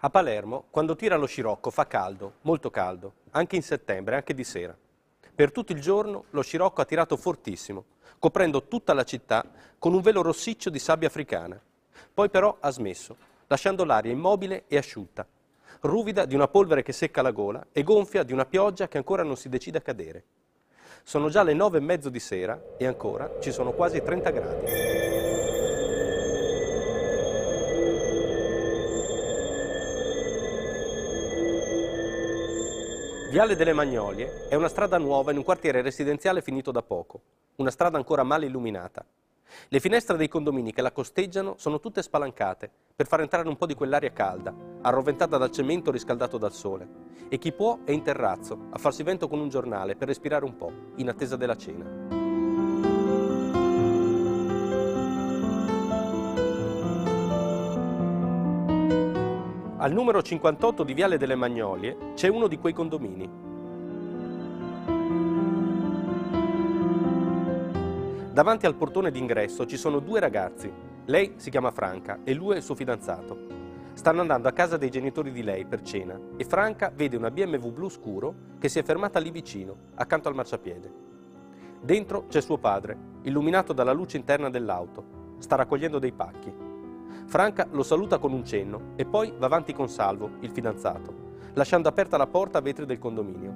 [0.00, 4.44] A Palermo, quando tira lo scirocco, fa caldo, molto caldo, anche in settembre, anche di
[4.44, 4.76] sera.
[5.34, 7.84] Per tutto il giorno lo scirocco ha tirato fortissimo,
[8.20, 9.44] coprendo tutta la città
[9.76, 11.60] con un velo rossiccio di sabbia africana.
[12.14, 13.16] Poi però ha smesso,
[13.48, 15.26] lasciando l'aria immobile e asciutta,
[15.80, 19.24] ruvida di una polvere che secca la gola e gonfia di una pioggia che ancora
[19.24, 20.24] non si decide a cadere.
[21.02, 25.07] Sono già le nove e mezzo di sera e ancora ci sono quasi 30 gradi.
[33.30, 37.20] Viale delle Magnolie è una strada nuova in un quartiere residenziale finito da poco,
[37.56, 39.04] una strada ancora male illuminata.
[39.68, 43.66] Le finestre dei condomini che la costeggiano sono tutte spalancate per far entrare un po'
[43.66, 46.88] di quell'aria calda, arroventata dal cemento riscaldato dal sole.
[47.28, 50.56] E chi può è in terrazzo, a farsi vento con un giornale per respirare un
[50.56, 52.27] po', in attesa della cena.
[59.80, 63.30] Al numero 58 di Viale delle Magnolie c'è uno di quei condomini.
[68.32, 70.68] Davanti al portone d'ingresso ci sono due ragazzi.
[71.04, 73.38] Lei si chiama Franca e lui è il suo fidanzato.
[73.92, 77.70] Stanno andando a casa dei genitori di lei per cena e Franca vede una BMW
[77.70, 80.92] blu scuro che si è fermata lì vicino, accanto al marciapiede.
[81.80, 85.36] Dentro c'è suo padre, illuminato dalla luce interna dell'auto.
[85.38, 86.67] Sta raccogliendo dei pacchi.
[87.28, 91.12] Franca lo saluta con un cenno e poi va avanti con Salvo, il fidanzato,
[91.52, 93.52] lasciando aperta la porta a vetri del condominio.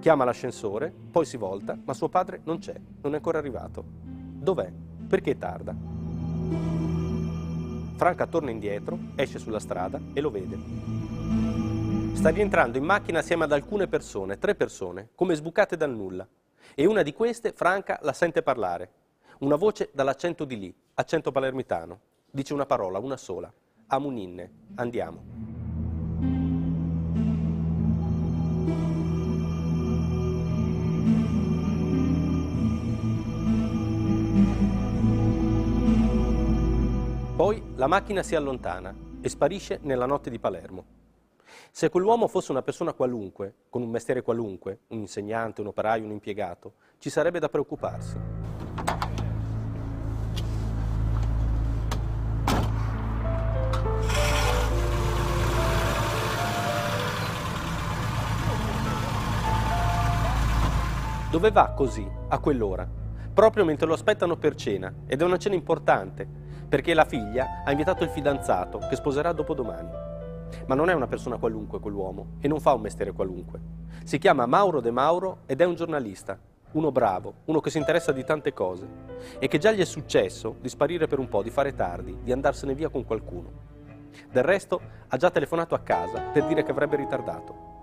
[0.00, 3.84] Chiama l'ascensore, poi si volta, ma suo padre non c'è, non è ancora arrivato.
[3.84, 4.72] Dov'è?
[5.06, 5.76] Perché tarda?
[7.96, 10.56] Franca torna indietro, esce sulla strada e lo vede.
[12.14, 16.26] Sta rientrando in macchina assieme ad alcune persone, tre persone, come sbucate dal nulla.
[16.74, 19.03] E una di queste, Franca, la sente parlare.
[19.38, 21.98] Una voce dall'accento di lì, accento palermitano.
[22.30, 23.52] Dice una parola, una sola.
[23.88, 25.22] Amuninne, andiamo.
[37.34, 40.84] Poi la macchina si allontana e sparisce nella notte di Palermo.
[41.72, 46.12] Se quell'uomo fosse una persona qualunque, con un mestiere qualunque, un insegnante, un operaio, un
[46.12, 48.16] impiegato, ci sarebbe da preoccuparsi.
[61.34, 62.88] Dove va così, a quell'ora?
[63.34, 66.24] Proprio mentre lo aspettano per cena, ed è una cena importante,
[66.68, 69.90] perché la figlia ha invitato il fidanzato, che sposerà dopodomani.
[70.64, 73.58] Ma non è una persona qualunque quell'uomo, e non fa un mestiere qualunque.
[74.04, 76.38] Si chiama Mauro De Mauro ed è un giornalista,
[76.70, 78.86] uno bravo, uno che si interessa di tante cose,
[79.40, 82.30] e che già gli è successo di sparire per un po', di fare tardi, di
[82.30, 83.50] andarsene via con qualcuno.
[84.30, 87.73] Del resto ha già telefonato a casa per dire che avrebbe ritardato.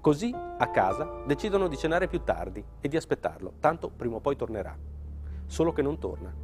[0.00, 4.36] Così, a casa, decidono di cenare più tardi e di aspettarlo, tanto prima o poi
[4.36, 4.76] tornerà.
[5.46, 6.34] Solo che non torna.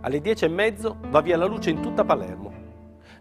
[0.00, 2.52] Alle dieci e mezzo va via la luce in tutta Palermo.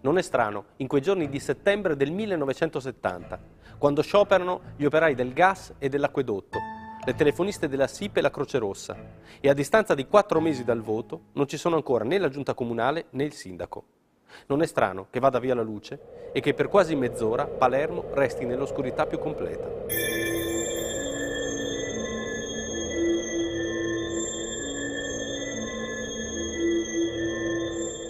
[0.01, 3.39] Non è strano, in quei giorni di settembre del 1970,
[3.79, 6.59] quando scioperano gli operai del gas e dell'acquedotto,
[7.03, 8.95] le telefoniste della SIP e la Croce Rossa,
[9.39, 12.53] e a distanza di quattro mesi dal voto non ci sono ancora né la giunta
[12.53, 13.94] comunale né il sindaco.
[14.47, 18.45] Non è strano che vada via la luce e che per quasi mezz'ora Palermo resti
[18.45, 19.67] nell'oscurità più completa.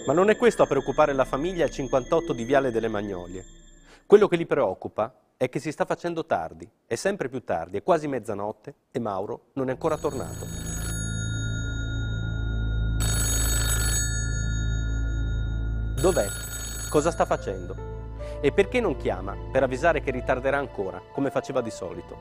[0.06, 3.44] Ma non è questo a preoccupare la famiglia al 58 di Viale delle Magnolie.
[4.06, 7.82] Quello che li preoccupa è che si sta facendo tardi, è sempre più tardi, è
[7.82, 10.65] quasi mezzanotte e Mauro non è ancora tornato.
[15.98, 16.26] Dov'è?
[16.90, 17.74] Cosa sta facendo?
[18.42, 22.18] E perché non chiama per avvisare che ritarderà ancora, come faceva di solito?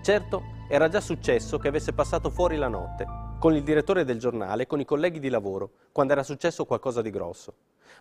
[0.00, 3.04] Certo, era già successo che avesse passato fuori la notte,
[3.40, 7.10] con il direttore del giornale, con i colleghi di lavoro, quando era successo qualcosa di
[7.10, 7.54] grosso.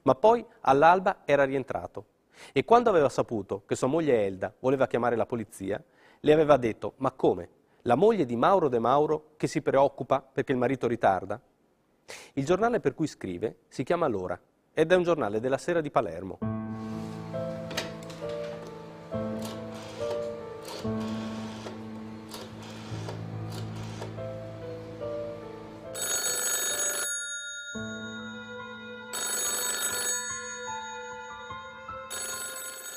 [0.04, 2.06] Ma poi, all'alba, era rientrato.
[2.54, 5.84] E quando aveva saputo che sua moglie Elda voleva chiamare la polizia,
[6.20, 7.50] le aveva detto, ma come?
[7.82, 11.42] La moglie di Mauro De Mauro che si preoccupa perché il marito ritarda?
[12.34, 14.40] Il giornale per cui scrive si chiama L'Ora
[14.80, 16.38] ed è un giornale della sera di Palermo.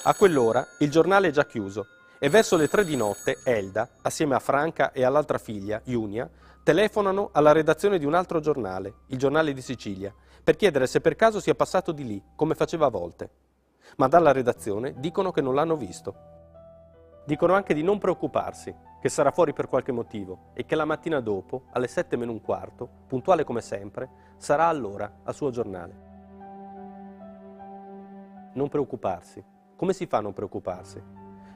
[0.04, 1.88] A quell'ora il giornale è già chiuso
[2.20, 6.30] e verso le tre di notte Elda, assieme a Franca e all'altra figlia, Iunia,
[6.62, 10.14] telefonano alla redazione di un altro giornale, il Giornale di Sicilia,
[10.44, 13.30] per chiedere se per caso sia passato di lì, come faceva a volte.
[13.96, 16.14] Ma dalla redazione dicono che non l'hanno visto.
[17.24, 21.20] Dicono anche di non preoccuparsi, che sarà fuori per qualche motivo e che la mattina
[21.20, 26.10] dopo, alle sette meno un quarto, puntuale come sempre, sarà allora al suo giornale.
[28.54, 29.44] Non preoccuparsi.
[29.76, 31.00] Come si fa a non preoccuparsi?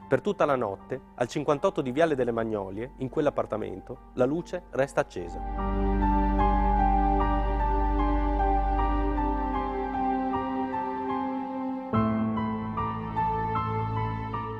[0.07, 5.01] Per tutta la notte, al 58 di Viale delle Magnolie, in quell'appartamento, la luce resta
[5.01, 6.16] accesa.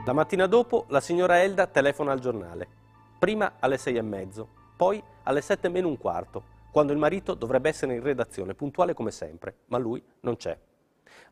[0.08, 2.66] La mattina dopo la signora Elda telefona al giornale.
[3.20, 7.68] Prima alle sei e mezzo, poi alle sette meno un quarto, quando il marito dovrebbe
[7.68, 10.58] essere in redazione, puntuale come sempre, ma lui non c'è.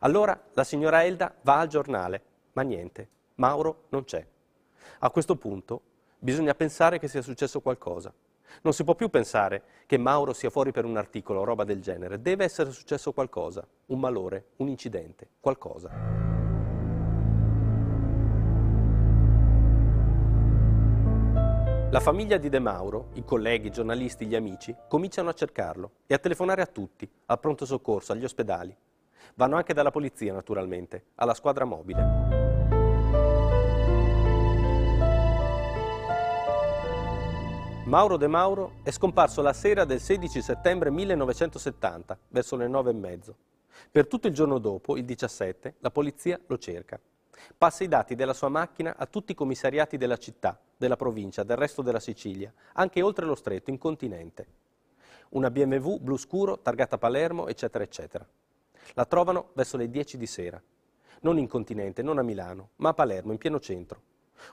[0.00, 4.22] Allora la signora Elda va al giornale, ma niente, Mauro non c'è.
[4.98, 5.80] A questo punto
[6.18, 8.12] bisogna pensare che sia successo qualcosa.
[8.60, 11.80] Non si può più pensare che Mauro sia fuori per un articolo o roba del
[11.80, 12.20] genere.
[12.20, 16.45] Deve essere successo qualcosa, un malore, un incidente, qualcosa.
[21.90, 26.14] La famiglia di De Mauro, i colleghi, i giornalisti, gli amici, cominciano a cercarlo e
[26.14, 28.76] a telefonare a tutti, al pronto soccorso, agli ospedali.
[29.36, 32.02] Vanno anche dalla polizia, naturalmente, alla squadra mobile.
[37.84, 42.94] Mauro De Mauro è scomparso la sera del 16 settembre 1970, verso le nove e
[42.94, 43.36] mezzo.
[43.92, 46.98] Per tutto il giorno dopo, il 17, la polizia lo cerca.
[47.56, 51.56] Passa i dati della sua macchina a tutti i commissariati della città, della provincia, del
[51.56, 54.46] resto della Sicilia, anche oltre lo stretto, in continente.
[55.30, 58.26] Una BMW blu scuro, targata Palermo, eccetera, eccetera.
[58.94, 60.62] La trovano verso le 10 di sera.
[61.20, 64.00] Non in continente, non a Milano, ma a Palermo, in pieno centro.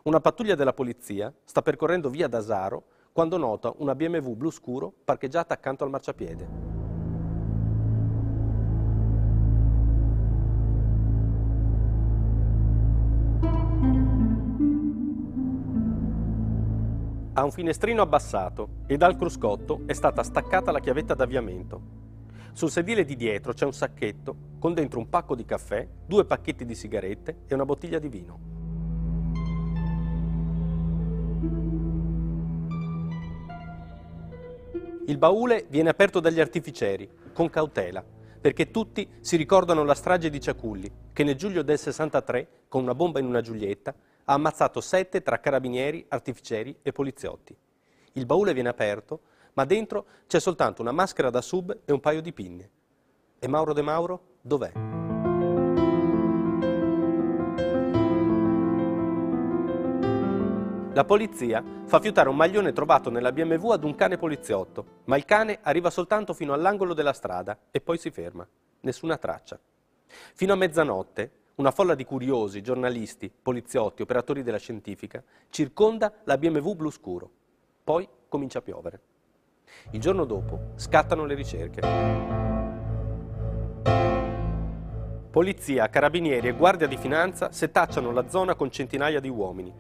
[0.03, 5.53] Una pattuglia della polizia sta percorrendo via Dasaro quando nota una BMW blu scuro parcheggiata
[5.53, 6.73] accanto al marciapiede.
[17.35, 21.81] Ha un finestrino abbassato e dal cruscotto è stata staccata la chiavetta d'avviamento.
[22.53, 26.63] Sul sedile di dietro c'è un sacchetto con dentro un pacco di caffè, due pacchetti
[26.63, 28.39] di sigarette e una bottiglia di vino.
[35.07, 38.06] Il baule viene aperto dagli artificieri, con cautela,
[38.39, 42.94] perché tutti si ricordano la strage di Ciaculli, che nel giugno del 63, con una
[42.94, 43.95] bomba in una Giulietta,
[44.25, 47.56] ha ammazzato sette tra carabinieri, artificieri e poliziotti.
[48.14, 49.22] Il baule viene aperto,
[49.54, 52.70] ma dentro c'è soltanto una maschera da sub e un paio di pinne.
[53.40, 54.72] E Mauro De Mauro dov'è?
[60.94, 65.26] La polizia fa fiutare un maglione trovato nella BMW ad un cane poliziotto, ma il
[65.26, 68.48] cane arriva soltanto fino all'angolo della strada e poi si ferma.
[68.81, 69.60] Nessuna traccia.
[70.06, 76.74] Fino a mezzanotte una folla di curiosi, giornalisti, poliziotti, operatori della scientifica circonda la BMW
[76.74, 77.30] blu scuro.
[77.84, 79.00] Poi comincia a piovere.
[79.92, 81.82] Il giorno dopo scattano le ricerche.
[85.30, 89.74] Polizia, carabinieri e guardia di finanza setacciano la zona con centinaia di uomini.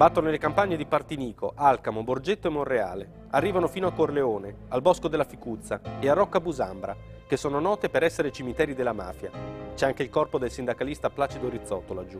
[0.00, 3.26] Battono le campagne di Partinico, Alcamo, Borgetto e Monreale.
[3.32, 7.90] Arrivano fino a Corleone, al Bosco della Ficuzza e a Rocca Busambra, che sono note
[7.90, 9.30] per essere cimiteri della mafia.
[9.74, 12.18] C'è anche il corpo del sindacalista Placido Rizzotto laggiù.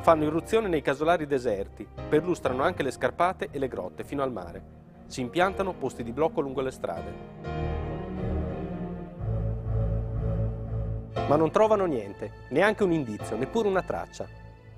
[0.00, 4.64] Fanno irruzione nei casolari deserti, perlustrano anche le scarpate e le grotte fino al mare.
[5.04, 7.14] Si impiantano posti di blocco lungo le strade.
[11.28, 14.26] Ma non trovano niente, neanche un indizio, neppure una traccia.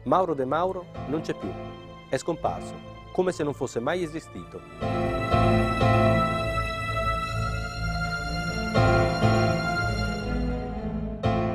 [0.02, 1.83] Mauro De Mauro non c'è più.
[2.14, 2.74] È scomparso,
[3.10, 4.60] come se non fosse mai esistito.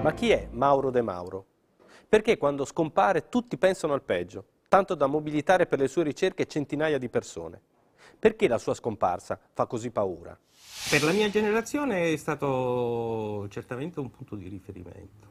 [0.02, 1.46] Ma chi è Mauro De Mauro?
[2.10, 6.98] Perché quando scompare tutti pensano al peggio, tanto da mobilitare per le sue ricerche centinaia
[6.98, 7.62] di persone?
[8.20, 10.38] Perché la sua scomparsa fa così paura?
[10.90, 15.28] Per la mia generazione è stato certamente un punto di riferimento.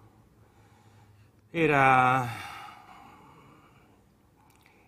[1.50, 2.26] Era,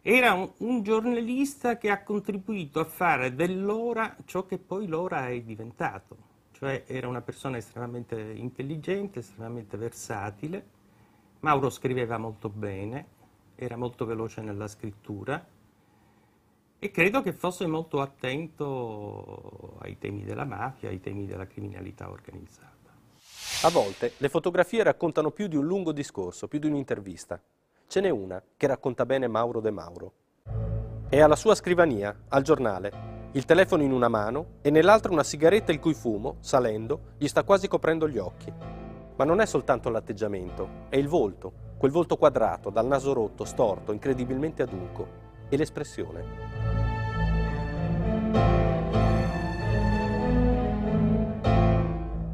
[0.02, 5.40] era un, un, giornalista che ha contribuito a fare dell'ora ciò che poi l'ora è
[5.40, 6.28] diventato
[6.60, 10.62] cioè era una persona estremamente intelligente, estremamente versatile.
[11.40, 13.06] Mauro scriveva molto bene,
[13.54, 15.42] era molto veloce nella scrittura
[16.78, 22.68] e credo che fosse molto attento ai temi della mafia, ai temi della criminalità organizzata.
[23.62, 27.40] A volte le fotografie raccontano più di un lungo discorso, più di un'intervista.
[27.90, 30.12] Ce n'è una che racconta bene Mauro De Mauro.
[31.08, 32.92] È alla sua scrivania, al giornale,
[33.32, 37.42] il telefono in una mano e nell'altra una sigaretta il cui fumo, salendo, gli sta
[37.42, 38.52] quasi coprendo gli occhi.
[39.16, 43.90] Ma non è soltanto l'atteggiamento, è il volto, quel volto quadrato, dal naso rotto, storto,
[43.90, 45.08] incredibilmente adunco,
[45.48, 46.24] e l'espressione.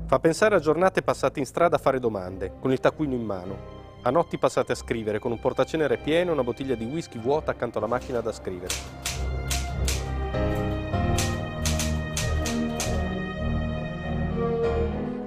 [0.04, 3.75] Fa pensare a giornate passate in strada a fare domande, con il taccuino in mano,
[4.02, 7.50] a notti passate a scrivere con un portacenere pieno e una bottiglia di whisky vuota
[7.50, 8.74] accanto alla macchina da scrivere.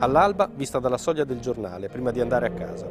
[0.01, 2.87] All'alba vista dalla soglia del giornale prima di andare a casa.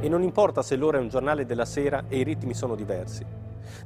[0.00, 3.26] E non importa se l'ora è un giornale della sera e i ritmi sono diversi.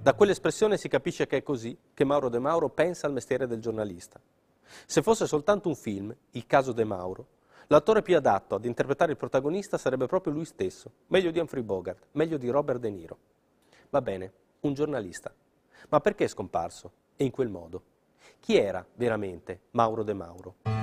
[0.02, 3.60] Da quell'espressione si capisce che è così che Mauro De Mauro pensa al mestiere del
[3.60, 4.20] giornalista.
[4.86, 7.26] Se fosse soltanto un film, Il caso De Mauro,
[7.68, 12.06] l'attore più adatto ad interpretare il protagonista sarebbe proprio lui stesso, meglio di Humphrey Bogart,
[12.12, 13.18] meglio di Robert De Niro.
[13.90, 15.32] Va bene, un giornalista.
[15.88, 16.92] Ma perché è scomparso?
[17.16, 17.82] E in quel modo?
[18.40, 20.77] Chi era veramente Mauro De Mauro?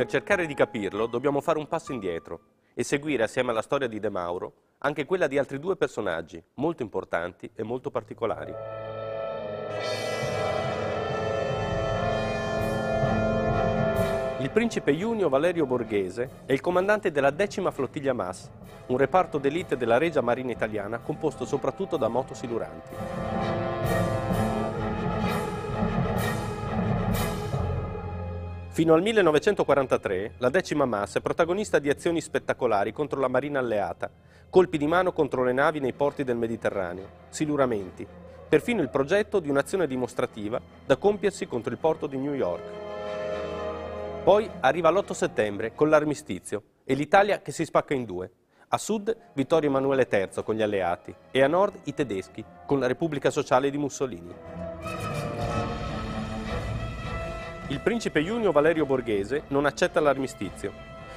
[0.00, 2.40] Per cercare di capirlo dobbiamo fare un passo indietro
[2.72, 6.82] e seguire assieme alla storia di De Mauro anche quella di altri due personaggi molto
[6.82, 8.54] importanti e molto particolari.
[14.38, 18.48] Il principe Junio Valerio Borghese è il comandante della decima flottiglia MAS,
[18.86, 23.69] un reparto d'elite della Regia Marina Italiana composto soprattutto da motosiluranti.
[28.72, 34.08] Fino al 1943 la decima MAS è protagonista di azioni spettacolari contro la Marina alleata,
[34.48, 38.06] colpi di mano contro le navi nei porti del Mediterraneo, siluramenti,
[38.48, 42.62] perfino il progetto di un'azione dimostrativa da compiersi contro il porto di New York.
[44.22, 48.30] Poi arriva l'8 settembre con l'armistizio e l'Italia che si spacca in due.
[48.68, 52.86] A sud Vittorio Emanuele III con gli alleati e a nord i tedeschi con la
[52.86, 55.09] Repubblica Sociale di Mussolini.
[57.70, 60.72] Il principe Junio Valerio Borghese non accetta l'armistizio.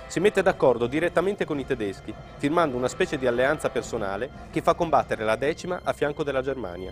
[0.08, 4.76] Si mette d'accordo direttamente con i tedeschi, firmando una specie di alleanza personale che fa
[4.76, 6.92] combattere la decima a fianco della Germania.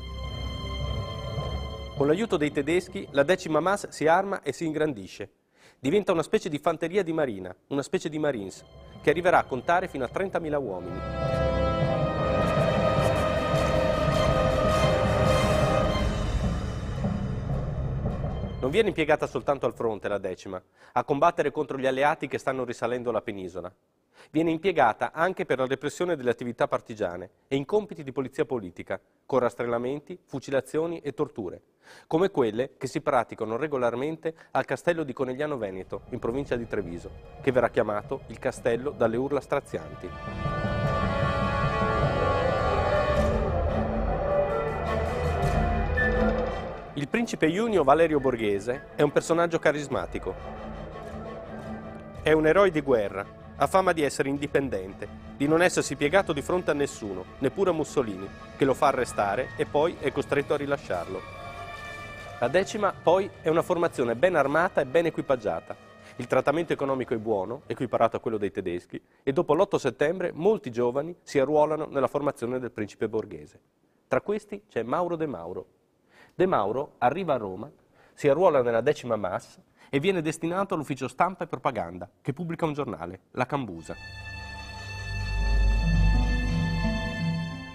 [1.96, 5.30] Con l'aiuto dei tedeschi, la decima MAS si arma e si ingrandisce
[5.82, 8.63] diventa una specie di fanteria di marina, una specie di Marines,
[9.01, 11.61] che arriverà a contare fino a 30.000 uomini.
[18.62, 20.62] Non viene impiegata soltanto al fronte la decima,
[20.94, 23.74] a combattere contro gli alleati che stanno risalendo la penisola
[24.30, 29.00] viene impiegata anche per la repressione delle attività partigiane e in compiti di polizia politica,
[29.25, 31.62] con rastrellamenti, fucilazioni e torture,
[32.08, 37.12] come quelle che si praticano regolarmente al castello di Conegliano Veneto, in provincia di Treviso,
[37.41, 40.61] che verrà chiamato il castello dalle urla strazianti.
[47.01, 50.36] Il principe Junio Valerio Borghese è un personaggio carismatico.
[52.22, 56.43] È un eroe di guerra, ha fama di essere indipendente, di non essersi piegato di
[56.43, 60.58] fronte a nessuno, neppure a Mussolini, che lo fa arrestare e poi è costretto a
[60.58, 61.20] rilasciarlo.
[62.39, 65.75] La decima, poi, è una formazione ben armata e ben equipaggiata.
[66.17, 70.70] Il trattamento economico è buono, equiparato a quello dei tedeschi, e dopo l'8 settembre molti
[70.70, 73.60] giovani si arruolano nella formazione del principe borghese.
[74.08, 75.65] Tra questi c'è Mauro De Mauro.
[76.41, 77.69] De Mauro arriva a Roma,
[78.15, 79.60] si arruola nella decima MAS
[79.91, 83.95] e viene destinato all'ufficio stampa e propaganda, che pubblica un giornale, La Cambusa.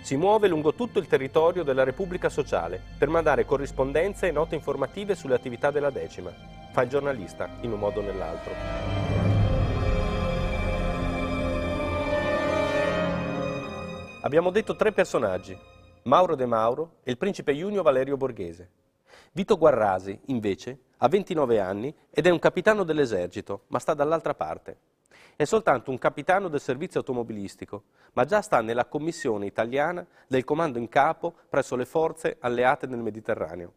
[0.00, 5.14] Si muove lungo tutto il territorio della Repubblica Sociale per mandare corrispondenze e note informative
[5.14, 6.32] sulle attività della decima.
[6.72, 8.52] Fa il giornalista, in un modo o nell'altro.
[14.22, 15.56] Abbiamo detto tre personaggi,
[16.06, 18.70] Mauro De Mauro e il principe Junio Valerio Borghese.
[19.32, 24.78] Vito Guarrasi, invece, ha 29 anni ed è un capitano dell'esercito, ma sta dall'altra parte.
[25.34, 27.82] È soltanto un capitano del servizio automobilistico,
[28.12, 33.00] ma già sta nella commissione italiana del comando in capo presso le forze alleate nel
[33.00, 33.72] Mediterraneo.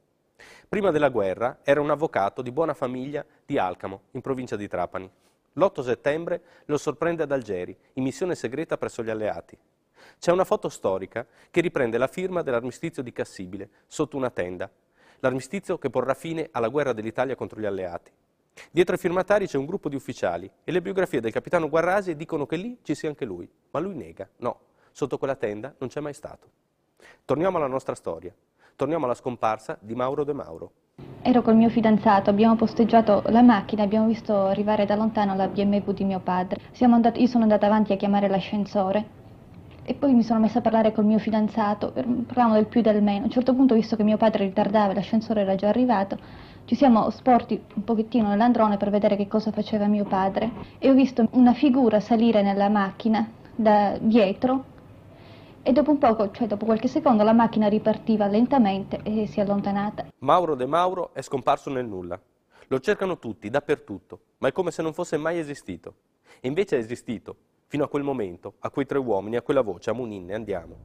[0.70, 5.10] Prima della guerra era un avvocato di buona famiglia di Alcamo, in provincia di Trapani.
[5.54, 9.58] L'8 settembre lo sorprende ad Algeri, in missione segreta presso gli alleati.
[10.20, 14.70] C'è una foto storica che riprende la firma dell'armistizio di Cassibile sotto una tenda
[15.20, 18.12] l'armistizio che porrà fine alla guerra dell'Italia contro gli alleati.
[18.72, 22.46] Dietro ai firmatari c'è un gruppo di ufficiali e le biografie del capitano Guarrasi dicono
[22.46, 24.28] che lì ci sia anche lui, ma lui nega.
[24.38, 24.60] No,
[24.92, 26.50] sotto quella tenda non c'è mai stato.
[27.24, 28.34] Torniamo alla nostra storia.
[28.76, 30.72] Torniamo alla scomparsa di Mauro De Mauro.
[31.22, 35.92] Ero col mio fidanzato, abbiamo posteggiato la macchina, abbiamo visto arrivare da lontano la BMW
[35.92, 36.62] di mio padre.
[36.80, 39.19] Andati, io sono andata avanti a chiamare l'ascensore
[39.90, 43.02] e poi mi sono messa a parlare col mio fidanzato, parlavamo del più e del
[43.02, 43.22] meno.
[43.22, 46.16] A un certo punto, visto che mio padre ritardava e l'ascensore era già arrivato,
[46.66, 50.94] ci siamo sporti un pochettino nell'androne per vedere che cosa faceva mio padre e ho
[50.94, 54.64] visto una figura salire nella macchina da dietro
[55.64, 59.42] e dopo un poco, cioè dopo qualche secondo, la macchina ripartiva lentamente e si è
[59.42, 60.06] allontanata.
[60.20, 62.22] Mauro De Mauro è scomparso nel nulla.
[62.68, 65.96] Lo cercano tutti, dappertutto, ma è come se non fosse mai esistito.
[66.40, 67.36] E invece è esistito,
[67.70, 70.76] fino a quel momento, a quei tre uomini, a quella voce, a Muninne, andiamo.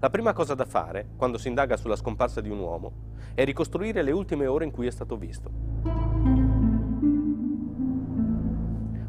[0.00, 2.92] La prima cosa da fare, quando si indaga sulla scomparsa di un uomo,
[3.34, 5.50] è ricostruire le ultime ore in cui è stato visto.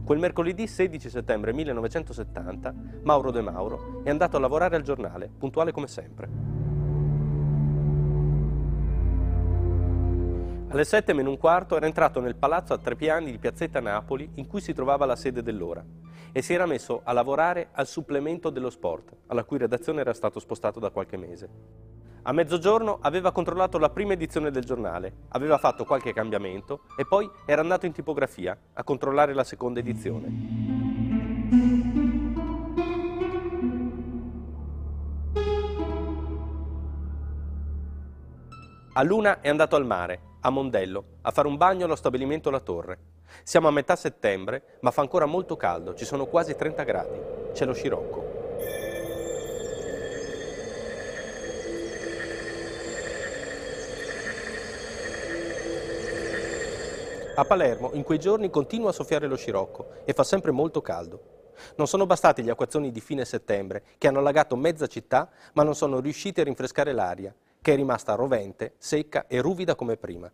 [0.04, 2.74] Quel mercoledì 16 settembre 1970,
[3.04, 6.30] Mauro De Mauro è andato a lavorare al giornale, puntuale come sempre.
[10.68, 14.30] Alle sette meno un quarto era entrato nel palazzo a tre piani di Piazzetta Napoli
[14.34, 15.82] in cui si trovava la sede dell'ora
[16.38, 20.40] e si era messo a lavorare al supplemento dello sport, alla cui redazione era stato
[20.40, 21.50] spostato da qualche mese.
[22.22, 27.28] A mezzogiorno aveva controllato la prima edizione del giornale, aveva fatto qualche cambiamento e poi
[27.44, 30.28] era andato in tipografia a controllare la seconda edizione.
[38.94, 42.60] A luna è andato al mare, a Mondello, a fare un bagno allo stabilimento La
[42.60, 43.17] Torre.
[43.44, 47.20] Siamo a metà settembre, ma fa ancora molto caldo, ci sono quasi 30 gradi.
[47.54, 48.38] C'è lo scirocco.
[57.36, 61.36] A Palermo in quei giorni continua a soffiare lo scirocco e fa sempre molto caldo.
[61.76, 65.76] Non sono bastati gli acquazzoni di fine settembre che hanno allagato mezza città, ma non
[65.76, 67.32] sono riusciti a rinfrescare l'aria,
[67.62, 70.32] che è rimasta rovente, secca e ruvida come prima.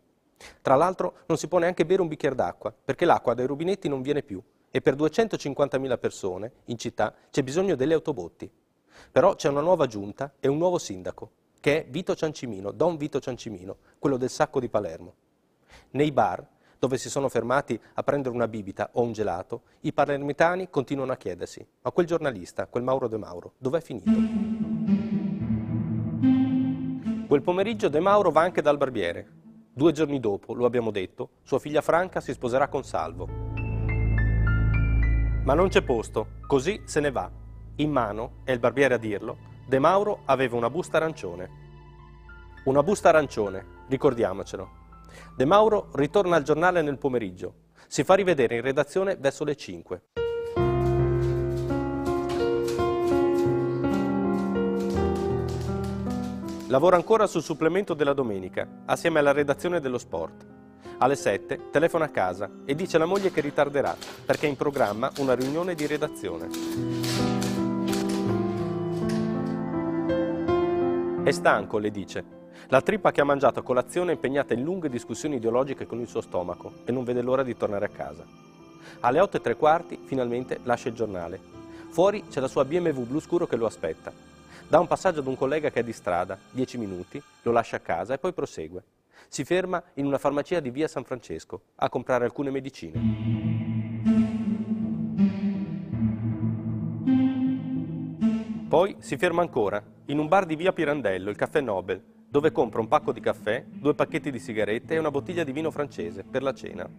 [0.62, 4.01] Tra l'altro non si può neanche bere un bicchiere d'acqua, perché l'acqua dai rubinetti non
[4.01, 4.41] viene più
[4.75, 8.49] e per 250.000 persone in città c'è bisogno delle autobotti.
[9.12, 11.29] Però c'è una nuova giunta e un nuovo sindaco,
[11.60, 15.13] che è Vito Ciancimino, Don Vito Ciancimino, quello del sacco di Palermo.
[15.91, 16.43] Nei bar,
[16.79, 21.17] dove si sono fermati a prendere una bibita o un gelato, i palermitani continuano a
[21.17, 24.12] chiedersi, ma quel giornalista, quel Mauro De Mauro, dov'è finito?
[27.27, 29.42] Quel pomeriggio De Mauro va anche dal barbiere,
[29.75, 33.27] Due giorni dopo, lo abbiamo detto, sua figlia Franca si sposerà con Salvo.
[35.43, 37.27] Ma non c'è posto, così se ne va.
[37.77, 41.49] In mano, è il barbiere a dirlo, De Mauro aveva una busta arancione.
[42.65, 44.69] Una busta arancione, ricordiamocelo.
[45.36, 47.71] De Mauro ritorna al giornale nel pomeriggio.
[47.88, 50.01] Si fa rivedere in redazione verso le 5.
[56.73, 60.43] Lavora ancora sul supplemento della domenica, assieme alla redazione dello sport.
[60.97, 65.12] Alle 7 telefona a casa e dice alla moglie che ritarderà perché è in programma
[65.19, 66.49] una riunione di redazione.
[71.23, 72.25] È stanco, le dice.
[72.69, 76.07] La trippa che ha mangiato a colazione è impegnata in lunghe discussioni ideologiche con il
[76.07, 78.25] suo stomaco e non vede l'ora di tornare a casa.
[79.01, 81.39] Alle 8 e tre quarti finalmente lascia il giornale.
[81.89, 84.33] Fuori c'è la sua BMW blu scuro che lo aspetta.
[84.73, 87.79] Dà un passaggio ad un collega che è di strada, 10 minuti, lo lascia a
[87.79, 88.83] casa e poi prosegue.
[89.27, 92.99] Si ferma in una farmacia di via San Francesco a comprare alcune medicine.
[98.67, 102.81] Poi si ferma ancora in un bar di via Pirandello, il Caffè Nobel, dove compra
[102.81, 106.41] un pacco di caffè, due pacchetti di sigarette e una bottiglia di vino francese per
[106.41, 106.89] la cena.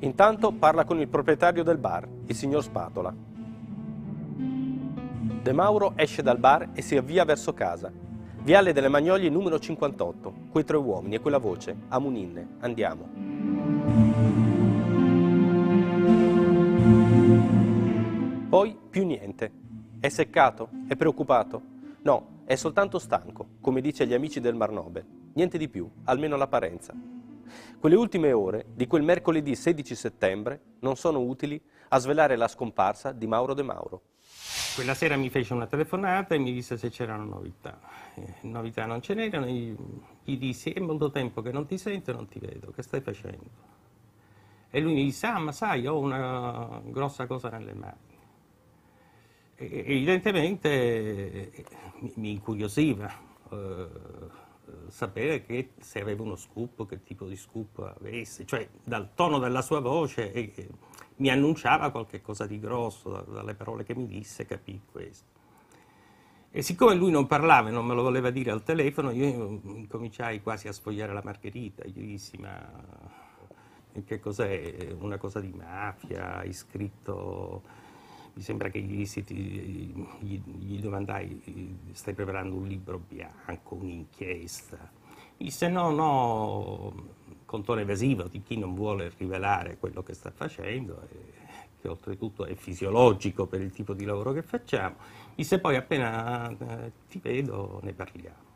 [0.00, 3.14] Intanto parla con il proprietario del bar, il signor Spatola,
[5.48, 7.90] De Mauro esce dal bar e si avvia verso casa.
[8.42, 13.08] Viale delle Magnolie numero 58, quei tre uomini e quella voce, a Muninne, andiamo.
[18.50, 19.52] Poi più niente.
[19.98, 20.68] È seccato?
[20.86, 21.62] È preoccupato?
[22.02, 25.06] No, è soltanto stanco, come dice agli amici del Mar Nobel.
[25.32, 26.92] Niente di più, almeno l'apparenza.
[27.80, 31.58] Quelle ultime ore di quel mercoledì 16 settembre non sono utili
[31.88, 34.02] a svelare la scomparsa di Mauro De Mauro.
[34.74, 37.80] Quella sera mi fece una telefonata e mi disse se c'erano novità.
[38.14, 42.14] Eh, novità non ce n'erano, gli dissi è molto tempo che non ti sento e
[42.14, 43.76] non ti vedo, che stai facendo?
[44.70, 48.16] E lui mi disse, ah ma sai, ho una grossa cosa nelle mani.
[49.56, 51.64] E, evidentemente eh,
[52.00, 53.10] mi, mi incuriosiva.
[53.50, 54.46] Eh,
[54.88, 59.62] sapere che, se aveva uno scoop, che tipo di scoop avesse, cioè dal tono della
[59.62, 60.68] sua voce eh,
[61.18, 65.36] mi annunciava qualche cosa di grosso, dalle parole che mi disse capì questo.
[66.50, 70.42] E siccome lui non parlava e non me lo voleva dire al telefono, io cominciai
[70.42, 71.84] quasi a sfogliare la margherita.
[71.84, 72.58] Gli dissi, ma
[74.04, 74.96] che cos'è?
[74.98, 76.38] Una cosa di mafia?
[76.38, 77.86] Hai scritto...
[78.38, 84.78] Mi sembra che gli, dissi, gli, gli domandai, stai preparando un libro bianco, un'inchiesta?
[85.38, 86.94] Mi disse, no, no,
[87.48, 91.00] con tono evasivo di chi non vuole rivelare quello che sta facendo.
[91.80, 94.96] Che oltretutto è fisiologico per il tipo di lavoro che facciamo,
[95.34, 98.46] e se poi appena eh, ti vedo ne parliamo.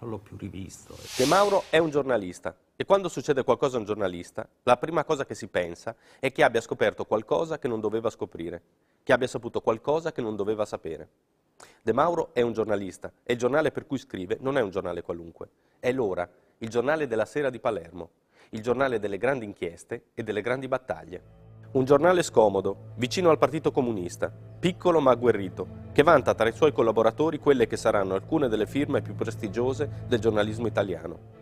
[0.00, 0.94] Non l'ho più rivisto.
[1.16, 5.24] De Mauro è un giornalista e quando succede qualcosa a un giornalista, la prima cosa
[5.24, 8.62] che si pensa è che abbia scoperto qualcosa che non doveva scoprire,
[9.02, 11.08] che abbia saputo qualcosa che non doveva sapere.
[11.80, 15.00] De Mauro è un giornalista e il giornale per cui scrive non è un giornale
[15.00, 16.28] qualunque, è l'Ora,
[16.62, 18.10] il giornale della sera di Palermo,
[18.50, 21.22] il giornale delle grandi inchieste e delle grandi battaglie.
[21.72, 26.72] Un giornale scomodo, vicino al Partito Comunista, piccolo ma agguerrito, che vanta tra i suoi
[26.72, 31.38] collaboratori quelle che saranno alcune delle firme più prestigiose del giornalismo italiano.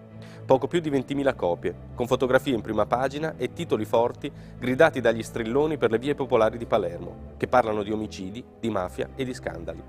[0.47, 5.25] Poco più di 20.000 copie, con fotografie in prima pagina e titoli forti gridati dagli
[5.25, 9.35] strilloni per le vie popolari di Palermo, che parlano di omicidi, di mafia e di
[9.35, 9.83] scandali.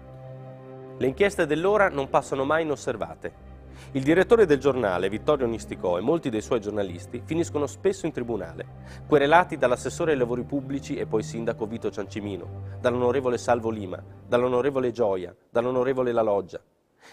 [0.98, 3.49] Le inchieste dell'ora non passano mai inosservate,
[3.92, 8.66] il direttore del giornale, Vittorio Nisticò, e molti dei suoi giornalisti finiscono spesso in tribunale,
[9.08, 15.36] querelati dall'assessore ai lavori pubblici e poi sindaco Vito Ciancimino, dall'onorevole Salvo Lima, dall'onorevole Gioia,
[15.50, 16.62] dall'onorevole La Loggia.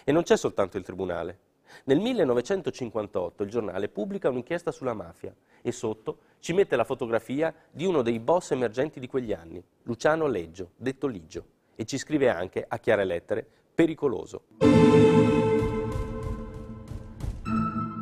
[0.04, 1.38] E non c'è soltanto il tribunale.
[1.84, 7.84] Nel 1958 il giornale pubblica un'inchiesta sulla mafia e sotto ci mette la fotografia di
[7.84, 12.64] uno dei boss emergenti di quegli anni, Luciano Leggio, detto Ligio, e ci scrive anche,
[12.66, 15.15] a chiare lettere, pericoloso.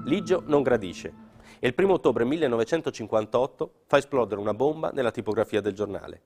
[0.05, 1.15] Ligio non gradisce
[1.59, 6.21] e il 1 ottobre 1958 fa esplodere una bomba nella tipografia del giornale.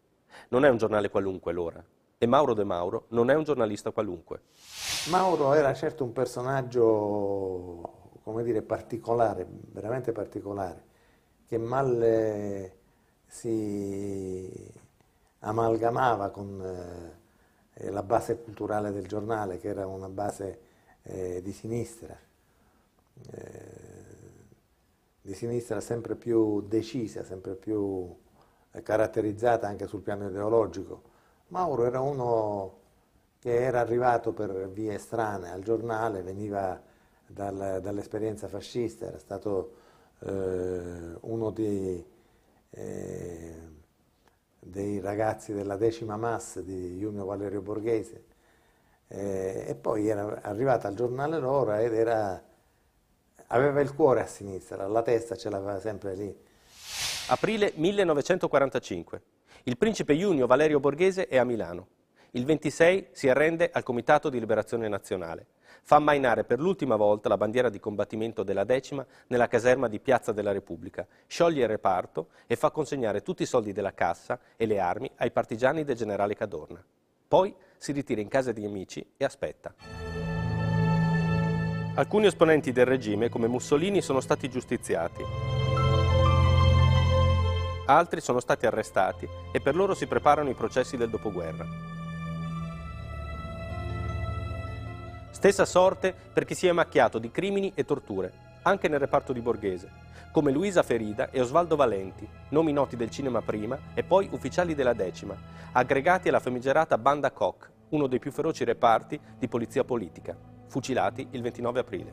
[0.48, 1.84] Non è un giornale qualunque l'ora
[2.18, 4.42] e Mauro De Mauro non è un giornalista qualunque.
[5.10, 10.84] Mauro era certo un personaggio, come dire, particolare, veramente particolare,
[11.46, 12.76] che mal eh,
[13.26, 14.72] si
[15.38, 16.60] amalgamava con
[17.74, 20.60] eh, la base culturale del giornale, che era una base
[21.04, 22.26] eh, di sinistra
[25.28, 28.16] di sinistra sempre più decisa, sempre più
[28.70, 31.02] eh, caratterizzata anche sul piano ideologico.
[31.48, 32.76] Mauro era uno
[33.38, 36.80] che era arrivato per vie strane al giornale, veniva
[37.26, 39.74] dal, dall'esperienza fascista, era stato
[40.20, 42.04] eh, uno dei,
[42.70, 43.54] eh,
[44.58, 48.24] dei, ragazzi della decima massa di Junio Valerio Borghese
[49.08, 52.42] eh, e poi era arrivato al giornale L'Ora ed era
[53.48, 56.34] aveva il cuore a sinistra, la testa ce l'aveva sempre lì.
[57.28, 59.22] Aprile 1945.
[59.64, 61.88] Il principe Junio Valerio Borghese è a Milano.
[62.32, 65.46] Il 26 si arrende al Comitato di Liberazione Nazionale.
[65.82, 70.32] Fa ammainare per l'ultima volta la bandiera di combattimento della decima nella caserma di Piazza
[70.32, 74.78] della Repubblica, scioglie il reparto e fa consegnare tutti i soldi della cassa e le
[74.78, 76.84] armi ai partigiani del generale Cadorna.
[77.26, 80.17] Poi si ritira in casa di amici e aspetta.
[81.98, 85.20] Alcuni esponenti del regime, come Mussolini, sono stati giustiziati.
[87.86, 91.66] Altri sono stati arrestati e per loro si preparano i processi del dopoguerra.
[95.30, 98.32] Stessa sorte per chi si è macchiato di crimini e torture,
[98.62, 99.90] anche nel reparto di Borghese,
[100.30, 104.92] come Luisa Ferida e Osvaldo Valenti, nomi noti del cinema prima e poi ufficiali della
[104.92, 105.36] decima,
[105.72, 111.42] aggregati alla famigerata Banda Koch, uno dei più feroci reparti di polizia politica fucilati il
[111.42, 112.12] 29 aprile.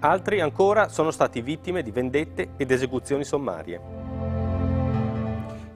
[0.00, 3.80] Altri ancora sono stati vittime di vendette ed esecuzioni sommarie.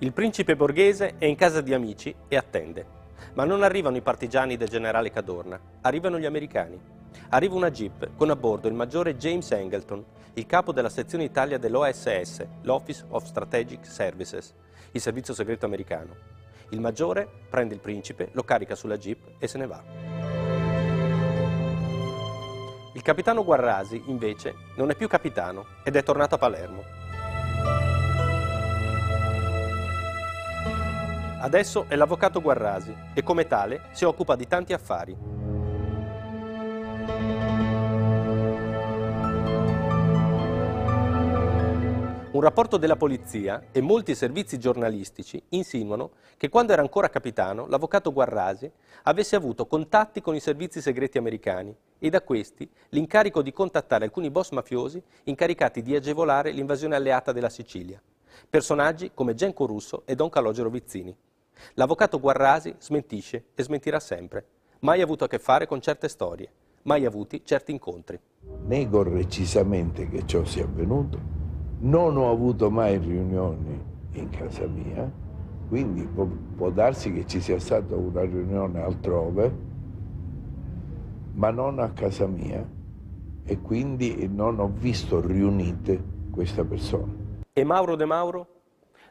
[0.01, 2.97] Il principe borghese è in casa di amici e attende.
[3.35, 6.79] Ma non arrivano i partigiani del generale Cadorna, arrivano gli americani.
[7.31, 11.59] Arriva una jeep con a bordo il maggiore James Angleton, il capo della sezione Italia
[11.59, 14.55] dell'OSS, l'Office of Strategic Services,
[14.93, 16.15] il servizio segreto americano.
[16.71, 20.48] Il maggiore prende il principe, lo carica sulla jeep e se ne va.
[22.99, 26.83] Il capitano Guarrasi, invece, non è più capitano ed è tornato a Palermo.
[31.39, 35.17] Adesso è l'avvocato Guarrasi e come tale si occupa di tanti affari.
[42.31, 48.13] Un rapporto della polizia e molti servizi giornalistici insinuano che quando era ancora capitano l'avvocato
[48.13, 48.71] Guarrasi
[49.05, 54.31] avesse avuto contatti con i servizi segreti americani e da questi l'incarico di contattare alcuni
[54.31, 58.01] boss mafiosi incaricati di agevolare l'invasione alleata della Sicilia.
[58.51, 61.17] Personaggi come Genco Russo e Don Calogero Vizzini.
[61.75, 64.45] L'avvocato Guarrasi smentisce e smentirà sempre.
[64.81, 66.51] Mai avuto a che fare con certe storie,
[66.83, 68.21] mai avuti certi incontri.
[68.67, 71.48] Nego recisamente che ciò sia avvenuto,
[71.81, 73.81] non ho avuto mai riunioni
[74.13, 75.11] in casa mia,
[75.69, 79.67] quindi può, può darsi che ci sia stata una riunione altrove,
[81.35, 82.67] ma non a casa mia
[83.45, 87.13] e quindi non ho visto riunite questa persona.
[87.53, 88.47] E Mauro De Mauro?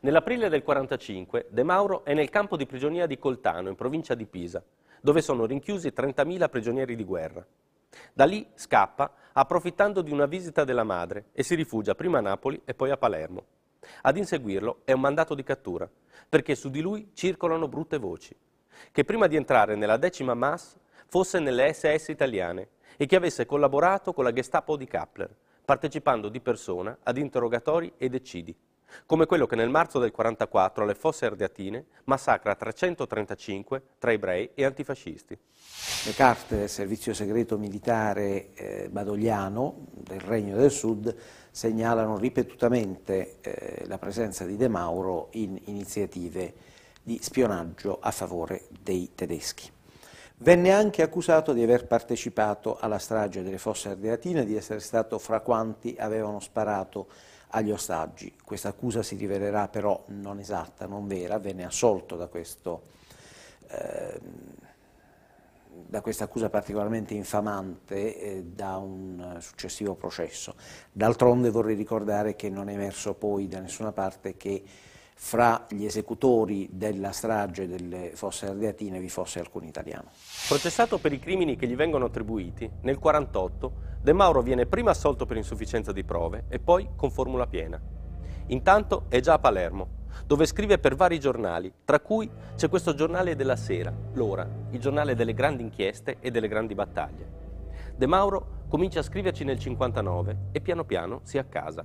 [0.01, 4.25] Nell'aprile del 45 De Mauro è nel campo di prigionia di Coltano, in provincia di
[4.25, 4.63] Pisa,
[5.01, 7.45] dove sono rinchiusi 30.000 prigionieri di guerra.
[8.13, 12.59] Da lì scappa approfittando di una visita della madre e si rifugia prima a Napoli
[12.65, 13.45] e poi a Palermo.
[14.01, 15.87] Ad inseguirlo è un mandato di cattura,
[16.27, 18.35] perché su di lui circolano brutte voci,
[18.91, 24.11] che prima di entrare nella decima MAS fosse nelle SS italiane e che avesse collaborato
[24.11, 28.55] con la Gestapo di Kappler, partecipando di persona ad interrogatori e decidi
[29.05, 34.65] come quello che nel marzo del 44 alle Fosse Ardeatine massacra 335 tra ebrei e
[34.65, 35.37] antifascisti.
[36.05, 41.15] Le carte del servizio segreto militare eh, badogliano del Regno del Sud
[41.51, 46.53] segnalano ripetutamente eh, la presenza di De Mauro in iniziative
[47.01, 49.71] di spionaggio a favore dei tedeschi.
[50.39, 55.39] Venne anche accusato di aver partecipato alla strage delle Fosse Ardeatine di essere stato fra
[55.39, 57.07] quanti avevano sparato
[57.49, 58.35] agli ostaggi.
[58.43, 62.81] Questa accusa si rivelerà però non esatta, non vera, venne assolto da, questo,
[63.67, 64.19] eh,
[65.87, 70.55] da questa accusa particolarmente infamante eh, da un successivo processo.
[70.91, 74.63] D'altronde vorrei ricordare che non è emerso poi da nessuna parte che
[75.19, 80.11] fra gli esecutori della strage delle fosse ardeatine vi fosse alcun italiano.
[80.47, 85.25] Processato per i crimini che gli vengono attribuiti, nel 1948 De Mauro viene prima assolto
[85.25, 87.81] per insufficienza di prove e poi con formula piena.
[88.47, 93.35] Intanto è già a Palermo, dove scrive per vari giornali, tra cui c'è questo giornale
[93.35, 97.27] della sera, L'Ora, il giornale delle grandi inchieste e delle grandi battaglie.
[97.95, 101.83] De Mauro comincia a scriverci nel 59 e piano piano si accasa.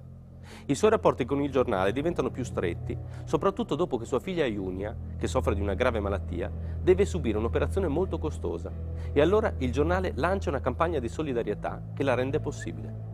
[0.66, 4.96] I suoi rapporti con il giornale diventano più stretti, soprattutto dopo che sua figlia Iunia,
[5.18, 8.70] che soffre di una grave malattia, deve subire un'operazione molto costosa
[9.12, 13.10] e allora il giornale lancia una campagna di solidarietà che la rende possibile.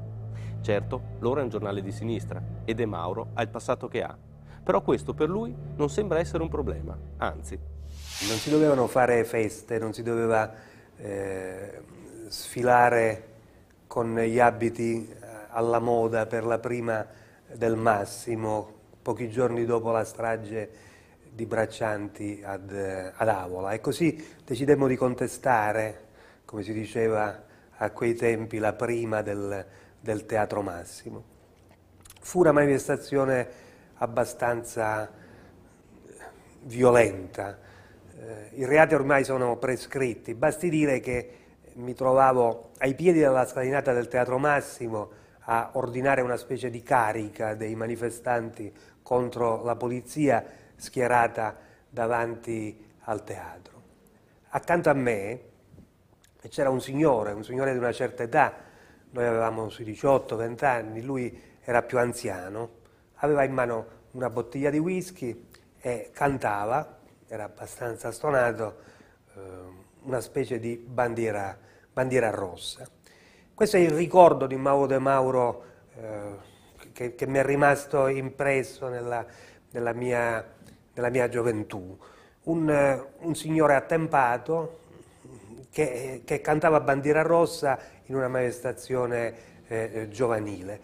[0.60, 4.16] Certo, l'ora è un giornale di sinistra e De Mauro ha il passato che ha,
[4.62, 7.58] però questo per lui non sembra essere un problema, anzi.
[8.28, 10.52] Non si dovevano fare feste, non si doveva
[10.96, 11.80] eh,
[12.28, 13.24] sfilare
[13.86, 15.08] con gli abiti
[15.50, 17.06] alla moda per la prima
[17.52, 20.86] del Massimo, pochi giorni dopo la strage
[21.30, 22.72] di Braccianti ad,
[23.14, 23.72] ad Avola.
[23.72, 26.06] E così decidemmo di contestare,
[26.44, 27.44] come si diceva
[27.76, 29.64] a quei tempi, la prima del,
[30.00, 31.22] del Teatro Massimo.
[32.20, 33.48] Fu una manifestazione
[33.94, 35.10] abbastanza
[36.62, 37.58] violenta.
[38.18, 41.32] Eh, I reati ormai sono prescritti, basti dire che
[41.74, 45.10] mi trovavo ai piedi della scalinata del Teatro Massimo
[45.50, 50.44] a ordinare una specie di carica dei manifestanti contro la polizia
[50.76, 51.56] schierata
[51.88, 53.82] davanti al teatro.
[54.50, 55.40] Accanto a me
[56.48, 58.54] c'era un signore, un signore di una certa età,
[59.10, 62.76] noi avevamo sui 18-20 anni, lui era più anziano,
[63.16, 65.48] aveva in mano una bottiglia di whisky
[65.80, 68.76] e cantava, era abbastanza stonato,
[69.34, 69.40] eh,
[70.02, 71.58] una specie di bandiera,
[71.90, 72.86] bandiera rossa.
[73.58, 75.64] Questo è il ricordo di Mauro De Mauro
[75.96, 79.26] eh, che, che, mi è rimasto impresso nella,
[79.72, 80.46] nella, mia,
[80.94, 81.98] nella mia, gioventù.
[82.44, 84.78] Un, un signore attempato
[85.72, 89.34] che, che, cantava bandiera rossa in una manifestazione
[89.66, 90.80] eh, giovanile.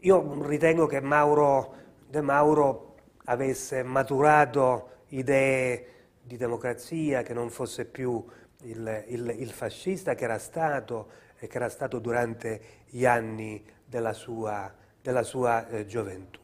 [0.00, 1.74] Io ritengo che Mauro
[2.08, 2.96] De Mauro
[3.26, 5.86] avesse maturato idee
[6.20, 8.20] di democrazia, che non fosse più
[8.62, 14.12] il, il, il fascista che era stato e che era stato durante gli anni della
[14.12, 16.40] sua, della sua eh, gioventù.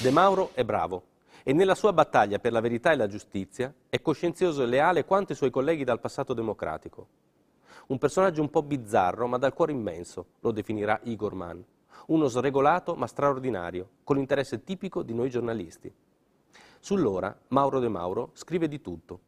[0.00, 1.10] De Mauro è bravo
[1.42, 5.32] e nella sua battaglia per la verità e la giustizia è coscienzioso e leale quanto
[5.32, 7.08] i suoi colleghi dal passato democratico.
[7.88, 11.60] Un personaggio un po' bizzarro ma dal cuore immenso, lo definirà Igor Mann.
[12.06, 15.92] Uno sregolato ma straordinario, con l'interesse tipico di noi giornalisti.
[16.80, 19.20] Sull'ora, Mauro De Mauro scrive di tutto.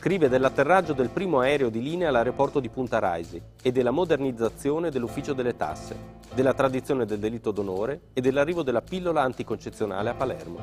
[0.00, 5.34] Scrive dell'atterraggio del primo aereo di linea all'aeroporto di Punta Raisi e della modernizzazione dell'ufficio
[5.34, 5.94] delle tasse,
[6.32, 10.58] della tradizione del delitto d'onore e dell'arrivo della pillola anticoncezionale a Palermo.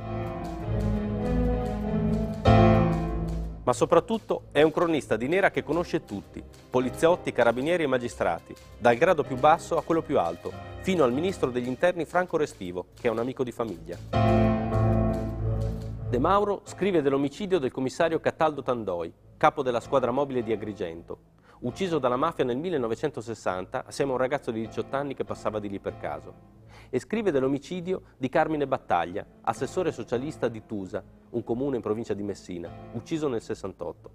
[3.63, 8.95] Ma soprattutto è un cronista di nera che conosce tutti, poliziotti, carabinieri e magistrati, dal
[8.95, 13.07] grado più basso a quello più alto, fino al ministro degli interni Franco Restivo, che
[13.07, 14.86] è un amico di famiglia.
[16.09, 21.19] De Mauro scrive dell'omicidio del commissario Cataldo Tandoi, capo della squadra mobile di Agrigento,
[21.59, 25.67] ucciso dalla mafia nel 1960 assieme a un ragazzo di 18 anni che passava di
[25.67, 26.33] lì per caso
[26.89, 32.23] e scrive dell'omicidio di Carmine Battaglia, assessore socialista di Tusa, un comune in provincia di
[32.23, 34.11] Messina, ucciso nel 68.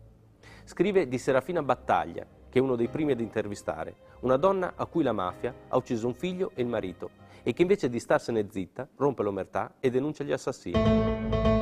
[0.65, 5.03] Scrive di Serafina Battaglia, che è uno dei primi ad intervistare, una donna a cui
[5.03, 7.11] la mafia ha ucciso un figlio e il marito
[7.43, 11.62] e che invece di starsene zitta rompe l'omertà e denuncia gli assassini.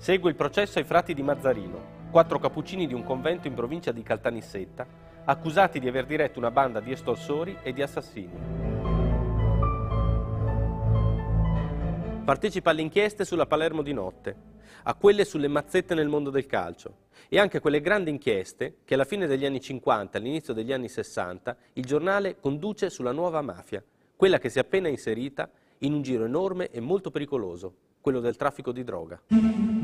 [0.00, 4.02] Segue il processo ai frati di Mazzarino, quattro cappuccini di un convento in provincia di
[4.02, 4.86] Caltanissetta,
[5.24, 8.32] accusati di aver diretto una banda di estorsori e di assassini.
[12.24, 14.36] Partecipa alle inchieste sulla Palermo di notte,
[14.84, 18.94] a quelle sulle mazzette nel mondo del calcio e anche a quelle grandi inchieste che
[18.94, 23.42] alla fine degli anni 50 e all'inizio degli anni 60 il giornale conduce sulla nuova
[23.42, 23.84] mafia,
[24.16, 25.46] quella che si è appena inserita
[25.80, 29.79] in un giro enorme e molto pericoloso, quello del traffico di droga.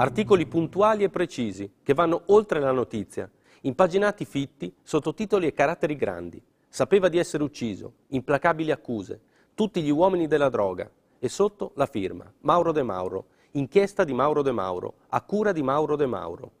[0.00, 3.28] Articoli puntuali e precisi che vanno oltre la notizia,
[3.62, 6.40] impaginati fitti, sottotitoli e caratteri grandi.
[6.68, 9.20] Sapeva di essere ucciso, implacabili accuse,
[9.54, 14.42] tutti gli uomini della droga e sotto la firma Mauro De Mauro, inchiesta di Mauro
[14.42, 16.52] De Mauro, a cura di Mauro De Mauro.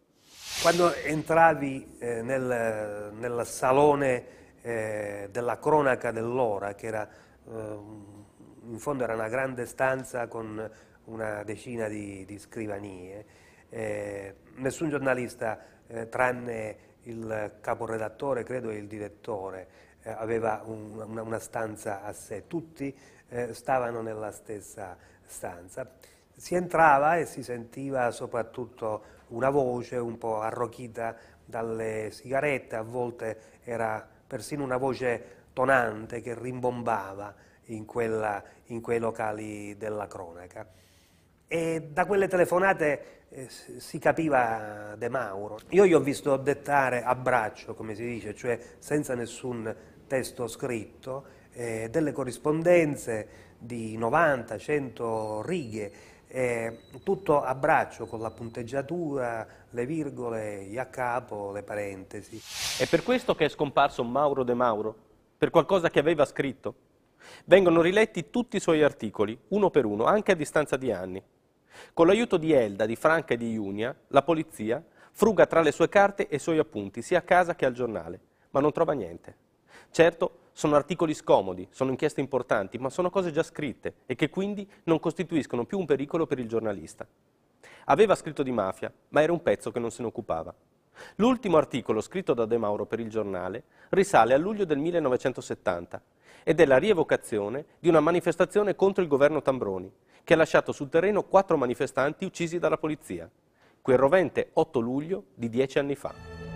[0.60, 4.24] Quando entravi eh, nel, nel, salone
[4.60, 7.78] eh, della cronaca dell'ora, che era eh,
[8.64, 10.68] in fondo era una grande stanza con
[11.04, 13.24] una decina di, di scrivanie.
[13.68, 19.68] Eh, nessun giornalista, eh, tranne il caporedattore, credo, e il direttore,
[20.02, 22.94] eh, aveva un, una, una, stanza a sé, tutti
[23.50, 25.88] stavano nella stessa stanza.
[26.34, 33.38] Si entrava e si sentiva soprattutto una voce un po' arrochita dalle sigarette, a volte
[33.64, 37.34] era persino una voce tonante che rimbombava
[37.66, 40.66] in, quella, in quei locali della cronaca.
[41.46, 45.58] E da quelle telefonate eh, si capiva De Mauro.
[45.70, 49.74] Io gli ho visto dettare a braccio, come si dice, cioè senza nessun
[50.06, 55.92] testo scritto, eh, delle corrispondenze di 90-100 righe,
[56.28, 62.40] eh, tutto a braccio con la punteggiatura, le virgole, gli a capo, le parentesi.
[62.78, 64.94] È per questo che è scomparso Mauro De Mauro?
[65.36, 66.86] Per qualcosa che aveva scritto?
[67.44, 71.22] Vengono riletti tutti i suoi articoli, uno per uno, anche a distanza di anni.
[71.92, 75.88] Con l'aiuto di Elda, di Franca e di Iunia, la polizia fruga tra le sue
[75.88, 79.36] carte e i suoi appunti, sia a casa che al giornale, ma non trova niente.
[79.90, 84.68] Certo, sono articoli scomodi, sono inchieste importanti, ma sono cose già scritte e che quindi
[84.86, 87.06] non costituiscono più un pericolo per il giornalista.
[87.84, 90.52] Aveva scritto di mafia, ma era un pezzo che non se ne occupava.
[91.14, 96.02] L'ultimo articolo scritto da De Mauro per il giornale risale a luglio del 1970
[96.42, 99.92] ed è la rievocazione di una manifestazione contro il governo Tambroni,
[100.24, 103.30] che ha lasciato sul terreno quattro manifestanti uccisi dalla polizia,
[103.80, 106.47] quel rovente 8 luglio di dieci anni fa.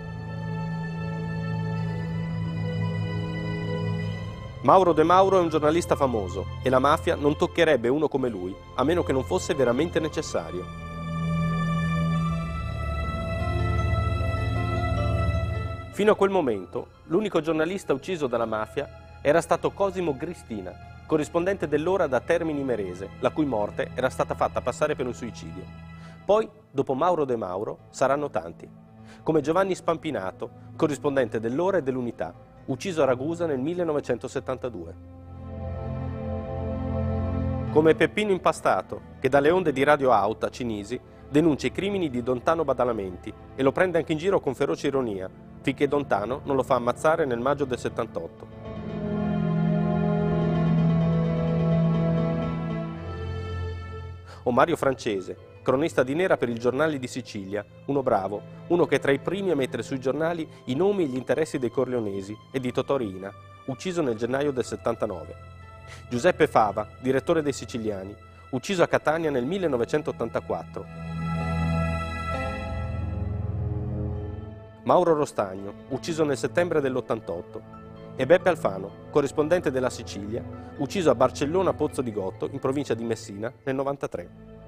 [4.62, 8.54] Mauro De Mauro è un giornalista famoso e la mafia non toccherebbe uno come lui,
[8.76, 10.64] a meno che non fosse veramente necessario.
[15.90, 20.72] Fino a quel momento, l'unico giornalista ucciso dalla mafia era stato Cosimo Gristina,
[21.08, 25.64] corrispondente dell'ora da Termini Merese, la cui morte era stata fatta passare per un suicidio.
[26.24, 28.70] Poi, dopo Mauro De Mauro, saranno tanti,
[29.24, 32.32] come Giovanni Spampinato, corrispondente dell'ora e dell'unità,
[32.66, 34.94] ucciso a Ragusa nel 1972.
[37.70, 42.64] Come Peppino Impastato, che dalle onde di Radio Auta, Cinisi, denuncia i crimini di Dontano
[42.64, 45.30] Badalamenti e lo prende anche in giro con feroce ironia,
[45.62, 48.62] finché Dontano non lo fa ammazzare nel maggio del 78.
[54.44, 58.96] o Mario Francese, cronista di nera per il Giornale di Sicilia, uno bravo, uno che
[58.96, 62.36] è tra i primi a mettere sui giornali i nomi e gli interessi dei Corleonesi
[62.50, 63.32] e di Totorina,
[63.66, 65.34] ucciso nel gennaio del 79.
[66.08, 68.14] Giuseppe Fava, direttore dei Siciliani,
[68.50, 70.86] ucciso a Catania nel 1984.
[74.84, 77.60] Mauro Rostagno, ucciso nel settembre dell'88.
[78.16, 80.42] e Beppe Alfano, corrispondente della Sicilia,
[80.78, 84.61] ucciso a Barcellona Pozzo di Gotto, in provincia di Messina, nel 93.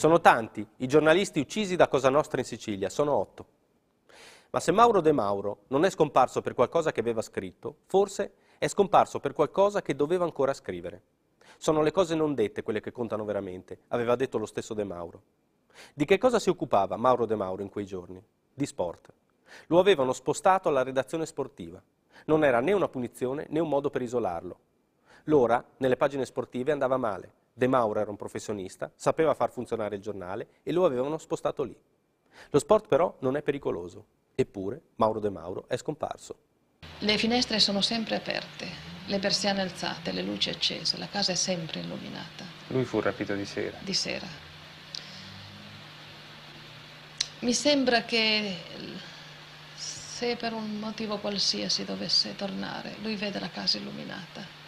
[0.00, 3.44] Sono tanti i giornalisti uccisi da Cosa Nostra in Sicilia, sono otto.
[4.48, 8.66] Ma se Mauro De Mauro non è scomparso per qualcosa che aveva scritto, forse è
[8.66, 11.02] scomparso per qualcosa che doveva ancora scrivere.
[11.58, 15.22] Sono le cose non dette quelle che contano veramente, aveva detto lo stesso De Mauro.
[15.92, 18.24] Di che cosa si occupava Mauro De Mauro in quei giorni?
[18.54, 19.12] Di sport.
[19.66, 21.78] Lo avevano spostato alla redazione sportiva.
[22.24, 24.58] Non era né una punizione né un modo per isolarlo.
[25.24, 27.39] L'ora, nelle pagine sportive, andava male.
[27.60, 31.76] De Mauro era un professionista, sapeva far funzionare il giornale e lo avevano spostato lì.
[32.48, 34.06] Lo sport però non è pericoloso.
[34.34, 36.38] Eppure Mauro De Mauro è scomparso.
[37.00, 38.66] Le finestre sono sempre aperte,
[39.04, 42.46] le persiane alzate, le luci accese, la casa è sempre illuminata.
[42.68, 43.76] Lui fu rapito di sera.
[43.82, 44.26] Di sera.
[47.40, 48.56] Mi sembra che
[49.76, 54.59] se per un motivo qualsiasi dovesse tornare, lui vede la casa illuminata.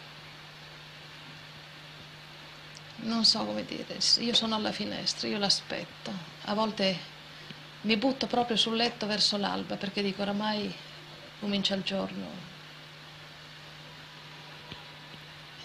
[3.03, 6.11] Non so come dire, io sono alla finestra, io l'aspetto.
[6.45, 6.97] A volte
[7.81, 10.73] mi butto proprio sul letto verso l'alba perché dico oramai
[11.39, 12.51] comincia il giorno.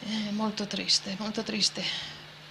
[0.00, 1.82] È molto triste, molto triste.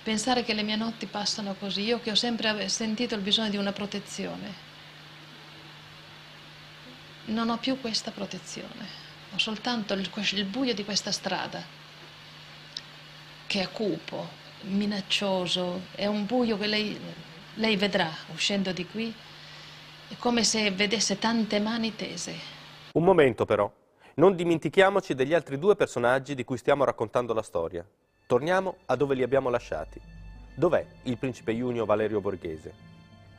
[0.04, 3.58] Pensare che le mie notti passano così, io che ho sempre sentito il bisogno di
[3.58, 4.66] una protezione.
[7.26, 8.88] Non ho più questa protezione,
[9.34, 11.62] ho soltanto il, il buio di questa strada,
[13.48, 17.00] che è cupo, minaccioso, è un buio che lei,
[17.56, 19.14] lei vedrà uscendo di qui
[20.10, 22.34] è come se vedesse tante mani tese.
[22.94, 23.70] Un momento però.
[24.16, 27.86] Non dimentichiamoci degli altri due personaggi di cui stiamo raccontando la storia.
[28.26, 30.02] Torniamo a dove li abbiamo lasciati.
[30.56, 32.74] Dov'è il principe Junio Valerio Borghese?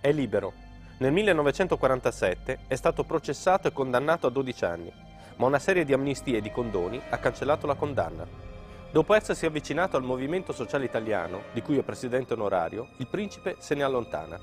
[0.01, 0.53] È libero.
[0.99, 4.93] Nel 1947 è stato processato e condannato a 12 anni,
[5.37, 8.48] ma una serie di amnistie e di condoni ha cancellato la condanna.
[8.91, 13.75] Dopo essersi avvicinato al Movimento Sociale Italiano, di cui è presidente onorario, il principe se
[13.75, 14.39] ne allontana.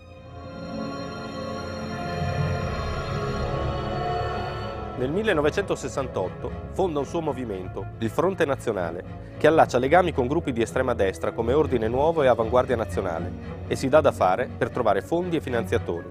[4.97, 10.61] Nel 1968 fonda un suo movimento, il Fronte Nazionale, che allaccia legami con gruppi di
[10.61, 15.01] estrema destra come Ordine Nuovo e Avanguardia Nazionale e si dà da fare per trovare
[15.01, 16.09] fondi e finanziatori.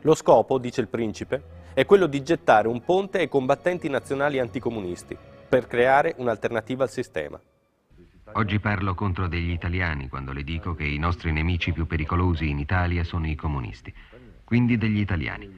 [0.00, 5.16] Lo scopo, dice il principe, è quello di gettare un ponte ai combattenti nazionali anticomunisti
[5.54, 7.40] per creare un'alternativa al sistema.
[8.32, 12.58] Oggi parlo contro degli italiani quando le dico che i nostri nemici più pericolosi in
[12.58, 13.94] Italia sono i comunisti,
[14.42, 15.48] quindi degli italiani.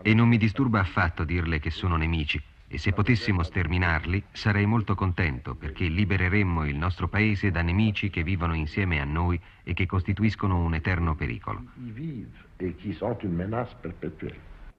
[0.00, 4.94] E non mi disturba affatto dirle che sono nemici e se potessimo sterminarli sarei molto
[4.94, 9.86] contento perché libereremmo il nostro paese da nemici che vivono insieme a noi e che
[9.86, 11.64] costituiscono un eterno pericolo.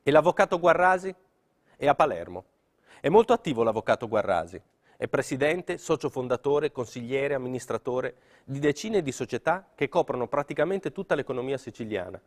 [0.04, 1.14] E l'avvocato Guarrasi?
[1.76, 2.46] È a Palermo.
[3.04, 4.62] È molto attivo l'avvocato Guarrasi.
[4.96, 11.58] È presidente, socio fondatore, consigliere, amministratore di decine di società che coprono praticamente tutta l'economia
[11.58, 12.18] siciliana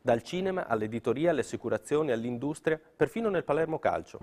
[0.00, 4.18] dal cinema all'editoria, alle assicurazioni, all'industria, perfino nel Palermo Calcio.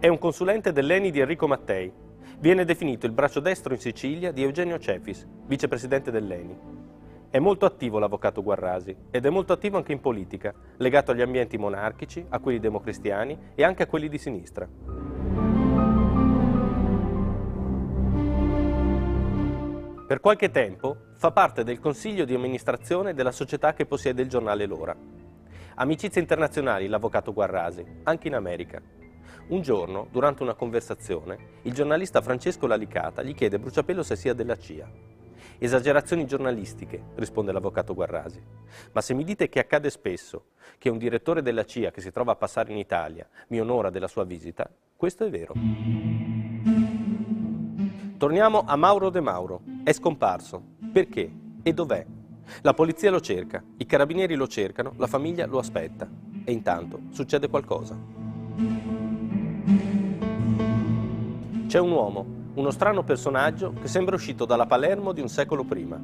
[0.00, 1.92] È un consulente dell'ENI di Enrico Mattei.
[2.40, 6.87] Viene definito il braccio destro in Sicilia di Eugenio Cefis, vicepresidente dell'ENI.
[7.30, 11.58] È molto attivo l'avvocato Guarrasi ed è molto attivo anche in politica, legato agli ambienti
[11.58, 14.66] monarchici, a quelli democristiani e anche a quelli di sinistra.
[20.06, 24.64] Per qualche tempo fa parte del consiglio di amministrazione della società che possiede il giornale
[24.64, 24.96] L'Ora.
[25.74, 28.80] Amicizie internazionali l'avvocato Guarrasi, anche in America.
[29.48, 34.56] Un giorno, durante una conversazione, il giornalista Francesco Lalicata gli chiede Bruciapelo se sia della
[34.56, 35.17] CIA.
[35.60, 38.40] Esagerazioni giornalistiche, risponde l'avvocato Guarrasi.
[38.92, 42.32] Ma se mi dite che accade spesso, che un direttore della CIA che si trova
[42.32, 45.54] a passare in Italia mi onora della sua visita, questo è vero.
[48.16, 49.62] Torniamo a Mauro De Mauro.
[49.82, 50.62] È scomparso.
[50.92, 51.30] Perché?
[51.62, 52.06] E dov'è?
[52.62, 56.08] La polizia lo cerca, i carabinieri lo cercano, la famiglia lo aspetta.
[56.44, 57.96] E intanto succede qualcosa.
[61.66, 62.26] C'è un uomo,
[62.58, 65.96] uno strano personaggio che sembra uscito dalla Palermo di un secolo prima.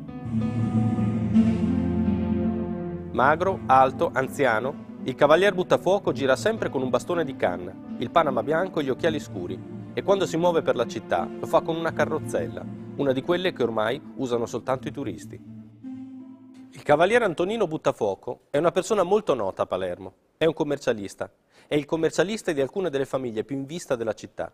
[3.10, 8.44] Magro, alto, anziano, il cavalier buttafuoco gira sempre con un bastone di canna, il panama
[8.44, 9.60] bianco e gli occhiali scuri,
[9.94, 12.64] e quando si muove per la città lo fa con una carrozzella,
[12.96, 15.40] una di quelle che ormai usano soltanto i turisti.
[16.70, 21.28] Il cavaliere Antonino Buttafuoco è una persona molto nota a Palermo, è un commercialista,
[21.66, 24.52] è il commercialista di alcune delle famiglie più in vista della città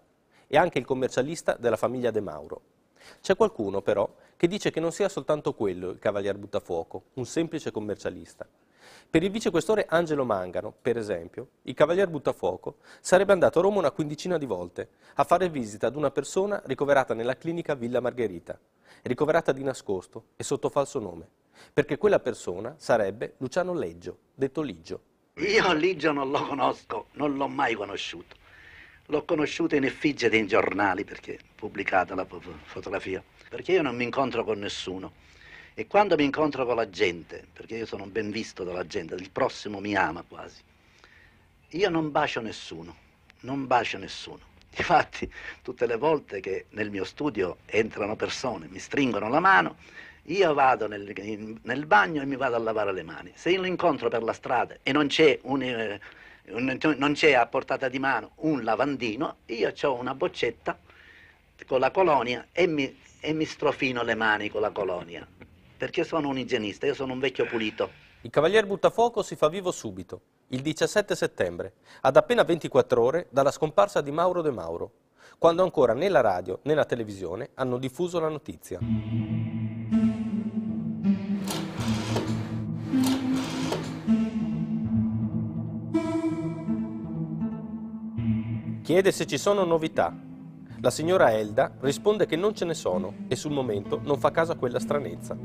[0.52, 2.60] e anche il commercialista della famiglia De Mauro.
[3.22, 7.70] C'è qualcuno però che dice che non sia soltanto quello il cavalier Buttafuoco, un semplice
[7.70, 8.48] commercialista,
[9.08, 13.90] Per il vicequestore Angelo Mangano, per esempio, il cavalier Buttafuoco sarebbe andato a Roma una
[13.92, 18.58] quindicina di volte a fare visita ad una persona ricoverata nella clinica Villa Margherita,
[19.02, 21.28] ricoverata di nascosto e sotto falso nome,
[21.72, 25.00] perché quella persona sarebbe Luciano Leggio, detto Ligio.
[25.34, 28.39] Io Ligio non lo conosco, non l'ho mai conosciuto.
[29.10, 32.24] L'ho conosciuto in effigie dei giornali perché pubblicata la
[32.62, 35.14] fotografia, perché io non mi incontro con nessuno.
[35.74, 39.30] E quando mi incontro con la gente, perché io sono ben visto dalla gente, il
[39.32, 40.62] prossimo mi ama quasi,
[41.70, 42.94] io non bacio nessuno,
[43.40, 44.46] non bacio nessuno.
[44.78, 45.28] Infatti,
[45.60, 49.76] tutte le volte che nel mio studio entrano persone, mi stringono la mano,
[50.24, 53.32] io vado nel, in, nel bagno e mi vado a lavare le mani.
[53.34, 56.00] Se io lo incontro per la strada e non c'è, un, eh,
[56.58, 60.78] non c'è a portata di mano un lavandino, io ho una boccetta
[61.66, 65.26] con la colonia e mi, e mi strofino le mani con la colonia
[65.80, 67.88] perché sono un igienista, io sono un vecchio pulito.
[68.20, 71.72] Il Cavalier Buttafuoco si fa vivo subito, il 17 settembre,
[72.02, 74.90] ad appena 24 ore dalla scomparsa di Mauro De Mauro,
[75.38, 78.78] quando ancora né la radio né la televisione hanno diffuso la notizia.
[88.90, 90.12] Chiede se ci sono novità.
[90.80, 94.50] La signora Elda risponde che non ce ne sono e sul momento non fa caso
[94.50, 95.36] a quella stranezza.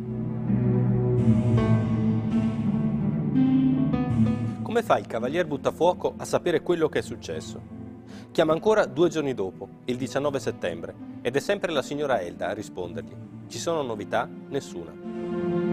[4.64, 7.62] Come fa il cavalier Buttafuoco a sapere quello che è successo?
[8.32, 12.54] Chiama ancora due giorni dopo, il 19 settembre, ed è sempre la signora Elda a
[12.54, 13.16] rispondergli.
[13.48, 14.28] Ci sono novità?
[14.28, 15.65] Nessuna.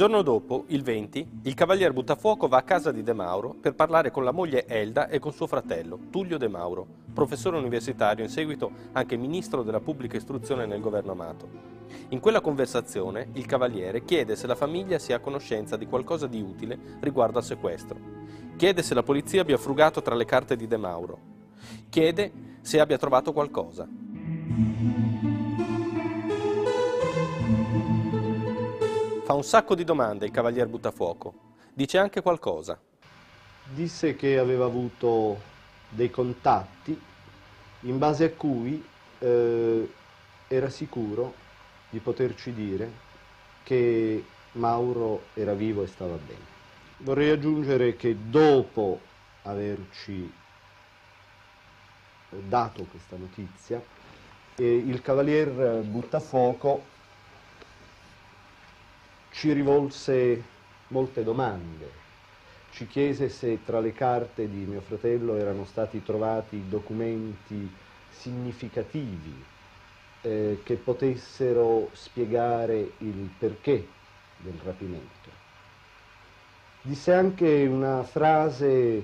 [0.00, 4.10] Giorno dopo, il 20, il cavalier Buttafuoco va a casa di De Mauro per parlare
[4.10, 8.70] con la moglie Elda e con suo fratello, Tullio De Mauro, professore universitario, in seguito
[8.92, 11.48] anche ministro della pubblica istruzione nel governo Amato.
[12.08, 16.40] In quella conversazione il cavaliere chiede se la famiglia sia a conoscenza di qualcosa di
[16.40, 17.98] utile riguardo al sequestro.
[18.56, 21.18] Chiede se la polizia abbia frugato tra le carte di De Mauro.
[21.90, 22.32] Chiede
[22.62, 23.86] se abbia trovato qualcosa.
[29.30, 31.34] Fa un sacco di domande il cavalier Buttafuoco.
[31.72, 32.76] Dice anche qualcosa.
[33.72, 35.40] Disse che aveva avuto
[35.88, 37.00] dei contatti
[37.82, 38.84] in base a cui
[39.20, 39.92] eh,
[40.48, 41.32] era sicuro
[41.90, 42.90] di poterci dire
[43.62, 44.24] che
[44.54, 46.44] Mauro era vivo e stava bene.
[46.96, 48.98] Vorrei aggiungere che dopo
[49.42, 50.28] averci
[52.30, 53.80] dato questa notizia,
[54.56, 56.98] eh, il cavalier Buttafuoco
[59.40, 60.44] ci rivolse
[60.88, 61.90] molte domande,
[62.72, 67.74] ci chiese se tra le carte di mio fratello erano stati trovati documenti
[68.10, 69.42] significativi
[70.20, 73.88] eh, che potessero spiegare il perché
[74.36, 75.30] del rapimento.
[76.82, 79.02] Disse anche una frase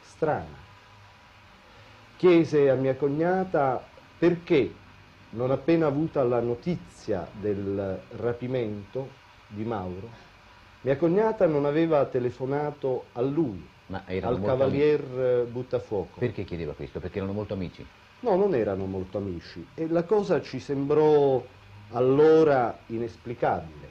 [0.00, 0.58] strana.
[2.16, 3.84] Chiese a mia cognata
[4.16, 4.72] perché,
[5.30, 10.08] non appena avuta la notizia del rapimento, di Mauro,
[10.82, 15.50] mia cognata non aveva telefonato a lui, al cavalier amici.
[15.52, 16.18] Buttafuoco.
[16.18, 17.00] Perché chiedeva questo?
[17.00, 17.86] Perché erano molto amici?
[18.20, 21.44] No, non erano molto amici e la cosa ci sembrò
[21.92, 23.90] allora inesplicabile.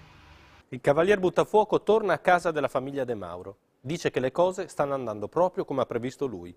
[0.70, 3.58] Il cavalier Buttafuoco torna a casa della famiglia De Mauro.
[3.80, 6.56] Dice che le cose stanno andando proprio come ha previsto lui.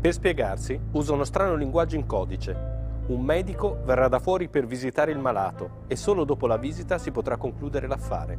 [0.00, 5.10] Per spiegarsi usa uno strano linguaggio in codice, un medico verrà da fuori per visitare
[5.10, 8.38] il malato e solo dopo la visita si potrà concludere l'affare.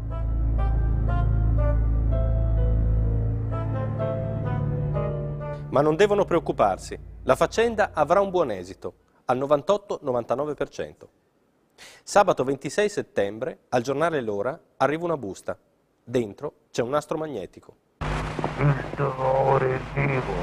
[5.69, 8.93] Ma non devono preoccuparsi, la faccenda avrà un buon esito,
[9.25, 11.07] al 98-99%.
[12.03, 15.57] Sabato 26 settembre, al giornale L'Ora, arriva una busta.
[16.03, 17.75] Dentro c'è un nastro magnetico.
[18.59, 20.33] Il dolore è vivo,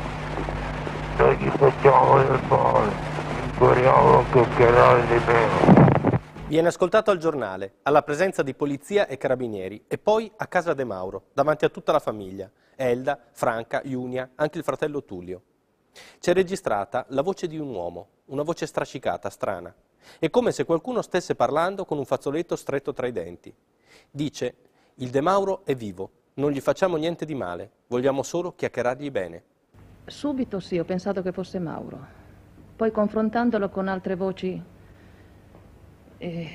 [1.16, 3.19] non gli facciamo del male.
[3.62, 6.18] Speriamo che chiederà di meno.
[6.46, 10.84] Viene ascoltato al giornale, alla presenza di polizia e carabinieri e poi a casa De
[10.84, 15.42] Mauro, davanti a tutta la famiglia, Elda, Franca, Iunia, anche il fratello Tullio.
[16.18, 19.74] C'è registrata la voce di un uomo, una voce strascicata, strana.
[20.18, 23.54] È come se qualcuno stesse parlando con un fazzoletto stretto tra i denti.
[24.10, 24.54] Dice,
[24.94, 29.42] il De Mauro è vivo, non gli facciamo niente di male, vogliamo solo chiacchierargli bene.
[30.06, 32.19] Subito sì, ho pensato che fosse Mauro.
[32.80, 34.58] Poi confrontandolo con altre voci,
[36.16, 36.48] eh,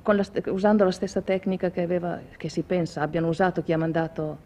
[0.00, 3.76] con la, usando la stessa tecnica che, aveva, che si pensa abbiano usato chi ha
[3.76, 4.38] mandato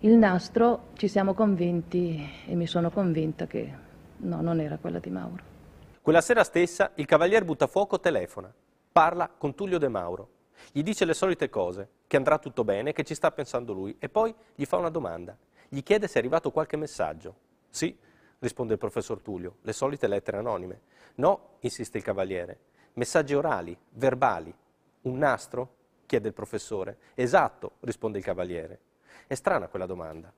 [0.00, 3.72] il nastro, ci siamo convinti e mi sono convinta che
[4.18, 5.42] no, non era quella di Mauro.
[6.02, 8.52] Quella sera stessa il cavalier Buttafuoco telefona,
[8.92, 10.28] parla con Tullio De Mauro,
[10.70, 14.10] gli dice le solite cose, che andrà tutto bene, che ci sta pensando lui, e
[14.10, 15.34] poi gli fa una domanda.
[15.66, 17.34] Gli chiede se è arrivato qualche messaggio.
[17.70, 17.96] Sì,
[18.44, 20.82] risponde il professor Tullio, le solite lettere anonime.
[21.14, 22.58] No, insiste il cavaliere,
[22.94, 24.54] messaggi orali, verbali.
[25.02, 25.76] Un nastro?
[26.04, 26.98] chiede il professore.
[27.14, 28.78] Esatto, risponde il cavaliere.
[29.26, 30.30] È strana quella domanda,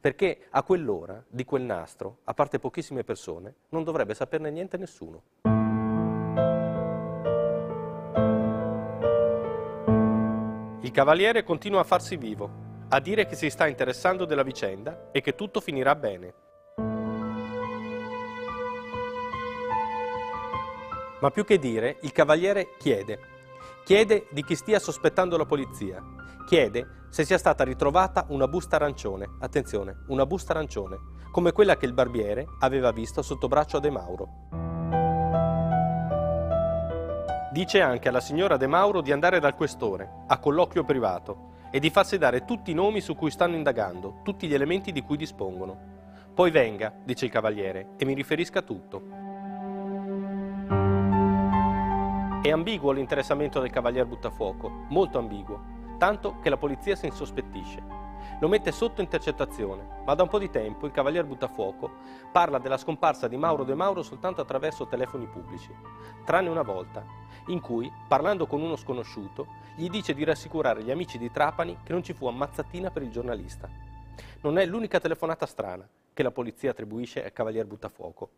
[0.00, 5.22] perché a quell'ora di quel nastro, a parte pochissime persone, non dovrebbe saperne niente nessuno.
[10.80, 12.50] Il cavaliere continua a farsi vivo,
[12.88, 16.50] a dire che si sta interessando della vicenda e che tutto finirà bene.
[21.22, 23.20] Ma più che dire, il cavaliere chiede.
[23.84, 26.02] Chiede di chi stia sospettando la polizia.
[26.48, 29.36] Chiede se sia stata ritrovata una busta arancione.
[29.38, 30.98] Attenzione, una busta arancione,
[31.30, 34.28] come quella che il barbiere aveva visto sotto braccio a De Mauro.
[37.52, 41.90] Dice anche alla signora De Mauro di andare dal questore, a colloquio privato, e di
[41.90, 45.78] farsi dare tutti i nomi su cui stanno indagando, tutti gli elementi di cui dispongono.
[46.34, 49.31] Poi venga, dice il cavaliere, e mi riferisca tutto.
[52.42, 55.62] È ambiguo l'interessamento del cavalier Buttafuoco, molto ambiguo,
[55.96, 57.80] tanto che la polizia si insospettisce.
[58.40, 61.88] Lo mette sotto intercettazione, ma da un po' di tempo il cavalier Buttafuoco
[62.32, 65.72] parla della scomparsa di Mauro De Mauro soltanto attraverso telefoni pubblici,
[66.24, 67.04] tranne una volta,
[67.46, 71.92] in cui, parlando con uno sconosciuto, gli dice di rassicurare gli amici di Trapani che
[71.92, 73.68] non ci fu ammazzatina per il giornalista.
[74.40, 78.30] Non è l'unica telefonata strana che la polizia attribuisce al cavalier Buttafuoco.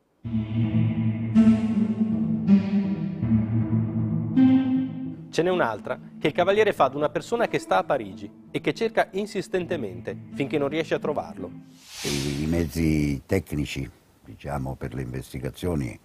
[5.35, 8.61] Ce n'è un'altra che il cavaliere fa ad una persona che sta a Parigi e
[8.61, 11.51] che cerca insistentemente finché non riesce a trovarlo.
[12.05, 13.91] I mezzi tecnici,
[14.25, 15.99] diciamo, per le investigazioni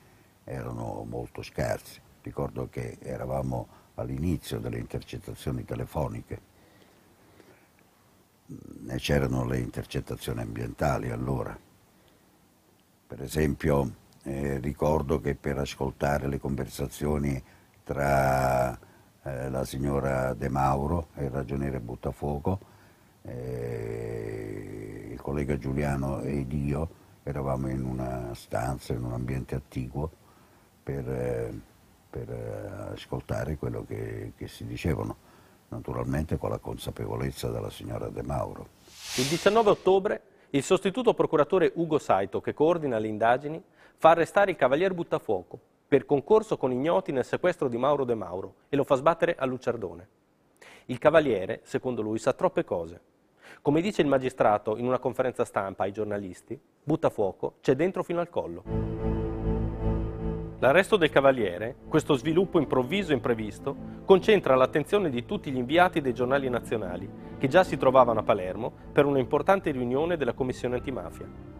[0.43, 2.01] erano molto scarsi.
[2.23, 6.41] Ricordo che eravamo all'inizio delle intercettazioni telefoniche.
[8.47, 11.55] Ne c'erano le intercettazioni ambientali allora.
[13.05, 17.39] Per esempio eh, ricordo che per ascoltare le conversazioni
[17.83, 18.87] tra
[19.29, 22.59] eh, la signora De Mauro e il ragioniere Buttafuoco,
[23.23, 26.89] eh, il collega Giuliano ed io
[27.23, 30.09] eravamo in una stanza, in un ambiente attiguo
[30.81, 31.59] per, eh,
[32.09, 35.15] per eh, ascoltare quello che, che si dicevano,
[35.69, 38.67] naturalmente con la consapevolezza della signora De Mauro.
[39.17, 40.21] Il 19 ottobre
[40.51, 43.63] il sostituto procuratore Ugo Saito, che coordina le indagini,
[43.97, 45.59] fa arrestare il cavalier Buttafuoco
[45.89, 49.45] per concorso con ignoti nel sequestro di Mauro De Mauro e lo fa sbattere a
[49.45, 50.07] Luciardone.
[50.85, 53.01] Il cavaliere, secondo lui, sa troppe cose.
[53.63, 58.29] Come dice il magistrato in una conferenza stampa ai giornalisti, Buttafuoco c'è dentro fino al
[58.29, 58.63] collo.
[60.59, 63.75] L'arresto del cavaliere, questo sviluppo improvviso e imprevisto,
[64.05, 67.09] concentra l'attenzione di tutti gli inviati dei giornali nazionali,
[67.39, 71.58] che già si trovavano a Palermo per una importante riunione della Commissione antimafia.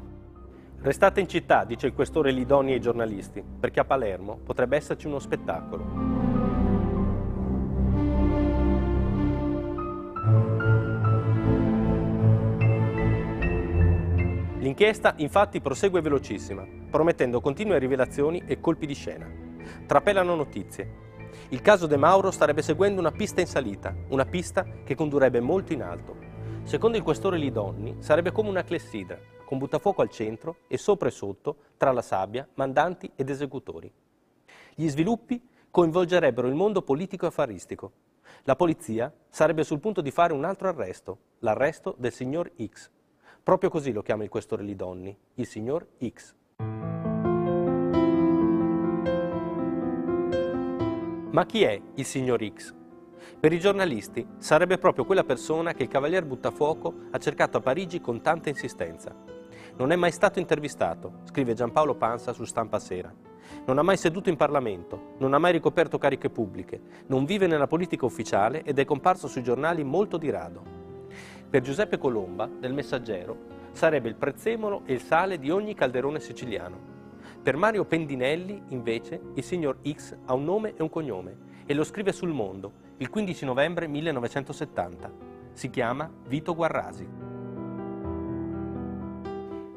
[0.81, 5.19] Restate in città, dice il questore Lidoni ai giornalisti, perché a Palermo potrebbe esserci uno
[5.19, 5.83] spettacolo.
[14.59, 19.29] L'inchiesta infatti prosegue velocissima, promettendo continue rivelazioni e colpi di scena.
[19.85, 21.07] Trapelano notizie.
[21.49, 25.73] Il caso De Mauro starebbe seguendo una pista in salita, una pista che condurrebbe molto
[25.73, 26.28] in alto.
[26.69, 31.11] Secondo il questore Lidonni sarebbe come una clessidra, con buttafuoco al centro e sopra e
[31.11, 33.91] sotto, tra la sabbia, mandanti ed esecutori.
[34.75, 35.41] Gli sviluppi
[35.71, 37.91] coinvolgerebbero il mondo politico e affaristico.
[38.43, 42.91] La polizia sarebbe sul punto di fare un altro arresto, l'arresto del signor X.
[43.41, 46.35] Proprio così lo chiama il questore Lidonni, il signor X.
[51.31, 52.77] Ma chi è il signor X?
[53.39, 58.01] Per i giornalisti sarebbe proprio quella persona che il cavalier Buttafuoco ha cercato a Parigi
[58.01, 59.15] con tanta insistenza.
[59.77, 63.13] Non è mai stato intervistato, scrive Giampaolo Pansa su Stampa Sera.
[63.65, 67.67] Non ha mai seduto in Parlamento, non ha mai ricoperto cariche pubbliche, non vive nella
[67.67, 70.61] politica ufficiale ed è comparso sui giornali molto di rado.
[71.49, 73.37] Per Giuseppe Colomba, del Messaggero,
[73.71, 76.77] sarebbe il prezzemolo e il sale di ogni calderone siciliano.
[77.41, 81.85] Per Mario Pendinelli, invece, il signor X ha un nome e un cognome e lo
[81.85, 85.11] scrive sul Mondo il 15 novembre 1970.
[85.53, 87.07] Si chiama Vito Guarrasi.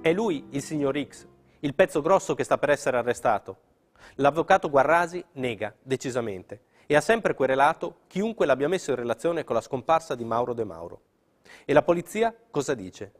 [0.00, 1.28] È lui, il signor X,
[1.60, 3.58] il pezzo grosso che sta per essere arrestato.
[4.16, 9.62] L'avvocato Guarrasi nega, decisamente, e ha sempre querelato chiunque l'abbia messo in relazione con la
[9.62, 11.00] scomparsa di Mauro De Mauro.
[11.64, 13.12] E la polizia cosa dice?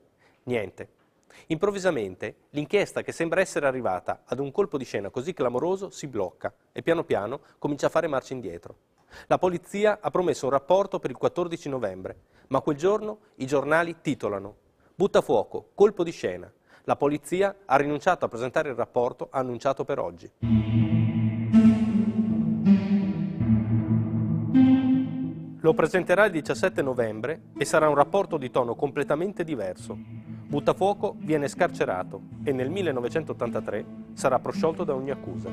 [0.45, 0.89] Niente.
[1.49, 6.53] Improvvisamente l'inchiesta che sembra essere arrivata ad un colpo di scena così clamoroso si blocca
[6.73, 8.77] e piano piano comincia a fare marcia indietro.
[9.27, 12.17] La polizia ha promesso un rapporto per il 14 novembre,
[12.49, 14.57] ma quel giorno i giornali titolano
[14.95, 16.53] Buttafuoco, colpo di scena.
[16.85, 20.31] La polizia ha rinunciato a presentare il rapporto annunciato per oggi.
[25.61, 29.97] Lo presenterà il 17 novembre e sarà un rapporto di tono completamente diverso.
[30.53, 35.49] Buttafuoco viene scarcerato e nel 1983 sarà prosciolto da ogni accusa.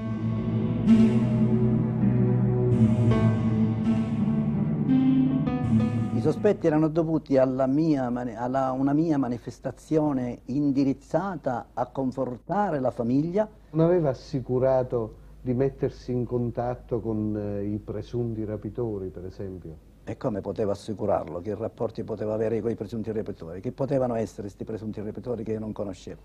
[6.16, 13.48] I sospetti erano dovuti alla mia, alla una mia manifestazione indirizzata a confortare la famiglia.
[13.70, 19.88] Non aveva assicurato di mettersi in contatto con eh, i presunti rapitori, per esempio?
[20.10, 21.40] E come poteva assicurarlo?
[21.40, 23.62] Che rapporti poteva avere con i presunti rapitori?
[23.62, 26.20] Che potevano essere questi presunti rapitori che io non conoscevo?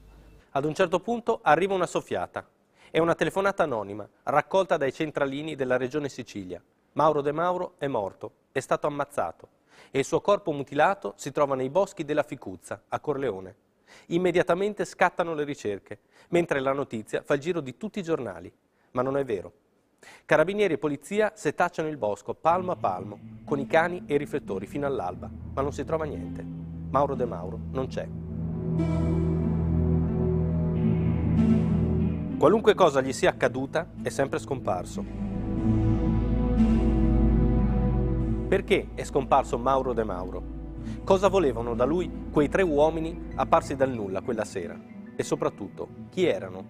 [0.53, 2.49] Ad un certo punto arriva una soffiata.
[2.91, 6.63] È una telefonata anonima, raccolta dai centralini della regione Sicilia.
[6.93, 9.49] Mauro De Mauro è morto, è stato ammazzato
[9.91, 13.55] e il suo corpo mutilato si trova nei boschi della Ficuzza, a Corleone.
[14.07, 18.51] Immediatamente scattano le ricerche, mentre la notizia fa il giro di tutti i giornali.
[18.93, 19.53] Ma non è vero.
[20.25, 24.67] Carabinieri e polizia setacciano il bosco palmo a palmo, con i cani e i riflettori
[24.67, 26.45] fino all'alba, ma non si trova niente.
[26.91, 28.09] Mauro De Mauro non c'è.
[32.39, 35.05] Qualunque cosa gli sia accaduta è sempre scomparso.
[38.49, 40.43] Perché è scomparso Mauro De Mauro?
[41.03, 44.79] Cosa volevano da lui quei tre uomini apparsi dal nulla quella sera?
[45.17, 46.65] E soprattutto, chi erano?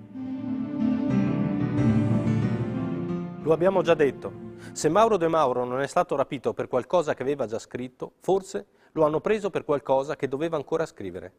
[3.45, 4.32] Lo abbiamo già detto,
[4.72, 8.64] se Mauro De Mauro non è stato rapito per qualcosa che aveva già scritto, forse
[8.92, 11.32] lo hanno preso per qualcosa che doveva ancora scrivere.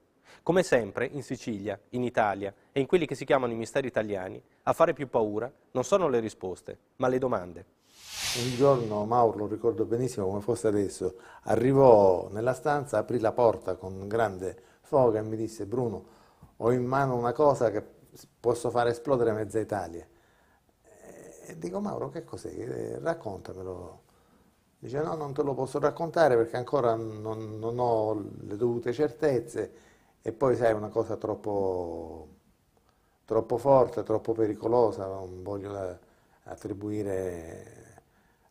[0.43, 4.39] Come sempre, in Sicilia, in Italia e in quelli che si chiamano i misteri italiani,
[4.61, 7.65] a fare più paura non sono le risposte, ma le domande.
[8.43, 13.77] Un giorno Mauro, lo ricordo benissimo come fosse adesso, arrivò nella stanza, aprì la porta
[13.77, 16.05] con grande foga e mi disse Bruno,
[16.57, 17.83] ho in mano una cosa che
[18.39, 20.07] posso fare esplodere mezza Italia.
[21.47, 22.49] E dico Mauro, che cos'è?
[22.49, 24.03] Eh, raccontamelo.
[24.79, 29.71] Dice no, non te lo posso raccontare perché ancora non, non ho le dovute certezze
[30.21, 32.27] e poi sai, è una cosa troppo,
[33.25, 35.99] troppo forte, troppo pericolosa, non voglio
[36.43, 37.83] attribuire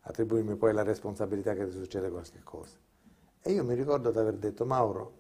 [0.07, 2.77] attribuirmi poi la responsabilità che ti succede qualche cosa.
[3.41, 5.13] E io mi ricordo di aver detto, Mauro,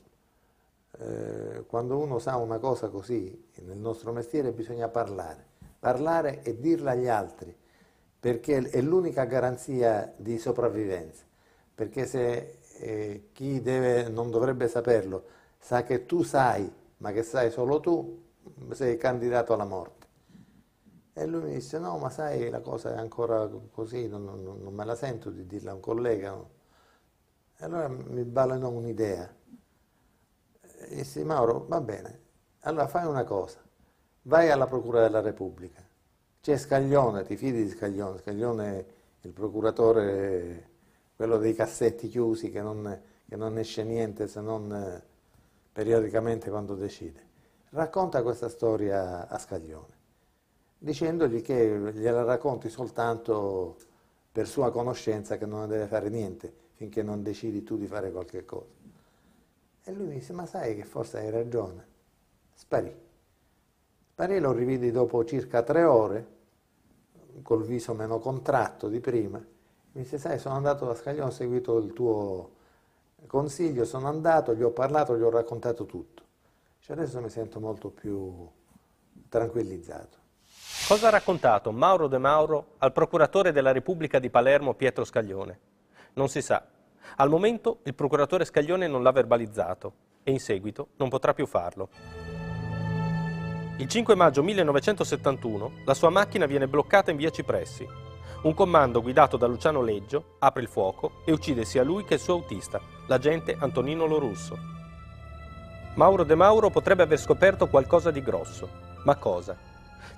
[0.98, 5.46] eh, quando uno sa una cosa così, nel nostro mestiere bisogna parlare,
[5.78, 7.54] parlare e dirla agli altri,
[8.24, 11.24] perché è l'unica garanzia di sopravvivenza,
[11.74, 15.26] perché se eh, chi deve, non dovrebbe saperlo
[15.58, 18.22] sa che tu sai, ma che sai solo tu,
[18.70, 20.06] sei candidato alla morte.
[21.12, 24.72] E lui mi disse, no, ma sai, la cosa è ancora così, non, non, non
[24.72, 26.34] me la sento di dirla a un collega.
[27.58, 29.34] E allora mi balenò un'idea.
[30.88, 32.20] E disse, Mauro, va bene,
[32.60, 33.62] allora fai una cosa,
[34.22, 35.83] vai alla Procura della Repubblica.
[36.44, 38.18] C'è Scaglione, ti fidi di Scaglione?
[38.18, 38.84] Scaglione è
[39.22, 40.68] il procuratore,
[41.16, 45.02] quello dei cassetti chiusi che non, che non esce niente se non eh,
[45.72, 47.26] periodicamente quando decide.
[47.70, 49.94] Racconta questa storia a Scaglione
[50.76, 53.78] dicendogli che gliela racconti soltanto
[54.30, 58.44] per sua conoscenza che non deve fare niente finché non decidi tu di fare qualche
[58.44, 58.68] cosa.
[59.82, 61.86] E lui disse, ma sai che forse hai ragione.
[62.52, 62.94] Sparì.
[64.10, 66.32] Sparì, lo rividi dopo circa tre ore,
[67.42, 69.38] col viso meno contratto di prima.
[69.38, 72.50] Mi disse, sai, sono andato da Scaglione, ho seguito il tuo
[73.26, 76.22] consiglio, sono andato, gli ho parlato, gli ho raccontato tutto.
[76.80, 78.46] Cioè adesso mi sento molto più
[79.28, 80.18] tranquillizzato.
[80.86, 85.58] Cosa ha raccontato Mauro De Mauro al procuratore della Repubblica di Palermo Pietro Scaglione?
[86.14, 86.62] Non si sa.
[87.16, 91.88] Al momento il procuratore Scaglione non l'ha verbalizzato e in seguito non potrà più farlo.
[93.76, 97.84] Il 5 maggio 1971 la sua macchina viene bloccata in via Cipressi.
[98.42, 102.20] Un comando guidato da Luciano Leggio apre il fuoco e uccide sia lui che il
[102.20, 104.56] suo autista, l'agente Antonino Lorusso.
[105.94, 108.68] Mauro De Mauro potrebbe aver scoperto qualcosa di grosso,
[109.04, 109.56] ma cosa?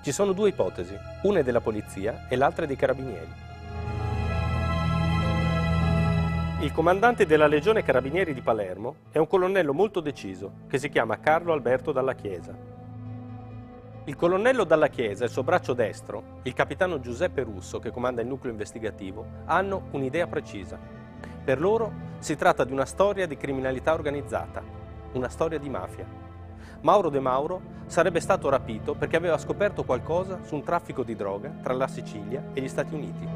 [0.03, 3.45] Ci sono due ipotesi, una è della polizia e l'altra è dei carabinieri.
[6.59, 11.19] Il comandante della Legione Carabinieri di Palermo è un colonnello molto deciso che si chiama
[11.19, 12.66] Carlo Alberto Dalla Chiesa.
[14.07, 18.21] Il colonnello Dalla Chiesa e il suo braccio destro, il capitano Giuseppe Russo che comanda
[18.21, 20.79] il nucleo investigativo, hanno un'idea precisa.
[21.43, 24.63] Per loro si tratta di una storia di criminalità organizzata,
[25.11, 26.07] una storia di mafia.
[26.83, 31.53] Mauro De Mauro sarebbe stato rapito perché aveva scoperto qualcosa su un traffico di droga
[31.61, 33.27] tra la Sicilia e gli Stati Uniti.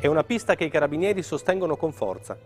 [0.00, 2.36] È una pista che i carabinieri sostengono con forza.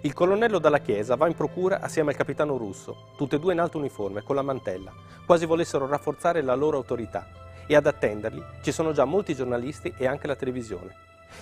[0.00, 3.60] Il colonnello Dalla Chiesa va in procura assieme al capitano Russo, tutte e due in
[3.60, 4.92] alto uniforme, con la mantella,
[5.26, 7.26] quasi volessero rafforzare la loro autorità.
[7.66, 10.94] E ad attenderli ci sono già molti giornalisti e anche la televisione.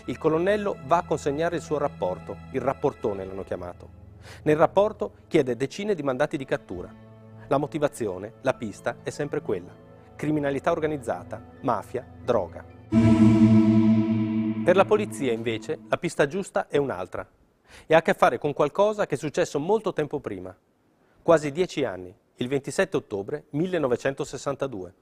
[0.07, 4.01] Il colonnello va a consegnare il suo rapporto, il rapportone l'hanno chiamato.
[4.45, 6.93] Nel rapporto chiede decine di mandati di cattura.
[7.49, 9.74] La motivazione, la pista è sempre quella.
[10.14, 12.64] Criminalità organizzata, mafia, droga.
[14.64, 17.26] Per la polizia invece la pista giusta è un'altra
[17.87, 20.57] e ha a che fare con qualcosa che è successo molto tempo prima,
[21.23, 24.95] quasi dieci anni, il 27 ottobre 1962.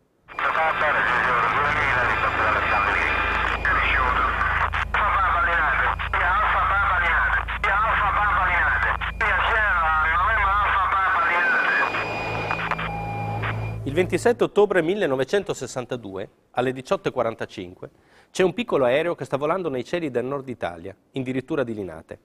[13.84, 17.88] Il 27 ottobre 1962, alle 18.45,
[18.30, 22.18] c'è un piccolo aereo che sta volando nei cieli del nord Italia, addirittura di Linate.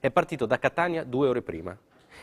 [0.00, 1.76] È partito da Catania due ore prima.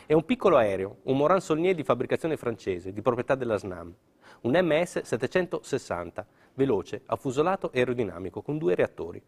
[0.04, 3.94] È un piccolo aereo, un Moran Saulnier di fabbricazione francese, di proprietà della SNAM.
[4.42, 9.22] Un MS 760, veloce, affusolato e aerodinamico, con due reattori.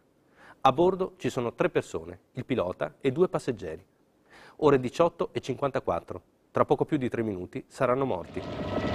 [0.61, 3.85] A bordo ci sono tre persone, il pilota e due passeggeri.
[4.57, 6.23] Ore 18 e 54.
[6.51, 8.88] Tra poco più di tre minuti saranno morti.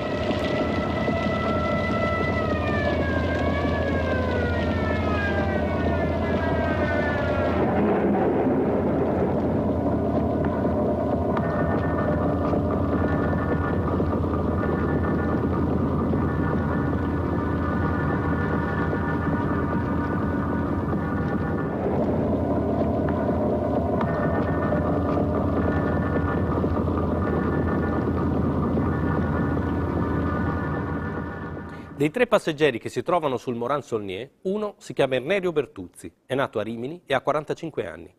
[32.14, 36.59] Tre passeggeri che si trovano sul Moran Saulnier, uno si chiama Ernerio Bertuzzi, è nato
[36.59, 38.14] a Rimini e ha 45 anni.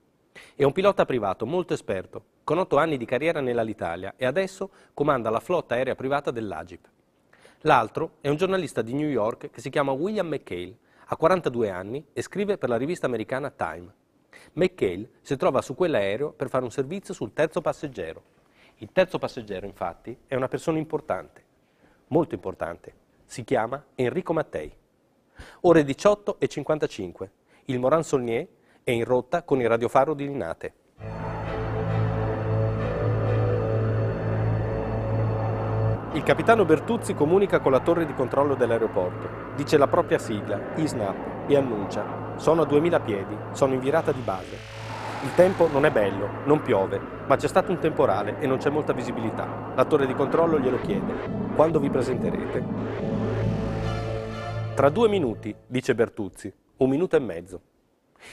[0.56, 5.30] È un pilota privato molto esperto, con 8 anni di carriera nell'Alitalia e adesso comanda
[5.30, 6.90] la flotta aerea privata dell'Agip.
[7.60, 10.76] L'altro è un giornalista di New York che si chiama William McHale,
[11.06, 13.94] ha 42 anni e scrive per la rivista americana Time.
[14.54, 18.24] McHale si trova su quell'aereo per fare un servizio sul terzo passeggero.
[18.78, 21.44] Il terzo passeggero, infatti, è una persona importante,
[22.08, 24.72] molto importante, si chiama Enrico Mattei.
[25.62, 27.30] Ore 18 e 55.
[27.66, 28.46] Il Moran Saulnier
[28.82, 30.74] è in rotta con il radiofaro di Linate.
[36.12, 41.50] Il capitano Bertuzzi comunica con la torre di controllo dell'aeroporto, dice la propria sigla, ISNAP,
[41.50, 44.56] e annuncia: Sono a 2000 piedi, sono in virata di base.
[45.24, 48.70] Il tempo non è bello, non piove, ma c'è stato un temporale e non c'è
[48.70, 49.72] molta visibilità.
[49.74, 51.14] La torre di controllo glielo chiede.
[51.56, 53.13] Quando vi presenterete?
[54.74, 57.60] Tra due minuti, dice Bertuzzi, un minuto e mezzo.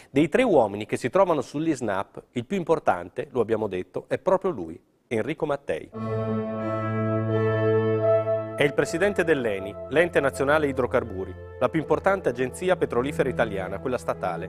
[0.09, 4.49] Dei tre uomini che si trovano sull'ISNAP, il più importante, lo abbiamo detto, è proprio
[4.49, 5.91] lui, Enrico Mattei.
[8.55, 14.47] È il presidente dell'ENI, l'Ente Nazionale Idrocarburi, la più importante agenzia petrolifera italiana, quella statale.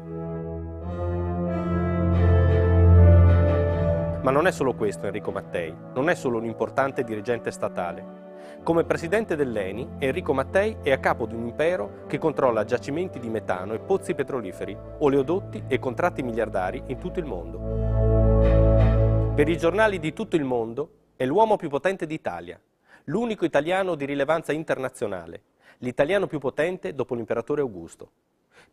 [4.22, 8.21] Ma non è solo questo Enrico Mattei, non è solo un importante dirigente statale.
[8.62, 13.28] Come presidente dell'ENI, Enrico Mattei è a capo di un impero che controlla giacimenti di
[13.28, 17.58] metano e pozzi petroliferi, oleodotti e contratti miliardari in tutto il mondo.
[19.34, 22.60] Per i giornali di tutto il mondo è l'uomo più potente d'Italia,
[23.04, 25.42] l'unico italiano di rilevanza internazionale,
[25.78, 28.10] l'italiano più potente dopo l'imperatore Augusto.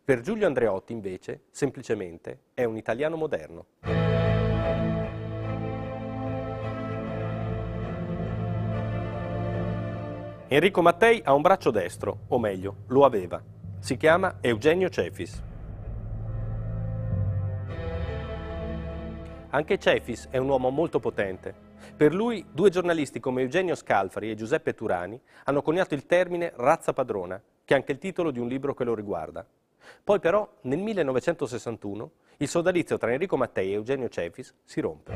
[0.04, 3.66] Per Giulio Andreotti, invece, semplicemente è un italiano moderno.
[10.52, 13.40] Enrico Mattei ha un braccio destro, o meglio, lo aveva.
[13.78, 15.40] Si chiama Eugenio Cefis.
[19.50, 21.54] Anche Cefis è un uomo molto potente.
[21.96, 26.92] Per lui, due giornalisti come Eugenio Scalfari e Giuseppe Turani hanno coniato il termine razza
[26.92, 29.46] padrona, che è anche il titolo di un libro che lo riguarda.
[30.02, 35.12] Poi però, nel 1961, il sodalizio tra Enrico Mattei e Eugenio Cefis si rompe.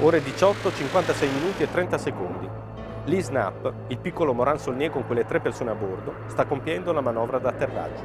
[0.00, 2.65] Ore 18, 56 minuti e 30 secondi.
[3.06, 7.38] L'ISNAP, il piccolo Moran Saulnier con quelle tre persone a bordo, sta compiendo la manovra
[7.38, 8.02] d'atterraggio.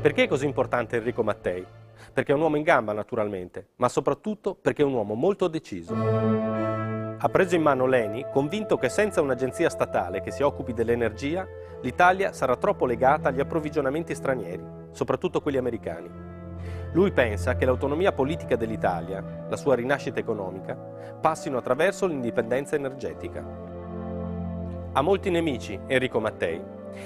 [0.00, 1.64] Perché è così importante Enrico Mattei?
[2.12, 5.94] Perché è un uomo in gamba naturalmente, ma soprattutto perché è un uomo molto deciso.
[5.94, 11.46] Ha preso in mano l'ENI convinto che senza un'agenzia statale che si occupi dell'energia,
[11.82, 16.31] l'Italia sarà troppo legata agli approvvigionamenti stranieri, soprattutto quelli americani.
[16.92, 23.42] Lui pensa che l'autonomia politica dell'Italia, la sua rinascita economica, passino attraverso l'indipendenza energetica.
[24.92, 26.60] Ha molti nemici Enrico Mattei.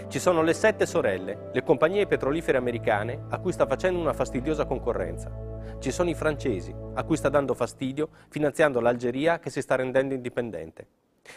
[0.09, 4.67] Ci sono le sette sorelle, le compagnie petrolifere americane a cui sta facendo una fastidiosa
[4.67, 5.31] concorrenza.
[5.79, 10.15] Ci sono i francesi, a cui sta dando fastidio finanziando l'Algeria che si sta rendendo
[10.15, 10.87] indipendente.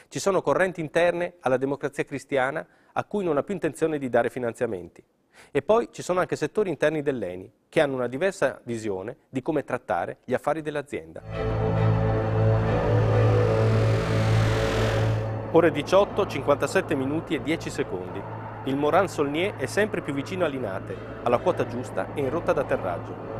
[0.07, 4.31] Ci sono correnti interne alla democrazia cristiana a cui non ha più intenzione di dare
[4.31, 5.03] finanziamenti.
[5.51, 9.63] E poi ci sono anche settori interni dell'ENI che hanno una diversa visione di come
[9.63, 11.21] trattare gli affari dell'azienda.
[15.51, 18.21] Ore 18, 57 minuti e 10 secondi.
[18.65, 22.53] Il Moran Solnier è sempre più vicino a Linate, alla quota giusta e in rotta
[22.53, 23.39] d'atterraggio.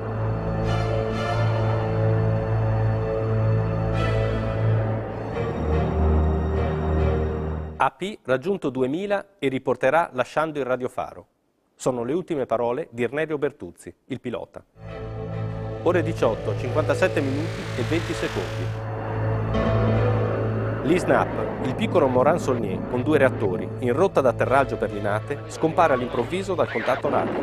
[7.78, 11.28] AP raggiunto 2000 e riporterà lasciando il radiofaro.
[11.82, 14.62] Sono le ultime parole di Ernerio Bertuzzi, il pilota.
[15.84, 18.64] Ore 18, 57 minuti e 20 secondi.
[20.84, 26.54] L'ISNAP, il piccolo Moran Solnier con due reattori in rotta d'atterraggio per Linate, scompare all'improvviso
[26.54, 27.40] dal contatto radio.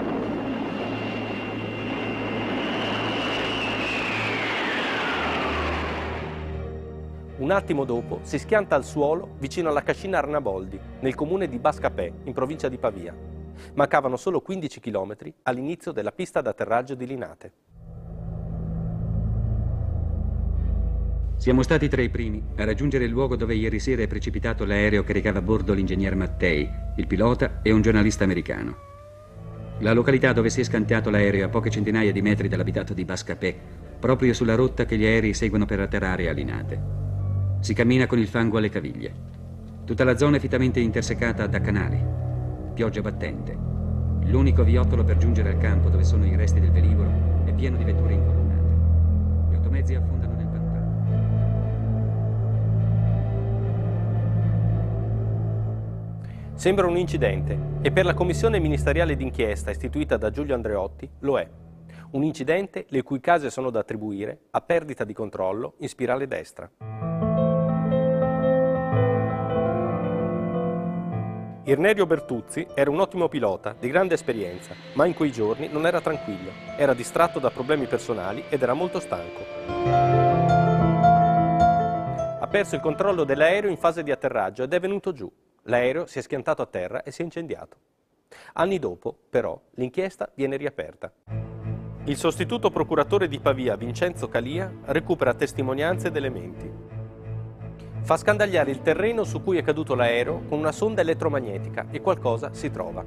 [7.39, 12.13] Un attimo dopo si schianta al suolo vicino alla cascina Arnaboldi, nel comune di Bascapè,
[12.25, 13.36] in provincia di Pavia.
[13.75, 17.53] Mancavano solo 15 km all'inizio della pista d'atterraggio di Linate.
[21.37, 25.05] Siamo stati tra i primi a raggiungere il luogo dove ieri sera è precipitato l'aereo
[25.05, 28.95] che recava a bordo l'ingegner Mattei, il pilota e un giornalista americano.
[29.81, 33.05] La località dove si è scantiato l'aereo è a poche centinaia di metri dall'abitato di
[33.05, 33.55] Bascapè,
[34.01, 36.83] proprio sulla rotta che gli aerei seguono per atterrare a Linate.
[37.61, 39.15] Si cammina con il fango alle caviglie.
[39.85, 42.03] Tutta la zona è fittamente intersecata da canali.
[42.77, 43.57] Pioggia battente.
[44.25, 47.09] L'unico viottolo per giungere al campo dove sono i resti del velivolo
[47.47, 49.49] è pieno di vetture incolonnate.
[49.49, 50.91] Gli automezzi affondano nel pantano.
[56.53, 61.49] Sembra un incidente e per la commissione ministeriale d'inchiesta istituita da Giulio Andreotti lo è.
[62.11, 66.71] Un incidente le cui cause sono da attribuire a perdita di controllo in spirale destra.
[71.69, 76.01] Irnerio Bertuzzi era un ottimo pilota, di grande esperienza, ma in quei giorni non era
[76.01, 79.43] tranquillo, era distratto da problemi personali ed era molto stanco.
[82.39, 85.29] Ha perso il controllo dell'aereo in fase di atterraggio ed è venuto giù.
[85.63, 87.77] L'aereo si è schiantato a terra e si è incendiato.
[88.53, 91.13] Anni dopo, però, l'inchiesta viene riaperta.
[92.05, 96.86] Il sostituto procuratore di Pavia, Vincenzo Calia, recupera testimonianze ed elementi.
[98.07, 102.55] Fa scandagliare il terreno su cui è caduto l'aereo con una sonda elettromagnetica e qualcosa
[102.55, 103.05] si trova.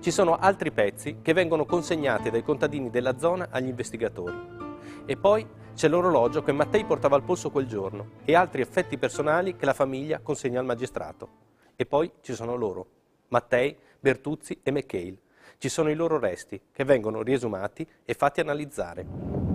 [0.00, 4.34] Ci sono altri pezzi che vengono consegnati dai contadini della zona agli investigatori.
[5.04, 9.56] E poi c'è l'orologio che Mattei portava al polso quel giorno e altri effetti personali
[9.56, 11.28] che la famiglia consegna al magistrato.
[11.76, 12.86] E poi ci sono loro,
[13.28, 15.18] Mattei, Bertuzzi e McHale.
[15.58, 19.53] Ci sono i loro resti che vengono riesumati e fatti analizzare.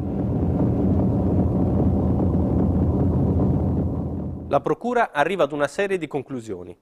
[4.50, 6.76] La Procura arriva ad una serie di conclusioni.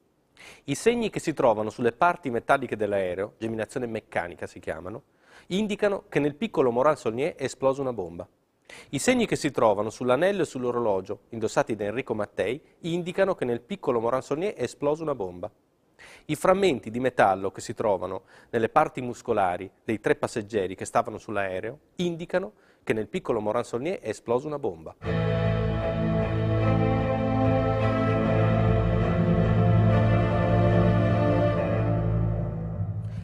[0.63, 5.03] I segni che si trovano sulle parti metalliche dell'aereo, geminazione meccanica si chiamano,
[5.47, 8.26] indicano che nel piccolo Moran Solnier è esplosa una bomba.
[8.91, 13.59] I segni che si trovano sull'anello e sull'orologio, indossati da Enrico Mattei, indicano che nel
[13.59, 15.51] piccolo Moran Solnier è esplosa una bomba.
[16.28, 21.18] I frammenti di metallo che si trovano nelle parti muscolari dei tre passeggeri che stavano
[21.18, 22.53] sull'aereo indicano
[22.86, 25.57] che nel piccolo Moran Solnier è esplosa una bomba.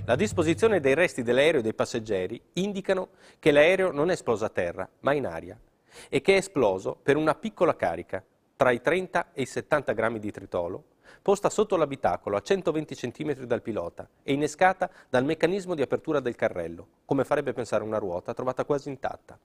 [0.05, 4.49] La disposizione dei resti dell'aereo e dei passeggeri indicano che l'aereo non è esploso a
[4.49, 5.57] terra, ma in aria,
[6.09, 8.21] e che è esploso per una piccola carica,
[8.57, 10.83] tra i 30 e i 70 grammi di tritolo,
[11.21, 16.35] posta sotto l'abitacolo a 120 cm dal pilota e innescata dal meccanismo di apertura del
[16.35, 19.39] carrello, come farebbe pensare una ruota trovata quasi intatta.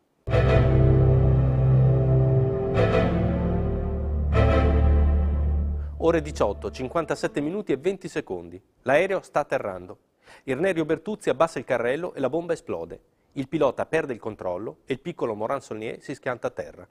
[5.99, 8.61] Ore 18, 57 minuti e 20 secondi.
[8.83, 9.99] L'aereo sta atterrando.
[10.45, 13.01] Irnerio Bertuzzi abbassa il carrello e la bomba esplode.
[13.33, 16.89] Il pilota perde il controllo e il piccolo Moran Solnier si schianta a terra.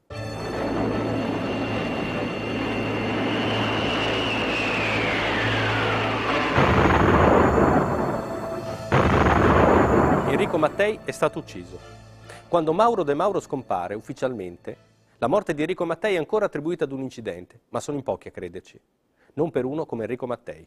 [10.29, 11.79] Enrico Mattei è stato ucciso.
[12.47, 14.77] Quando Mauro De Mauro scompare ufficialmente,
[15.17, 18.27] la morte di Enrico Mattei è ancora attribuita ad un incidente, ma sono in pochi
[18.27, 18.79] a crederci.
[19.33, 20.65] Non per uno come Enrico Mattei.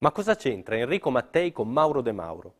[0.00, 2.54] Ma cosa c'entra Enrico Mattei con Mauro De Mauro?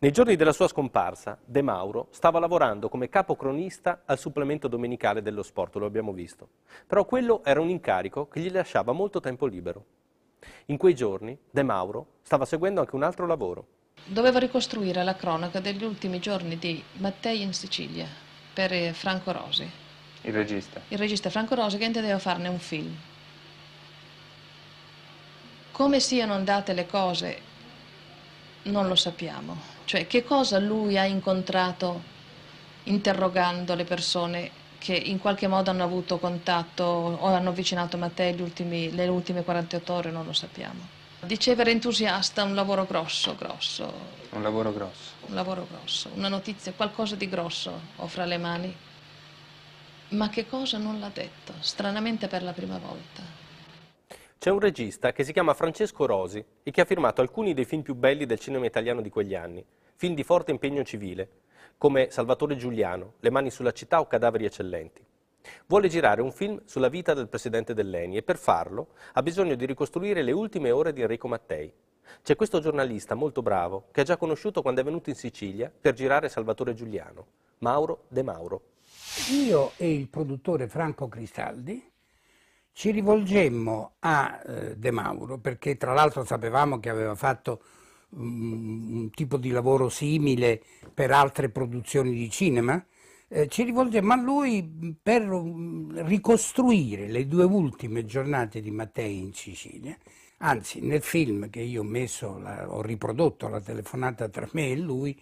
[0.00, 5.44] Nei giorni della sua scomparsa, De Mauro stava lavorando come capocronista al supplemento domenicale dello
[5.44, 6.48] sport, lo abbiamo visto.
[6.84, 9.84] Però quello era un incarico che gli lasciava molto tempo libero.
[10.66, 13.66] In quei giorni De Mauro stava seguendo anche un altro lavoro.
[14.04, 18.06] Doveva ricostruire la cronaca degli ultimi giorni di Mattei in Sicilia
[18.52, 19.68] per eh, Franco Rosi,
[20.22, 20.80] Il regista.
[20.88, 22.92] il regista Franco Rosi che intendeva farne un film.
[25.78, 27.40] Come siano andate le cose
[28.62, 32.02] non lo sappiamo, cioè che cosa lui ha incontrato
[32.82, 39.06] interrogando le persone che in qualche modo hanno avuto contatto o hanno avvicinato Mattei le
[39.06, 40.80] ultime 48 ore, non lo sappiamo.
[41.20, 43.92] Diceva era entusiasta, un lavoro grosso, grosso,
[44.30, 45.12] Un lavoro grosso.
[45.26, 48.76] un lavoro grosso, una notizia, qualcosa di grosso ho fra le mani.
[50.08, 53.46] Ma che cosa non l'ha detto, stranamente per la prima volta.
[54.38, 57.82] C'è un regista che si chiama Francesco Rosi e che ha firmato alcuni dei film
[57.82, 59.66] più belli del cinema italiano di quegli anni,
[59.96, 61.28] film di forte impegno civile,
[61.76, 65.04] come Salvatore Giuliano, Le mani sulla città o Cadaveri eccellenti.
[65.66, 69.66] Vuole girare un film sulla vita del presidente dell'ENI e per farlo ha bisogno di
[69.66, 71.72] ricostruire le ultime ore di Enrico Mattei.
[72.22, 75.94] C'è questo giornalista molto bravo che ha già conosciuto quando è venuto in Sicilia per
[75.94, 77.26] girare Salvatore Giuliano,
[77.58, 78.62] Mauro De Mauro.
[79.32, 81.96] Io e il produttore Franco Cristaldi
[82.78, 87.60] ci rivolgemmo a eh, De Mauro perché tra l'altro sapevamo che aveva fatto
[88.14, 90.62] mm, un tipo di lavoro simile
[90.94, 92.80] per altre produzioni di cinema.
[93.26, 99.32] Eh, ci rivolgemmo a lui per mm, ricostruire le due ultime giornate di Mattei in
[99.34, 99.98] Sicilia.
[100.36, 102.28] Anzi, nel film che io ho messo,
[102.68, 105.20] ho riprodotto la telefonata tra me e lui,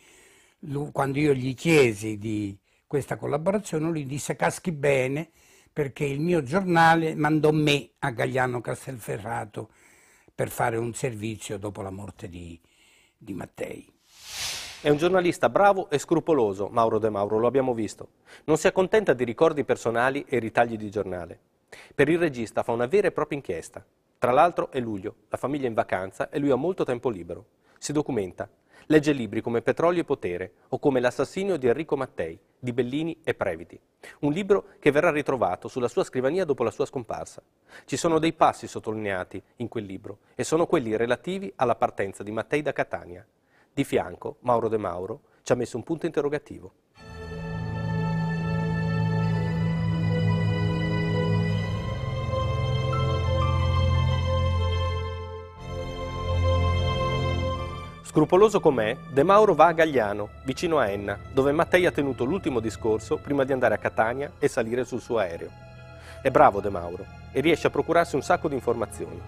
[0.59, 2.55] lui- quando io gli chiesi di
[2.87, 5.31] questa collaborazione, lui disse caschi bene
[5.77, 9.69] perché il mio giornale mandò me a Gagliano Castelferrato
[10.35, 12.59] per fare un servizio dopo la morte di,
[13.15, 13.87] di Mattei.
[14.81, 18.09] È un giornalista bravo e scrupoloso, Mauro De Mauro, lo abbiamo visto.
[18.45, 21.39] Non si accontenta di ricordi personali e ritagli di giornale.
[21.95, 23.85] Per il regista fa una vera e propria inchiesta.
[24.17, 27.49] Tra l'altro è luglio, la famiglia è in vacanza e lui ha molto tempo libero.
[27.77, 28.49] Si documenta.
[28.89, 33.35] Legge libri come Petrolio e Potere o come L'assassinio di Enrico Mattei, di Bellini e
[33.35, 33.77] Previti.
[34.21, 37.43] Un libro che verrà ritrovato sulla sua scrivania dopo la sua scomparsa.
[37.85, 42.31] Ci sono dei passi sottolineati in quel libro e sono quelli relativi alla partenza di
[42.31, 43.27] Mattei da Catania.
[43.73, 46.73] Di fianco, Mauro De Mauro ci ha messo un punto interrogativo.
[58.17, 62.61] Scrupoloso com'è, De Mauro va a Gagliano, vicino a Enna, dove Mattei ha tenuto l'ultimo
[62.61, 65.51] discorso prima di andare a Catania e salire sul suo aereo.
[66.23, 69.21] È bravo De Mauro e riesce a procurarsi un sacco di informazioni.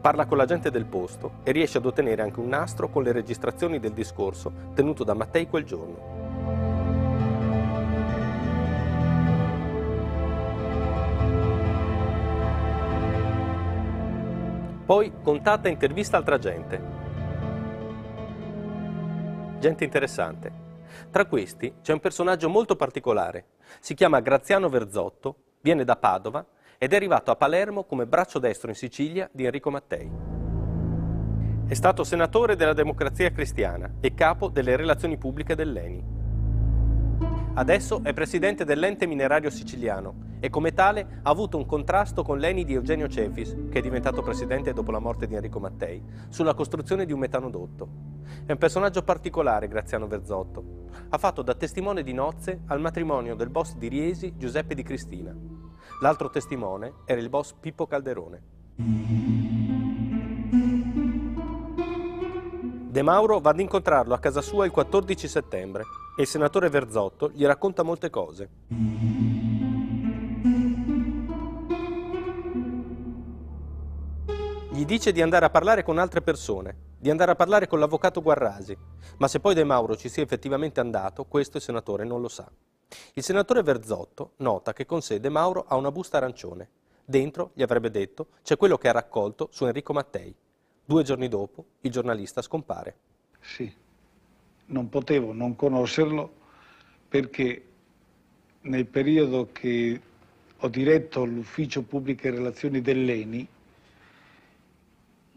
[0.00, 3.10] Parla con la gente del posto e riesce ad ottenere anche un nastro con le
[3.10, 6.71] registrazioni del discorso tenuto da Mattei quel giorno.
[14.92, 16.82] Poi contatta e intervista altra gente.
[19.58, 20.52] Gente interessante.
[21.10, 23.46] Tra questi c'è un personaggio molto particolare.
[23.80, 26.44] Si chiama Graziano Verzotto, viene da Padova
[26.76, 30.12] ed è arrivato a Palermo come braccio destro in Sicilia di Enrico Mattei.
[31.66, 36.21] È stato senatore della Democrazia Cristiana e capo delle relazioni pubbliche dell'ENI.
[37.54, 42.64] Adesso è presidente dell'ente minerario siciliano e come tale ha avuto un contrasto con l'ENI
[42.64, 47.04] di Eugenio Cefis, che è diventato presidente dopo la morte di Enrico Mattei, sulla costruzione
[47.04, 47.88] di un metanodotto.
[48.46, 50.86] È un personaggio particolare Graziano Verzotto.
[51.10, 55.36] Ha fatto da testimone di nozze al matrimonio del boss di Riesi Giuseppe Di Cristina.
[56.00, 59.41] L'altro testimone era il boss Pippo Calderone.
[62.92, 67.30] De Mauro va ad incontrarlo a casa sua il 14 settembre e il senatore Verzotto
[67.30, 68.50] gli racconta molte cose.
[74.68, 78.20] Gli dice di andare a parlare con altre persone, di andare a parlare con l'avvocato
[78.20, 78.76] Guarrasi,
[79.16, 82.46] ma se poi De Mauro ci sia effettivamente andato, questo il senatore non lo sa.
[83.14, 86.68] Il senatore Verzotto nota che con sé De Mauro ha una busta arancione.
[87.02, 90.36] Dentro, gli avrebbe detto, c'è quello che ha raccolto su Enrico Mattei.
[90.92, 92.96] Due giorni dopo, il giornalista scompare.
[93.40, 93.72] Sì,
[94.66, 96.30] non potevo non conoscerlo
[97.08, 97.64] perché
[98.60, 99.98] nel periodo che
[100.54, 103.48] ho diretto l'ufficio pubbliche relazioni dell'ENI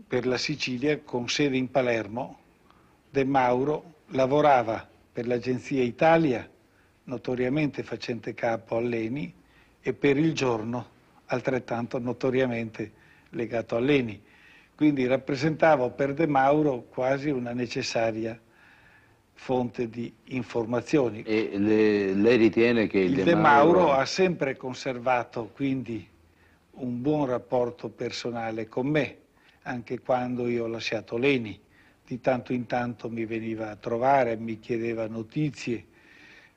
[0.05, 2.39] per la Sicilia con sede in Palermo,
[3.09, 6.51] De Mauro lavorava per l'Agenzia Italia
[7.05, 9.33] notoriamente facente capo all'ENI,
[9.79, 10.85] e per il giorno
[11.27, 12.91] altrettanto notoriamente
[13.29, 14.33] legato all'ENI.
[14.75, 18.37] Quindi rappresentavo per De Mauro quasi una necessaria
[19.33, 21.23] fonte di informazioni.
[21.23, 26.05] E le, lei ritiene che il, Il De Mauro ha sempre conservato quindi
[26.71, 29.17] un buon rapporto personale con me,
[29.63, 31.61] anche quando io ho lasciato l'ENI.
[32.05, 35.85] Di tanto in tanto mi veniva a trovare, mi chiedeva notizie,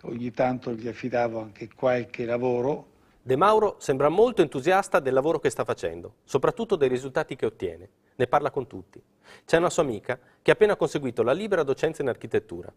[0.02, 2.86] ogni tanto gli affidavo anche qualche lavoro.
[3.22, 7.88] De Mauro sembra molto entusiasta del lavoro che sta facendo, soprattutto dei risultati che ottiene.
[8.18, 9.00] Ne parla con tutti.
[9.44, 12.72] C'è una sua amica che ha appena conseguito la libera docenza in architettura.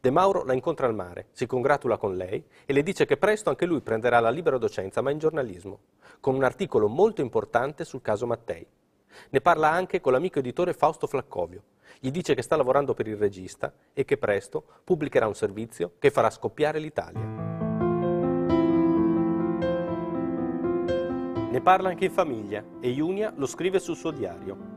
[0.00, 3.48] De Mauro la incontra al mare, si congratula con lei e le dice che presto
[3.48, 5.78] anche lui prenderà la libera docenza, ma in giornalismo,
[6.18, 8.66] con un articolo molto importante sul caso Mattei.
[9.28, 11.62] Ne parla anche con l'amico editore Fausto Flaccovio.
[12.00, 16.10] Gli dice che sta lavorando per il regista e che presto pubblicherà un servizio che
[16.10, 17.20] farà scoppiare l'Italia.
[21.50, 24.71] Ne parla anche in famiglia e Iunia lo scrive sul suo diario.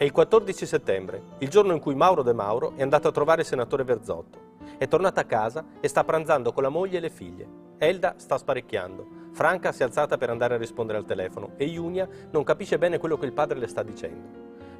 [0.00, 3.42] È il 14 settembre, il giorno in cui Mauro De Mauro è andato a trovare
[3.42, 4.54] il senatore Verzotto.
[4.78, 7.46] È tornata a casa e sta pranzando con la moglie e le figlie.
[7.76, 9.06] Elda sta sparecchiando.
[9.32, 12.96] Franca si è alzata per andare a rispondere al telefono e Iunia non capisce bene
[12.96, 14.26] quello che il padre le sta dicendo.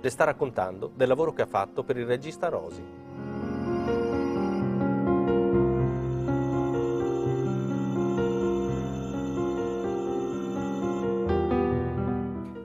[0.01, 2.83] Le sta raccontando del lavoro che ha fatto per il regista Rosi.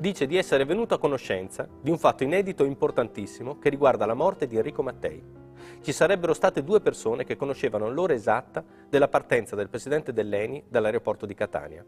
[0.06, 4.14] Dice di essere venuto a conoscenza di un fatto inedito e importantissimo che riguarda la
[4.14, 5.20] morte di Enrico Mattei.
[5.82, 11.26] Ci sarebbero state due persone che conoscevano l'ora esatta della partenza del presidente dell'ENI dall'aeroporto
[11.26, 11.84] di Catania.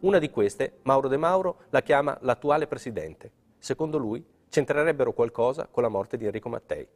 [0.00, 3.30] Una di queste, Mauro De Mauro, la chiama l'attuale presidente.
[3.56, 6.86] Secondo lui c'entrerebbero qualcosa con la morte di Enrico Mattei.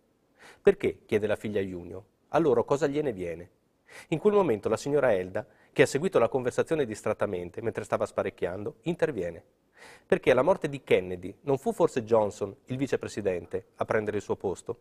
[0.61, 0.99] Perché?
[1.07, 2.05] chiede la figlia Junio.
[2.29, 3.51] A loro cosa gliene viene?
[4.09, 8.81] In quel momento la signora Elda, che ha seguito la conversazione distrattamente mentre stava sparecchiando,
[8.83, 9.45] interviene.
[10.07, 14.37] Perché alla morte di Kennedy non fu forse Johnson, il vicepresidente, a prendere il suo
[14.37, 14.79] posto?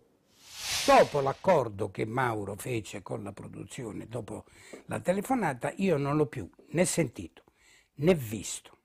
[0.86, 4.46] Dopo l'accordo che Mauro fece con la produzione, dopo
[4.86, 7.44] la telefonata, io non l'ho più né sentito,
[7.96, 8.78] né visto,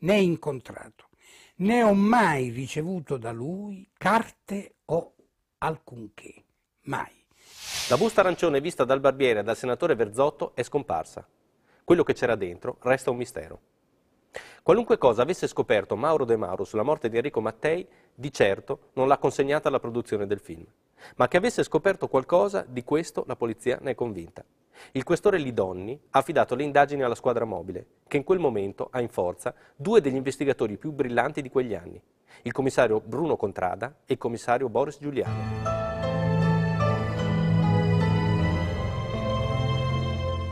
[0.00, 1.08] né incontrato,
[1.56, 5.14] né ho mai ricevuto da lui carte o
[5.58, 6.44] alcunché.
[6.82, 7.26] Mai.
[7.88, 11.26] La busta arancione vista dal barbiere e dal senatore Verzotto è scomparsa.
[11.84, 13.60] Quello che c'era dentro resta un mistero.
[14.62, 19.08] Qualunque cosa avesse scoperto Mauro De Mauro sulla morte di Enrico Mattei, di certo non
[19.08, 20.66] l'ha consegnata alla produzione del film.
[21.16, 24.44] Ma che avesse scoperto qualcosa, di questo la polizia ne è convinta.
[24.92, 29.00] Il questore Lidonni ha affidato le indagini alla squadra mobile, che in quel momento ha
[29.00, 32.00] in forza due degli investigatori più brillanti di quegli anni,
[32.42, 35.89] il commissario Bruno Contrada e il commissario Boris Giuliano.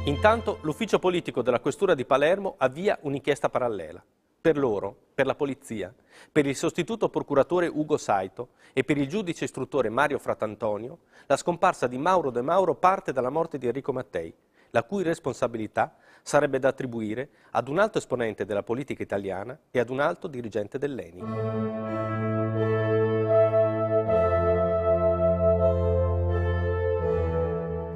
[0.08, 4.02] Intanto l'ufficio politico della questura di Palermo avvia un'inchiesta parallela.
[4.40, 5.92] Per loro, per la polizia,
[6.32, 11.86] per il sostituto procuratore Ugo Saito e per il giudice istruttore Mario Fratantonio, la scomparsa
[11.86, 14.34] di Mauro De Mauro parte dalla morte di Enrico Mattei,
[14.70, 19.90] la cui responsabilità sarebbe da attribuire ad un alto esponente della politica italiana e ad
[19.90, 21.76] un alto dirigente dell'ENI.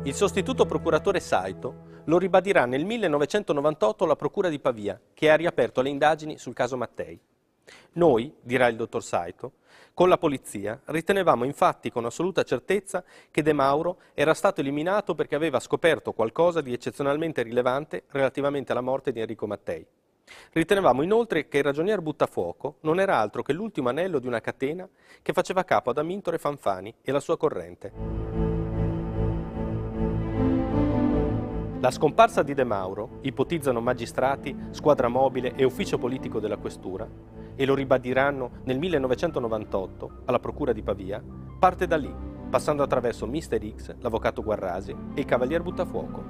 [0.04, 5.80] Il sostituto procuratore Saito lo ribadirà nel 1998 alla Procura di Pavia, che ha riaperto
[5.80, 7.20] le indagini sul caso Mattei.
[7.92, 9.52] Noi, dirà il dottor Saito,
[9.94, 15.34] con la polizia ritenevamo infatti con assoluta certezza che De Mauro era stato eliminato perché
[15.34, 19.86] aveva scoperto qualcosa di eccezionalmente rilevante relativamente alla morte di Enrico Mattei.
[20.52, 24.88] Ritenevamo inoltre che il ragionier Buttafuoco non era altro che l'ultimo anello di una catena
[25.20, 28.61] che faceva capo ad Amintore Fanfani e la sua corrente.
[31.82, 37.08] La scomparsa di De Mauro, ipotizzano magistrati, squadra mobile e ufficio politico della questura,
[37.56, 41.20] e lo ribadiranno nel 1998 alla Procura di Pavia,
[41.58, 42.14] parte da lì,
[42.48, 46.22] passando attraverso Mister X, l'avvocato Guarrasi e il Cavalier Buttafuoco.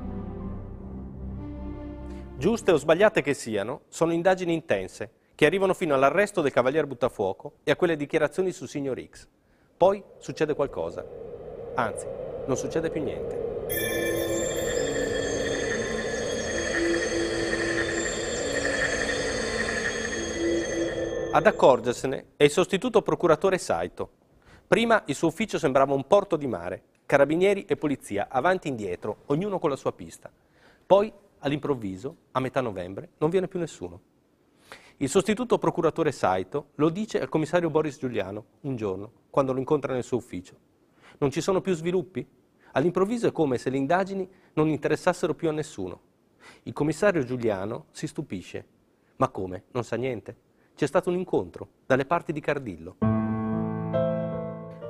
[2.38, 7.56] Giuste o sbagliate che siano, sono indagini intense, che arrivano fino all'arresto del Cavalier Buttafuoco
[7.62, 9.28] e a quelle dichiarazioni su Signor X.
[9.76, 11.04] Poi succede qualcosa.
[11.74, 12.06] Anzi,
[12.46, 14.01] non succede più niente.
[21.34, 24.10] Ad accorgersene è il sostituto procuratore Saito.
[24.68, 29.22] Prima il suo ufficio sembrava un porto di mare, carabinieri e polizia avanti e indietro,
[29.26, 30.30] ognuno con la sua pista.
[30.84, 33.98] Poi, all'improvviso, a metà novembre, non viene più nessuno.
[34.98, 39.94] Il sostituto procuratore Saito lo dice al commissario Boris Giuliano un giorno, quando lo incontra
[39.94, 40.54] nel suo ufficio.
[41.16, 42.28] Non ci sono più sviluppi?
[42.72, 45.98] All'improvviso è come se le indagini non interessassero più a nessuno.
[46.64, 48.66] Il commissario Giuliano si stupisce.
[49.16, 49.64] Ma come?
[49.70, 50.50] Non sa niente?
[50.82, 52.96] C'è stato un incontro dalle parti di Cardillo.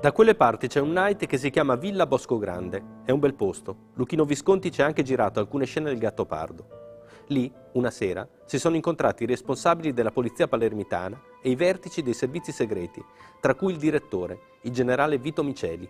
[0.01, 3.03] Da quelle parti c'è un night che si chiama Villa Bosco Grande.
[3.05, 3.91] È un bel posto.
[3.97, 6.67] Luchino Visconti ci ha anche girato alcune scene del Gattopardo.
[7.27, 12.15] Lì, una sera, si sono incontrati i responsabili della polizia palermitana e i vertici dei
[12.15, 13.05] servizi segreti,
[13.39, 15.87] tra cui il direttore, il generale Vito Miceli.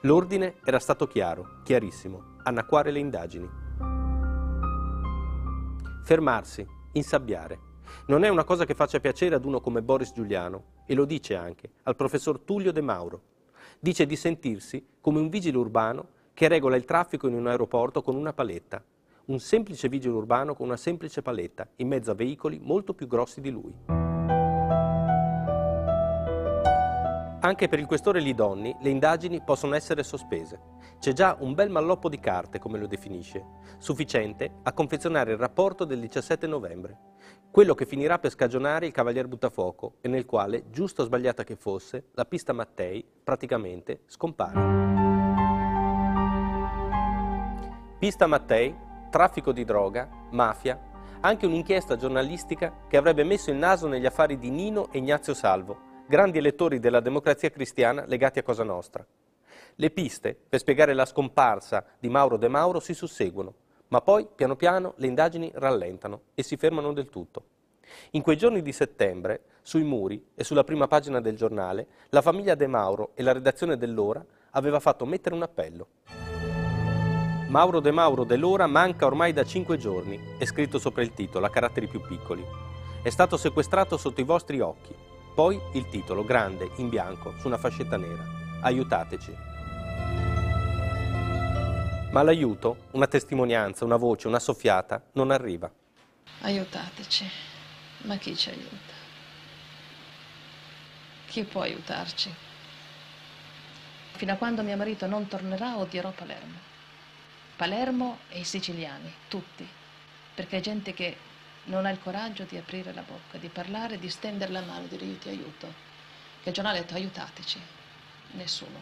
[0.00, 3.48] L'ordine era stato chiaro, chiarissimo, annacquare le indagini.
[6.02, 7.74] Fermarsi, insabbiare.
[8.06, 11.34] Non è una cosa che faccia piacere ad uno come Boris Giuliano, e lo dice
[11.34, 13.22] anche al professor Tullio De Mauro,
[13.78, 18.14] dice di sentirsi come un vigile urbano che regola il traffico in un aeroporto con
[18.14, 18.82] una paletta,
[19.26, 23.40] un semplice vigile urbano con una semplice paletta, in mezzo a veicoli molto più grossi
[23.40, 23.74] di lui.
[27.40, 30.60] Anche per il questore Lidonni le indagini possono essere sospese.
[30.98, 33.44] C'è già un bel malloppo di carte, come lo definisce,
[33.78, 36.98] sufficiente a confezionare il rapporto del 17 novembre,
[37.56, 41.56] quello che finirà per scagionare il Cavalier Buttafuoco e nel quale, giusto o sbagliata che
[41.56, 44.60] fosse, la pista Mattei praticamente scompare.
[47.98, 48.76] Pista Mattei,
[49.08, 50.78] traffico di droga, mafia,
[51.20, 56.04] anche un'inchiesta giornalistica che avrebbe messo il naso negli affari di Nino e Ignazio Salvo,
[56.06, 59.02] grandi elettori della democrazia cristiana legati a Cosa Nostra.
[59.76, 63.54] Le piste per spiegare la scomparsa di Mauro De Mauro si susseguono,
[63.88, 67.44] ma poi piano piano le indagini rallentano e si fermano del tutto.
[68.12, 72.54] In quei giorni di settembre, sui muri e sulla prima pagina del giornale, la famiglia
[72.54, 75.88] De Mauro e la redazione dell'Ora aveva fatto mettere un appello.
[77.48, 81.50] Mauro De Mauro dell'Ora manca ormai da cinque giorni, è scritto sopra il titolo a
[81.50, 82.44] caratteri più piccoli.
[83.02, 84.94] È stato sequestrato sotto i vostri occhi.
[85.34, 88.24] Poi il titolo, grande, in bianco, su una fascetta nera.
[88.62, 89.55] Aiutateci.
[92.16, 95.70] Ma l'aiuto, una testimonianza, una voce, una soffiata, non arriva.
[96.40, 97.30] Aiutateci.
[98.04, 98.94] Ma chi ci aiuta?
[101.26, 102.34] Chi può aiutarci?
[104.12, 106.56] Fino a quando mio marito non tornerà odierò Palermo.
[107.54, 109.68] Palermo e i siciliani, tutti,
[110.34, 111.18] perché è gente che
[111.64, 114.96] non ha il coraggio di aprire la bocca, di parlare, di stendere la mano, di
[114.96, 115.70] dire io ti aiuto.
[116.42, 117.60] Che il giornale ha detto aiutateci.
[118.30, 118.80] Nessuno.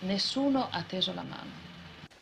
[0.00, 1.73] Nessuno ha teso la mano.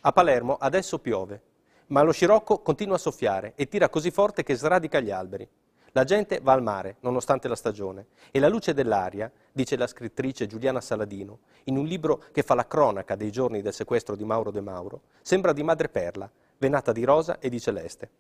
[0.05, 1.41] A Palermo adesso piove,
[1.89, 5.49] ma lo scirocco continua a soffiare e tira così forte che sradica gli alberi.
[5.93, 10.49] La gente va al mare, nonostante la stagione, e la luce dell'aria, dice la scrittrice
[10.49, 14.51] Giuliana Saladino, in un libro che fa la cronaca dei giorni del sequestro di Mauro
[14.51, 18.11] De Mauro, sembra di madreperla, venata di rosa e di celeste.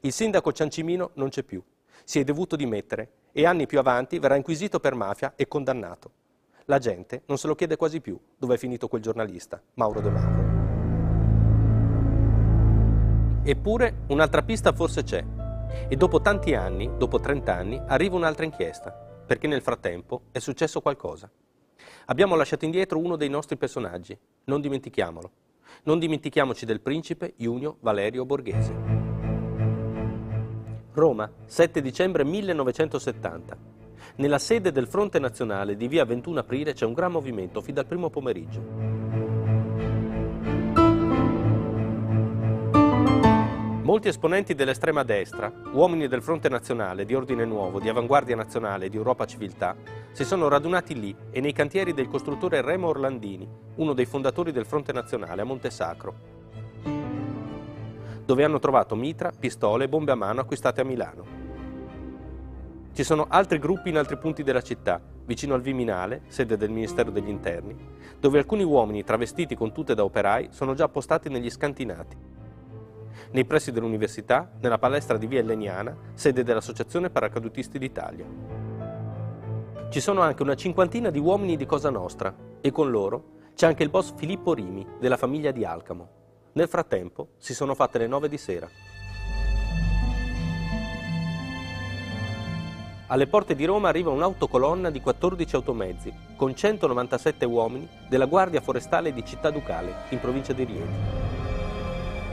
[0.00, 1.62] Il sindaco Ciancimino non c'è più,
[2.02, 6.10] si è dovuto dimettere e anni più avanti verrà inquisito per mafia e condannato.
[6.64, 10.08] La gente non se lo chiede quasi più dove è finito quel giornalista, Mauro De
[10.08, 10.65] Mauro.
[13.48, 15.24] Eppure un'altra pista forse c'è.
[15.88, 18.90] E dopo tanti anni, dopo 30 anni, arriva un'altra inchiesta,
[19.24, 21.30] perché nel frattempo è successo qualcosa.
[22.06, 25.30] Abbiamo lasciato indietro uno dei nostri personaggi, non dimentichiamolo.
[25.84, 28.74] Non dimentichiamoci del principe Junio Valerio Borghese.
[30.92, 33.56] Roma, 7 dicembre 1970.
[34.16, 37.86] Nella sede del Fronte Nazionale di via 21 aprile c'è un gran movimento fin dal
[37.86, 39.55] primo pomeriggio.
[43.86, 48.96] Molti esponenti dell'estrema destra, uomini del Fronte Nazionale, di Ordine Nuovo, di Avanguardia Nazionale di
[48.96, 49.76] Europa Civiltà,
[50.10, 54.66] si sono radunati lì e nei cantieri del costruttore Remo Orlandini, uno dei fondatori del
[54.66, 56.14] Fronte Nazionale, a Montesacro,
[58.24, 61.24] dove hanno trovato mitra, pistole e bombe a mano acquistate a Milano.
[62.92, 67.12] Ci sono altri gruppi in altri punti della città, vicino al Viminale, sede del Ministero
[67.12, 67.76] degli Interni,
[68.18, 72.34] dove alcuni uomini travestiti con tute da operai sono già appostati negli scantinati
[73.32, 78.24] nei pressi dell'università, nella palestra di Via Elleniana, sede dell'Associazione Paracadutisti d'Italia.
[79.88, 83.82] Ci sono anche una cinquantina di uomini di Cosa Nostra e con loro c'è anche
[83.82, 86.08] il boss Filippo Rimi della famiglia di Alcamo.
[86.52, 88.68] Nel frattempo si sono fatte le nove di sera.
[93.08, 99.12] Alle porte di Roma arriva un'autocolonna di 14 automezzi con 197 uomini della Guardia Forestale
[99.12, 101.45] di Città Ducale, in provincia di Rieti.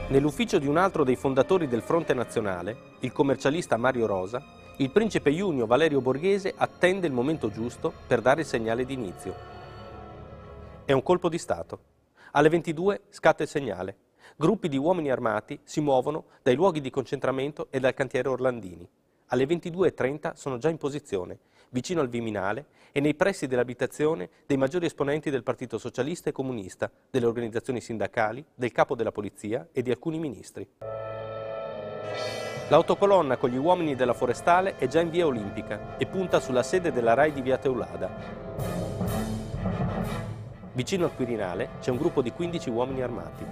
[0.09, 4.43] Nell'ufficio di un altro dei fondatori del Fronte Nazionale, il commercialista Mario Rosa,
[4.77, 9.33] il principe Junio Valerio Borghese attende il momento giusto per dare il segnale di inizio.
[10.83, 11.79] È un colpo di Stato.
[12.31, 13.95] Alle 22 scatta il segnale.
[14.35, 18.87] Gruppi di uomini armati si muovono dai luoghi di concentramento e dal cantiere Orlandini.
[19.27, 21.39] Alle 22.30 sono già in posizione.
[21.73, 26.89] Vicino al Viminale e nei pressi dell'abitazione dei maggiori esponenti del Partito Socialista e Comunista,
[27.09, 30.67] delle organizzazioni sindacali, del capo della polizia e di alcuni ministri.
[32.69, 36.91] L'autocolonna con gli uomini della Forestale è già in via Olimpica e punta sulla sede
[36.91, 38.09] della RAI di via Teulada.
[40.73, 43.45] Vicino al Quirinale c'è un gruppo di 15 uomini armati.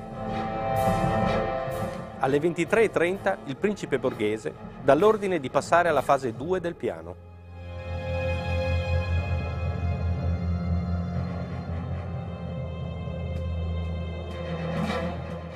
[2.20, 4.54] Alle 23.30 il principe borghese
[4.84, 7.31] dà l'ordine di passare alla fase 2 del piano.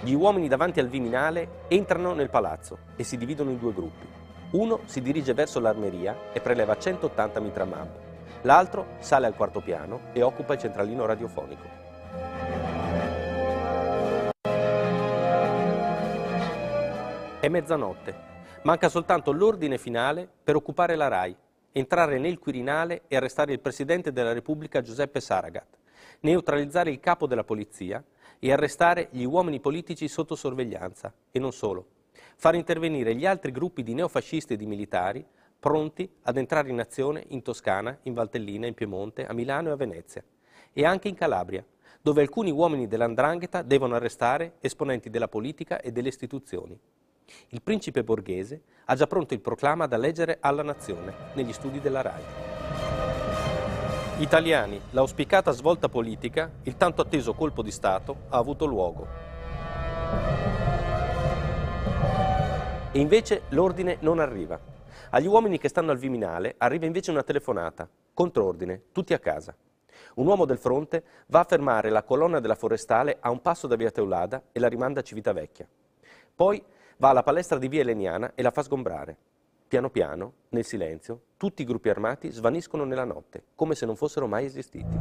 [0.06, 4.06] Gli uomini davanti al Viminale entrano nel palazzo e si dividono in due gruppi.
[4.52, 7.88] Uno si dirige verso l'armeria e preleva 180 mitramab.
[8.44, 11.64] L'altro sale al quarto piano e occupa il centralino radiofonico.
[17.40, 18.15] È mezzanotte.
[18.61, 21.36] Manca soltanto l'ordine finale per occupare la RAI,
[21.72, 25.80] entrare nel Quirinale e arrestare il Presidente della Repubblica Giuseppe Saragat,
[26.19, 28.03] neutralizzare il capo della polizia
[28.45, 31.88] e arrestare gli uomini politici sotto sorveglianza, e non solo.
[32.35, 35.26] Far intervenire gli altri gruppi di neofascisti e di militari
[35.59, 39.76] pronti ad entrare in azione in Toscana, in Valtellina, in Piemonte, a Milano e a
[39.76, 40.23] Venezia,
[40.72, 41.65] e anche in Calabria,
[41.99, 46.80] dove alcuni uomini dell'andrangheta devono arrestare esponenti della politica e delle istituzioni.
[47.47, 52.01] Il principe borghese ha già pronto il proclama da leggere alla nazione negli studi della
[52.01, 52.55] RAI.
[54.18, 59.06] Italiani, l'auspicata svolta politica, il tanto atteso colpo di Stato ha avuto luogo.
[62.94, 64.58] E invece l'ordine non arriva.
[65.10, 69.54] Agli uomini che stanno al Viminale arriva invece una telefonata, contrordine, tutti a casa.
[70.16, 73.76] Un uomo del fronte va a fermare la colonna della forestale a un passo da
[73.76, 75.68] via Teulada e la rimanda a Civitavecchia.
[76.34, 76.64] Poi
[76.98, 79.18] va alla palestra di via Eleniana e la fa sgombrare.
[79.76, 84.26] Piano piano, nel silenzio, tutti i gruppi armati svaniscono nella notte, come se non fossero
[84.26, 84.97] mai esistiti.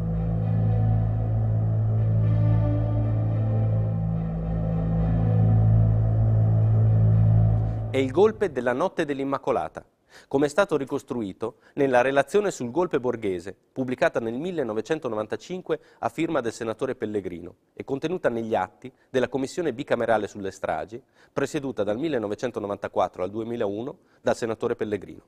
[7.89, 9.87] È il golpe della notte dell'Immacolata,
[10.29, 16.53] come è stato ricostruito nella relazione sul golpe borghese, pubblicata nel 1995 a firma del
[16.53, 23.31] senatore Pellegrino e contenuta negli atti della Commissione bicamerale sulle stragi, presieduta dal 1994 al
[23.31, 25.23] 2001 dal senatore Pellegrino.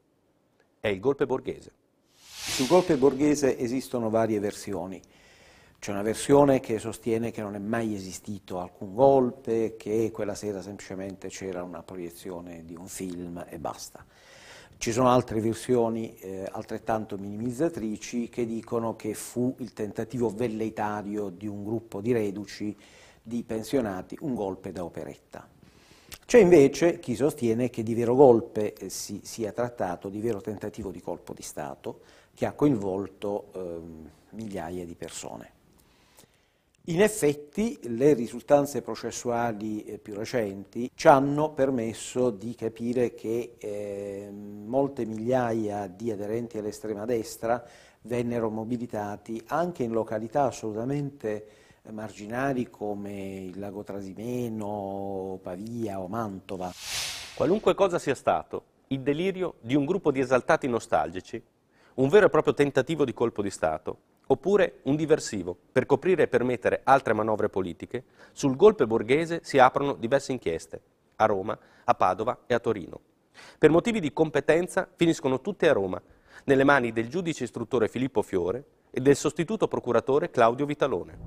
[0.81, 1.73] È il golpe borghese.
[2.15, 5.03] Sul golpe borghese esistono varie versioni.
[5.79, 10.63] C'è una versione che sostiene che non è mai esistito alcun golpe, che quella sera
[10.63, 14.05] semplicemente c'era una proiezione di un film e basta.
[14.79, 21.47] Ci sono altre versioni eh, altrettanto minimizzatrici che dicono che fu il tentativo velleitario di
[21.47, 22.77] un gruppo di reduci,
[23.23, 25.49] di pensionati, un golpe da operetta.
[26.25, 30.91] C'è invece chi sostiene che di vero golpe eh, si sia trattato, di vero tentativo
[30.91, 32.01] di colpo di Stato,
[32.35, 33.81] che ha coinvolto eh,
[34.31, 35.56] migliaia di persone.
[36.89, 44.31] In effetti le risultanze processuali eh, più recenti ci hanno permesso di capire che eh,
[44.31, 47.61] molte migliaia di aderenti all'estrema destra
[48.03, 51.47] vennero mobilitati anche in località assolutamente
[51.83, 56.71] eh, marginali come il lago Trasimeno, Pavia o Mantova.
[57.35, 61.43] Qualunque cosa sia stato, il delirio di un gruppo di esaltati nostalgici,
[61.95, 66.29] un vero e proprio tentativo di colpo di Stato, oppure un diversivo per coprire e
[66.29, 70.81] permettere altre manovre politiche, sul golpe borghese si aprono diverse inchieste,
[71.17, 73.01] a Roma, a Padova e a Torino.
[73.59, 76.01] Per motivi di competenza finiscono tutte a Roma,
[76.45, 81.19] nelle mani del giudice istruttore Filippo Fiore e del sostituto procuratore Claudio Vitalone.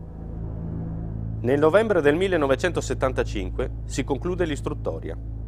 [1.42, 5.39] Nel novembre del 1975 si conclude l'istruttoria.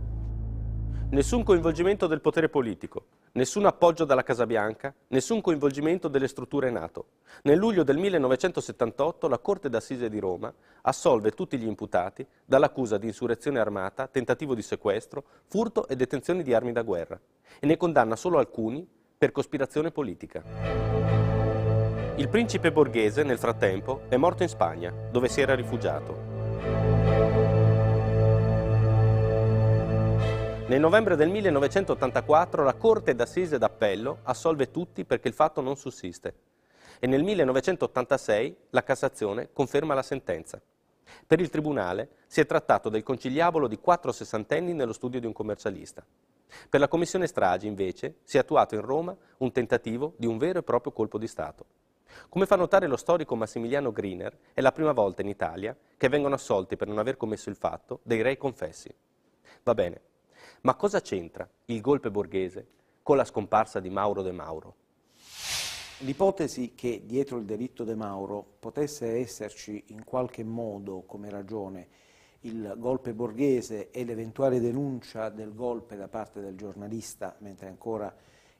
[1.11, 7.07] Nessun coinvolgimento del potere politico, nessun appoggio dalla Casa Bianca, nessun coinvolgimento delle strutture NATO.
[7.43, 13.07] Nel luglio del 1978 la Corte d'Assise di Roma assolve tutti gli imputati dall'accusa di
[13.07, 17.19] insurrezione armata, tentativo di sequestro, furto e detenzione di armi da guerra
[17.59, 20.41] e ne condanna solo alcuni per cospirazione politica.
[22.15, 26.30] Il principe borghese, nel frattempo, è morto in Spagna, dove si era rifugiato.
[30.71, 36.33] Nel novembre del 1984 la Corte d'Assise d'Appello assolve tutti perché il fatto non sussiste
[36.99, 40.61] e nel 1986 la Cassazione conferma la sentenza.
[41.27, 45.33] Per il Tribunale si è trattato del conciliabolo di quattro sessantenni nello studio di un
[45.33, 46.05] commercialista.
[46.69, 50.59] Per la Commissione Stragi, invece, si è attuato in Roma un tentativo di un vero
[50.59, 51.65] e proprio colpo di Stato.
[52.29, 56.35] Come fa notare lo storico Massimiliano Griner, è la prima volta in Italia che vengono
[56.35, 58.89] assolti per non aver commesso il fatto dei rei confessi.
[59.63, 60.01] Va bene,
[60.61, 62.67] ma cosa c'entra il golpe borghese
[63.01, 64.75] con la scomparsa di Mauro De Mauro?
[65.99, 71.87] L'ipotesi che dietro il delitto De Mauro potesse esserci in qualche modo come ragione
[72.41, 78.13] il golpe borghese e l'eventuale denuncia del golpe da parte del giornalista, mentre ancora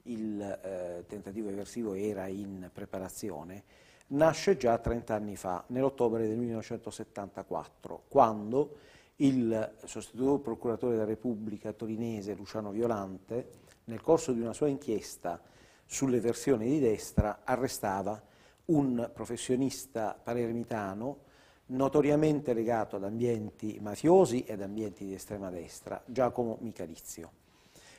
[0.03, 3.63] il eh, tentativo eversivo era in preparazione,
[4.07, 8.77] nasce già 30 anni fa, nell'ottobre del 1974, quando
[9.23, 15.41] il sostituto procuratore della Repubblica torinese Luciano Violante, nel corso di una sua inchiesta
[15.85, 18.21] sulle versioni di destra, arrestava
[18.65, 21.29] un professionista palermitano
[21.67, 27.31] notoriamente legato ad ambienti mafiosi ed ambienti di estrema destra, Giacomo Michalizio.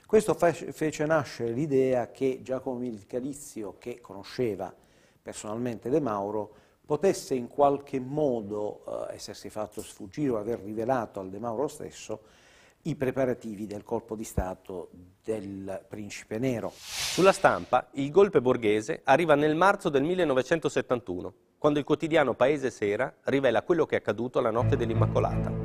[0.07, 4.75] Questo fece nascere l'idea che Giacomo Michalizio, che conosceva
[5.23, 11.31] personalmente De Mauro, potesse in qualche modo eh, essersi fatto sfuggire o aver rivelato al
[11.31, 12.21] De Mauro stesso
[12.83, 14.91] i preparativi del colpo di Stato
[15.23, 16.73] del Principe Nero.
[16.75, 23.15] Sulla stampa il golpe borghese arriva nel marzo del 1971, quando il quotidiano Paese Sera
[23.25, 25.62] rivela quello che è accaduto la notte dell'Immacolata.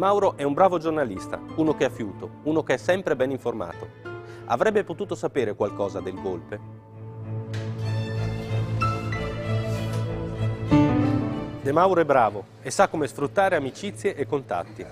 [0.00, 3.86] Mauro è un bravo giornalista, uno che ha fiuto, uno che è sempre ben informato.
[4.46, 6.58] Avrebbe potuto sapere qualcosa del golpe.
[11.60, 14.86] De Mauro è bravo e sa come sfruttare amicizie e contatti.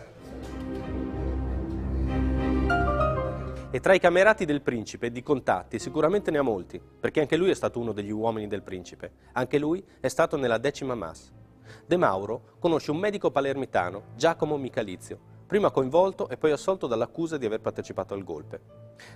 [3.71, 7.49] E tra i camerati del principe di contatti sicuramente ne ha molti, perché anche lui
[7.49, 9.13] è stato uno degli uomini del principe.
[9.33, 11.37] Anche lui è stato nella decima mass.
[11.87, 17.47] De Mauro conosce un medico palermitano, Giacomo Michalizio, prima coinvolto e poi assolto dall'accusa di
[17.47, 18.61] aver partecipato al golpe.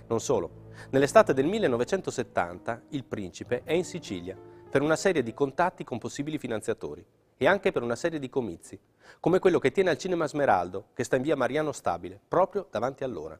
[0.07, 4.37] Non solo, nell'estate del 1970 il principe è in Sicilia
[4.69, 7.05] per una serie di contatti con possibili finanziatori
[7.37, 8.79] e anche per una serie di comizi,
[9.19, 13.03] come quello che tiene al Cinema Smeraldo, che sta in via Mariano Stabile, proprio davanti
[13.03, 13.39] a loro.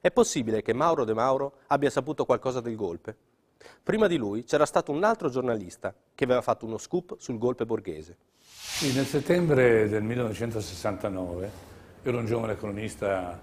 [0.00, 3.16] È possibile che Mauro De Mauro abbia saputo qualcosa del golpe?
[3.82, 7.66] Prima di lui c'era stato un altro giornalista che aveva fatto uno scoop sul golpe
[7.66, 8.16] borghese.
[8.68, 11.50] Sì, nel settembre del 1969
[12.02, 13.40] ero un giovane cronista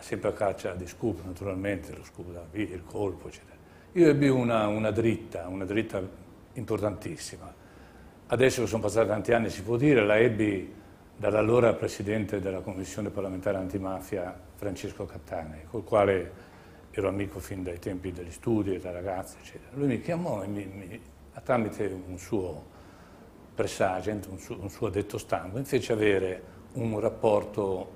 [0.00, 3.56] sempre a caccia di scoop, naturalmente, lo scoop da via, il colpo, eccetera.
[3.92, 6.06] Io ebbi una, una dritta, una dritta
[6.52, 7.50] importantissima.
[8.26, 10.70] Adesso che sono passati tanti anni si può dire, la ebbi
[11.16, 16.32] dall'allora presidente della Commissione parlamentare antimafia Francesco Cattani, col quale
[16.90, 19.70] ero amico fin dai tempi degli studi, da ragazzo, eccetera.
[19.76, 21.00] Lui mi chiamò e mi, mi,
[21.42, 22.74] tramite un suo
[23.56, 26.42] pressagent, un suo, un suo detto stampa, fece avere
[26.74, 27.90] un rapporto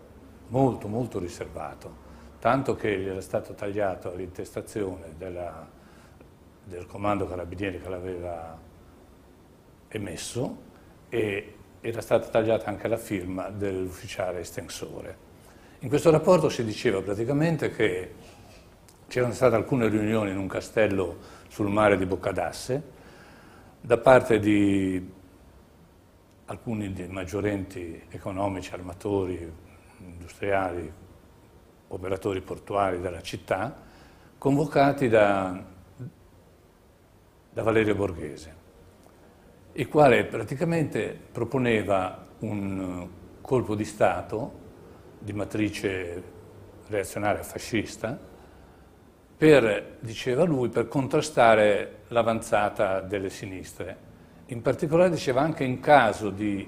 [0.49, 2.09] molto, molto riservato,
[2.41, 8.59] tanto che gli era stato tagliato l'intestazione del comando carabinieri che l'aveva
[9.89, 10.69] emesso
[11.11, 15.29] e era stata tagliata anche la firma dell'ufficiale estensore.
[15.81, 18.15] In questo rapporto si diceva praticamente che
[19.09, 21.17] c'erano state alcune riunioni in un castello
[21.49, 22.99] sul mare di Boccadasse
[23.81, 25.19] da parte di
[26.51, 29.51] alcuni dei maggiorenti economici, armatori,
[29.99, 30.93] industriali,
[31.89, 33.75] operatori portuali della città,
[34.37, 35.65] convocati da,
[37.53, 38.55] da Valerio Borghese,
[39.73, 43.09] il quale praticamente proponeva un
[43.41, 44.59] colpo di Stato
[45.21, 46.23] di matrice
[46.89, 48.19] reazionaria fascista
[49.37, 54.09] per, diceva lui, per contrastare l'avanzata delle sinistre
[54.53, 56.67] in particolare diceva anche in caso di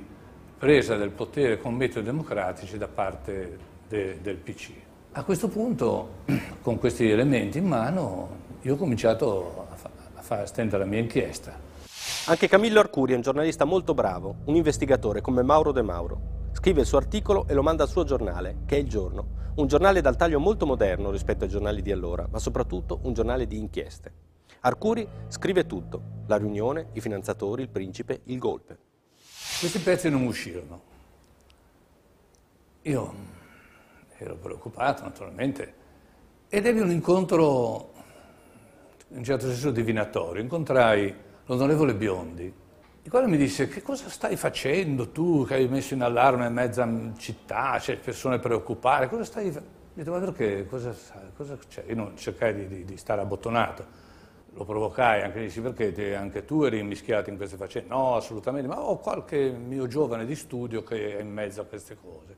[0.56, 4.70] presa del potere con metodi democratici da parte de, del PC.
[5.12, 6.20] A questo punto,
[6.62, 8.28] con questi elementi in mano,
[8.62, 11.58] io ho cominciato a, fa, a far stendere la mia inchiesta.
[12.26, 16.40] Anche Camillo Arcuri è un giornalista molto bravo, un investigatore come Mauro De Mauro.
[16.52, 19.66] Scrive il suo articolo e lo manda al suo giornale, che è Il Giorno, un
[19.66, 23.58] giornale dal taglio molto moderno rispetto ai giornali di allora, ma soprattutto un giornale di
[23.58, 24.31] inchieste.
[24.64, 28.78] Arcuri scrive tutto, la riunione, i finanziatori, il principe, il golpe.
[29.58, 30.82] Questi pezzi non uscirono.
[32.82, 33.14] Io
[34.18, 35.74] ero preoccupato naturalmente
[36.48, 37.92] ed ebbi un incontro
[39.08, 40.40] in un certo senso divinatorio.
[40.40, 41.12] Incontrai
[41.46, 42.54] l'onorevole Biondi,
[43.02, 46.88] il quale mi disse che cosa stai facendo tu che hai messo in allarme mezza
[47.16, 49.80] città, c'è persone preoccupate, cosa stai facendo?
[49.94, 50.66] Mi detto, ma perché?
[50.66, 50.94] Cosa,
[51.36, 51.84] cosa c'è?
[51.88, 54.01] Io non cercai di, di, di stare abbottonato
[54.54, 57.88] lo provocai anche lì, perché te, anche tu eri immischiato in queste faccende?
[57.88, 61.96] No, assolutamente, ma ho qualche mio giovane di studio che è in mezzo a queste
[61.96, 62.36] cose.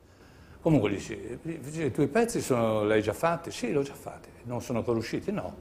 [0.61, 3.51] Comunque gli dici, i tuoi pezzi sono, hai già fatti?
[3.51, 4.29] Sì, li ho già fatti.
[4.45, 5.31] Non sono ancora usciti?
[5.31, 5.55] No.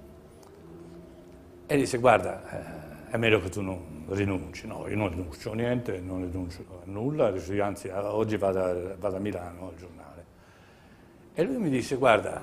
[1.66, 4.66] E disse, guarda, eh, è meglio che tu non rinunci.
[4.68, 9.20] No, io non rinuncio a niente, non rinuncio a nulla, anzi oggi vado vado a
[9.20, 10.26] Milano al giornale.
[11.34, 12.42] E lui mi disse, guarda,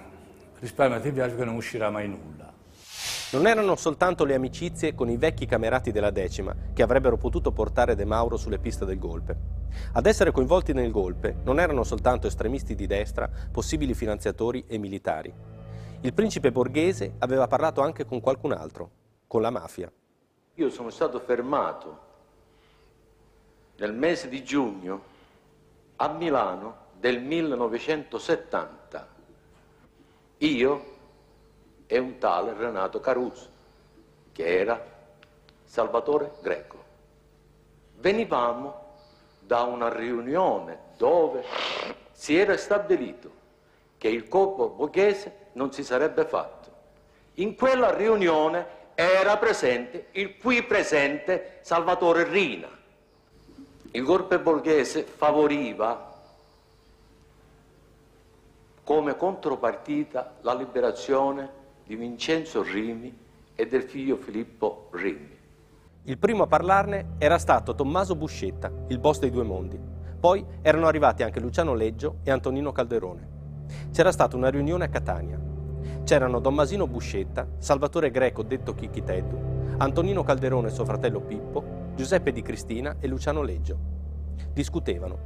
[0.58, 2.39] risparmiati il viaggio che non uscirà mai nulla.
[3.32, 7.94] Non erano soltanto le amicizie con i vecchi camerati della decima che avrebbero potuto portare
[7.94, 9.36] De Mauro sulle piste del golpe.
[9.92, 15.32] Ad essere coinvolti nel golpe non erano soltanto estremisti di destra, possibili finanziatori e militari.
[16.00, 18.90] Il principe borghese aveva parlato anche con qualcun altro,
[19.28, 19.92] con la mafia.
[20.54, 22.08] Io sono stato fermato
[23.76, 25.02] nel mese di giugno
[25.96, 29.08] a Milano del 1970.
[30.38, 30.98] Io
[31.92, 33.48] e un tale Renato Caruso,
[34.30, 34.80] che era
[35.64, 36.84] Salvatore Greco.
[37.96, 38.94] Venivamo
[39.40, 41.42] da una riunione dove
[42.12, 43.28] si era stabilito
[43.98, 46.70] che il corpo borghese non si sarebbe fatto.
[47.34, 52.68] In quella riunione era presente il qui presente Salvatore Rina.
[53.90, 56.08] Il golpe borghese favoriva
[58.84, 61.58] come contropartita la liberazione
[61.90, 63.12] di Vincenzo Rimi
[63.52, 65.36] e del figlio Filippo Rimi.
[66.04, 69.76] Il primo a parlarne era stato Tommaso Buscetta, il boss dei due mondi.
[70.20, 73.28] Poi erano arrivati anche Luciano Leggio e Antonino Calderone.
[73.90, 75.36] C'era stata una riunione a Catania.
[76.04, 81.64] C'erano Tommasino Buscetta, Salvatore Greco detto Chicchiteddu, Antonino Calderone e suo fratello Pippo,
[81.96, 83.76] Giuseppe Di Cristina e Luciano Leggio.
[84.52, 85.18] Discutevano.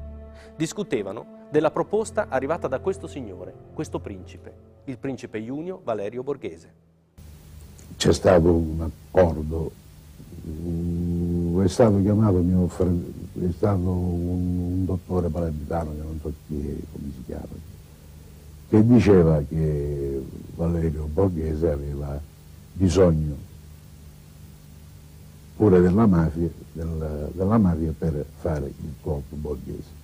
[0.57, 6.83] Discutevano della proposta arrivata da questo signore, questo principe, il principe Junio Valerio Borghese.
[7.97, 9.71] C'è stato un accordo,
[11.63, 16.75] è stato chiamato mio è stato un, un, dottore palermitano, che non so chi è,
[16.93, 17.47] come si chiama,
[18.69, 20.23] che diceva che
[20.55, 22.21] Valerio Borghese aveva
[22.73, 23.53] bisogno
[25.57, 30.03] pure della mafia, della, della mafia per fare il colpo borghese.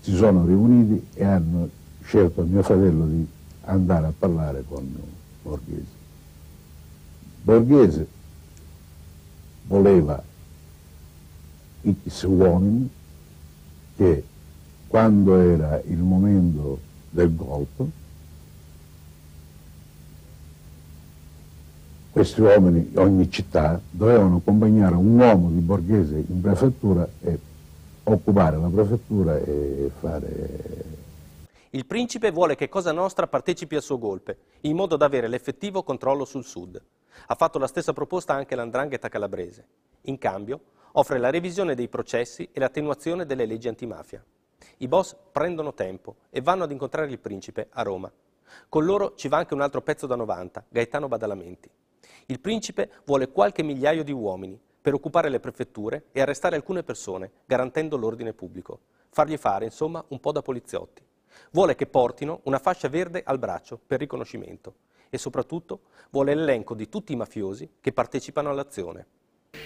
[0.00, 1.68] Si sono riuniti e hanno
[2.06, 3.26] scelto mio fratello di
[3.62, 4.88] andare a parlare con
[5.42, 6.04] Borghese.
[7.42, 8.06] Borghese
[9.66, 10.22] voleva
[11.82, 12.88] X uomini
[13.96, 14.24] che
[14.86, 16.78] quando era il momento
[17.10, 18.04] del golpe
[22.12, 27.38] questi uomini, ogni città, dovevano accompagnare un uomo di Borghese in prefettura e
[28.04, 30.95] occupare la prefettura e fare
[31.76, 35.82] il principe vuole che Cosa Nostra partecipi al suo golpe, in modo da avere l'effettivo
[35.82, 36.82] controllo sul sud.
[37.26, 39.66] Ha fatto la stessa proposta anche l'andrangheta calabrese.
[40.04, 40.60] In cambio,
[40.92, 44.24] offre la revisione dei processi e l'attenuazione delle leggi antimafia.
[44.78, 48.10] I boss prendono tempo e vanno ad incontrare il principe a Roma.
[48.70, 51.68] Con loro ci va anche un altro pezzo da 90, Gaetano Badalamenti.
[52.24, 57.32] Il principe vuole qualche migliaio di uomini per occupare le prefetture e arrestare alcune persone,
[57.44, 58.80] garantendo l'ordine pubblico.
[59.10, 61.05] Fargli fare, insomma, un po' da poliziotti.
[61.50, 64.74] Vuole che portino una fascia verde al braccio per riconoscimento
[65.08, 65.80] e soprattutto
[66.10, 69.06] vuole l'elenco di tutti i mafiosi che partecipano all'azione.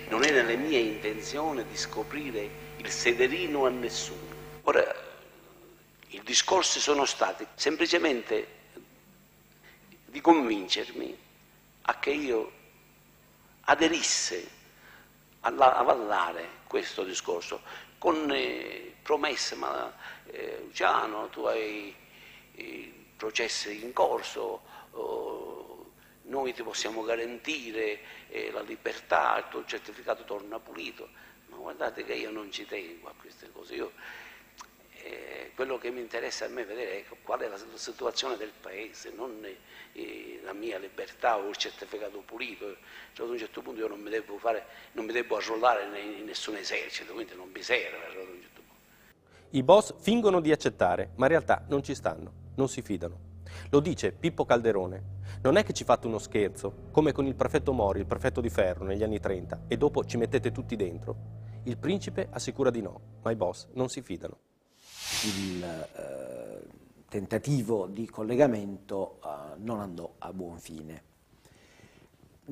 [0.09, 4.39] Non è nelle mie intenzioni di scoprire il sederino a nessuno.
[4.63, 4.85] Ora,
[6.09, 8.59] i discorsi sono stati semplicemente
[10.07, 11.17] di convincermi
[11.83, 12.53] a che io
[13.63, 14.49] aderisse
[15.41, 17.61] a avallare questo discorso
[17.99, 19.93] con eh, promesse, ma
[20.33, 21.95] eh, Luciano, tu hai
[22.55, 24.63] i processi in corso,
[24.93, 25.93] oh,
[26.23, 31.09] noi ti possiamo garantire eh, la libertà, il tuo certificato torna pulito.
[31.49, 33.75] Ma guardate che io non ci tengo a queste cose.
[33.75, 33.93] Io,
[35.03, 39.11] eh, quello che mi interessa a me vedere è qual è la situazione del paese,
[39.11, 39.45] non
[39.93, 42.77] eh, la mia libertà o il certificato pulito.
[43.13, 46.25] Cioè, ad un certo punto io non mi devo, fare, non mi devo arruolare in
[46.25, 48.49] nessun esercito, quindi non mi serve.
[49.53, 53.19] I boss fingono di accettare, ma in realtà non ci stanno, non si fidano.
[53.71, 55.19] Lo dice Pippo Calderone.
[55.43, 58.49] Non è che ci fate uno scherzo, come con il prefetto Mori, il prefetto di
[58.49, 61.17] Ferro negli anni 30, e dopo ci mettete tutti dentro.
[61.65, 64.39] Il principe assicura di no, ma i boss non si fidano.
[65.25, 66.67] Il eh,
[67.09, 71.10] tentativo di collegamento eh, non andò a buon fine.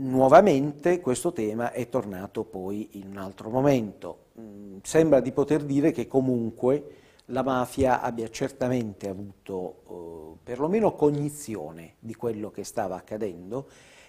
[0.01, 4.27] Nuovamente questo tema è tornato poi in un altro momento.
[4.39, 6.95] Mm, sembra di poter dire che comunque
[7.27, 13.69] la mafia abbia certamente avuto eh, perlomeno cognizione di quello che stava accadendo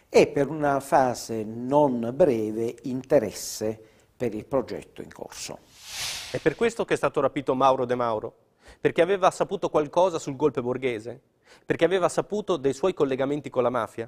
[0.09, 3.81] e per una fase non breve interesse
[4.15, 5.57] per il progetto in corso.
[6.29, 8.35] È per questo che è stato rapito Mauro De Mauro?
[8.79, 11.19] Perché aveva saputo qualcosa sul golpe borghese?
[11.65, 14.07] Perché aveva saputo dei suoi collegamenti con la mafia?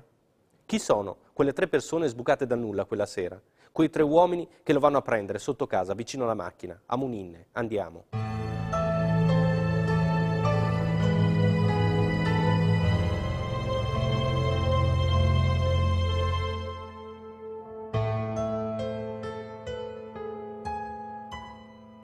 [0.72, 3.38] Chi sono quelle tre persone sbucate da nulla quella sera?
[3.74, 6.82] Quei tre uomini che lo vanno a prendere sotto casa, vicino alla macchina.
[6.86, 8.06] A Muninne, andiamo.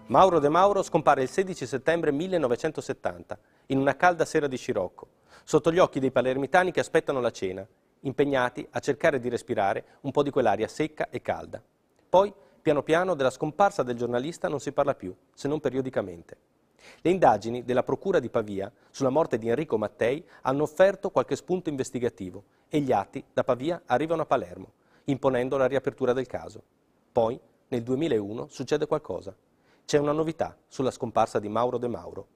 [0.07, 5.07] Mauro De Mauro scompare il 16 settembre 1970, in una calda sera di scirocco,
[5.45, 7.65] sotto gli occhi dei palermitani che aspettano la cena,
[8.07, 11.61] impegnati a cercare di respirare un po' di quell'aria secca e calda.
[12.09, 16.37] Poi, piano piano, della scomparsa del giornalista non si parla più, se non periodicamente.
[17.01, 21.69] Le indagini della Procura di Pavia sulla morte di Enrico Mattei hanno offerto qualche spunto
[21.69, 24.71] investigativo e gli atti da Pavia arrivano a Palermo,
[25.05, 26.63] imponendo la riapertura del caso.
[27.11, 29.35] Poi, nel 2001, succede qualcosa.
[29.85, 32.27] C'è una novità sulla scomparsa di Mauro De Mauro.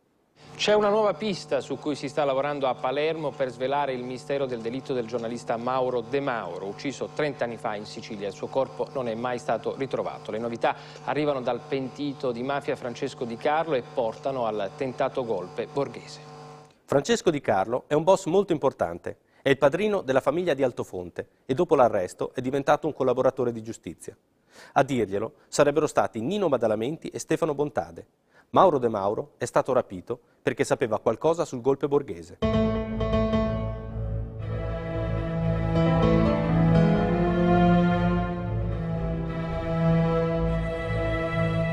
[0.62, 4.46] C'è una nuova pista su cui si sta lavorando a Palermo per svelare il mistero
[4.46, 8.28] del delitto del giornalista Mauro De Mauro, ucciso 30 anni fa in Sicilia.
[8.28, 10.30] Il suo corpo non è mai stato ritrovato.
[10.30, 15.66] Le novità arrivano dal pentito di mafia Francesco Di Carlo e portano al tentato golpe
[15.66, 16.20] borghese.
[16.86, 19.18] Francesco Di Carlo è un boss molto importante.
[19.42, 23.64] È il padrino della famiglia di Altofonte e dopo l'arresto è diventato un collaboratore di
[23.64, 24.16] giustizia.
[24.74, 28.06] A dirglielo sarebbero stati Nino Badalamenti e Stefano Bontade.
[28.54, 32.40] Mauro De Mauro è stato rapito perché sapeva qualcosa sul golpe borghese.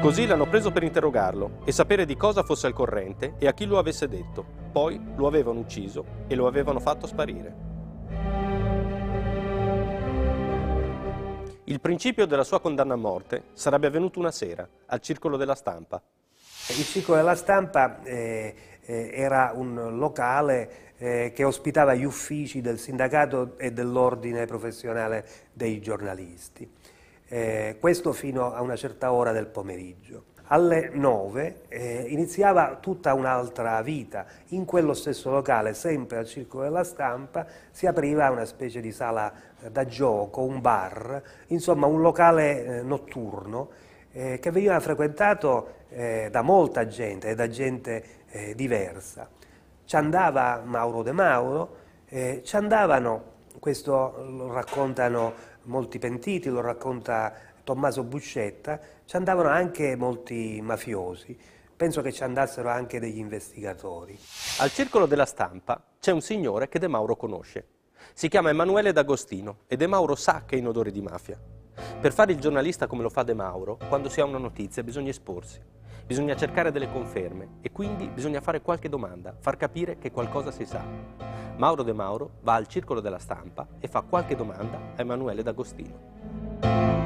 [0.01, 3.67] Così l'hanno preso per interrogarlo e sapere di cosa fosse al corrente e a chi
[3.67, 4.45] lo avesse detto.
[4.71, 7.67] Poi lo avevano ucciso e lo avevano fatto sparire.
[11.65, 16.01] Il principio della sua condanna a morte sarebbe avvenuto una sera, al Circolo della Stampa.
[16.71, 22.79] Il Circolo della Stampa eh, eh, era un locale eh, che ospitava gli uffici del
[22.79, 26.71] sindacato e dell'ordine professionale dei giornalisti.
[27.27, 30.25] Eh, questo fino a una certa ora del pomeriggio.
[30.51, 34.27] Alle 9 eh, iniziava tutta un'altra vita.
[34.49, 39.33] In quello stesso locale, sempre al Circolo della Stampa, si apriva una specie di sala
[39.63, 46.43] eh, da gioco, un bar, insomma un locale eh, notturno che veniva frequentato eh, da
[46.43, 49.29] molta gente e da gente eh, diversa.
[49.85, 51.77] Ci andava Mauro De Mauro,
[52.09, 53.23] ci andavano,
[53.59, 55.33] questo lo raccontano
[55.65, 57.33] molti pentiti, lo racconta
[57.65, 61.37] Tommaso Buscetta, ci andavano anche molti mafiosi.
[61.77, 64.19] Penso che ci andassero anche degli investigatori.
[64.59, 67.67] Al circolo della stampa c'è un signore che De Mauro conosce.
[68.15, 71.39] Si chiama Emanuele D'Agostino e De Mauro sa che è in odore di mafia.
[72.01, 75.11] Per fare il giornalista come lo fa De Mauro, quando si ha una notizia bisogna
[75.11, 75.61] esporsi,
[76.09, 80.65] bisogna cercare delle conferme e quindi bisogna fare qualche domanda, far capire che qualcosa si
[80.65, 80.83] sa.
[81.59, 86.98] Mauro De Mauro va al circolo della stampa e fa qualche domanda a Emanuele D'Agostino.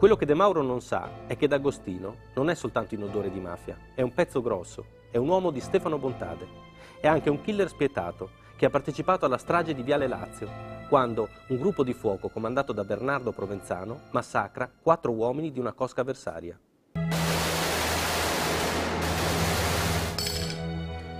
[0.00, 3.38] Quello che De Mauro non sa è che D'Agostino non è soltanto in odore di
[3.38, 6.46] mafia, è un pezzo grosso, è un uomo di Stefano Bontade,
[7.02, 10.48] è anche un killer spietato che ha partecipato alla strage di Viale Lazio,
[10.88, 16.00] quando un gruppo di fuoco comandato da Bernardo Provenzano massacra quattro uomini di una cosca
[16.00, 16.58] avversaria.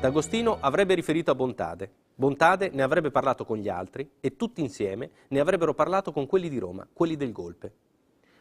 [0.01, 5.11] D'Agostino avrebbe riferito a Bontade, Bontade ne avrebbe parlato con gli altri e tutti insieme
[5.29, 7.75] ne avrebbero parlato con quelli di Roma, quelli del golpe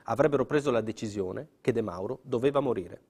[0.10, 3.02] avrebbero preso la decisione che De Mauro doveva morire.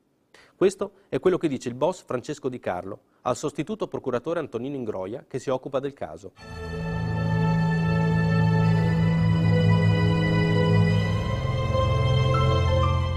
[0.55, 5.25] Questo è quello che dice il boss Francesco Di Carlo al sostituto procuratore Antonino Ingroia
[5.27, 6.33] che si occupa del caso.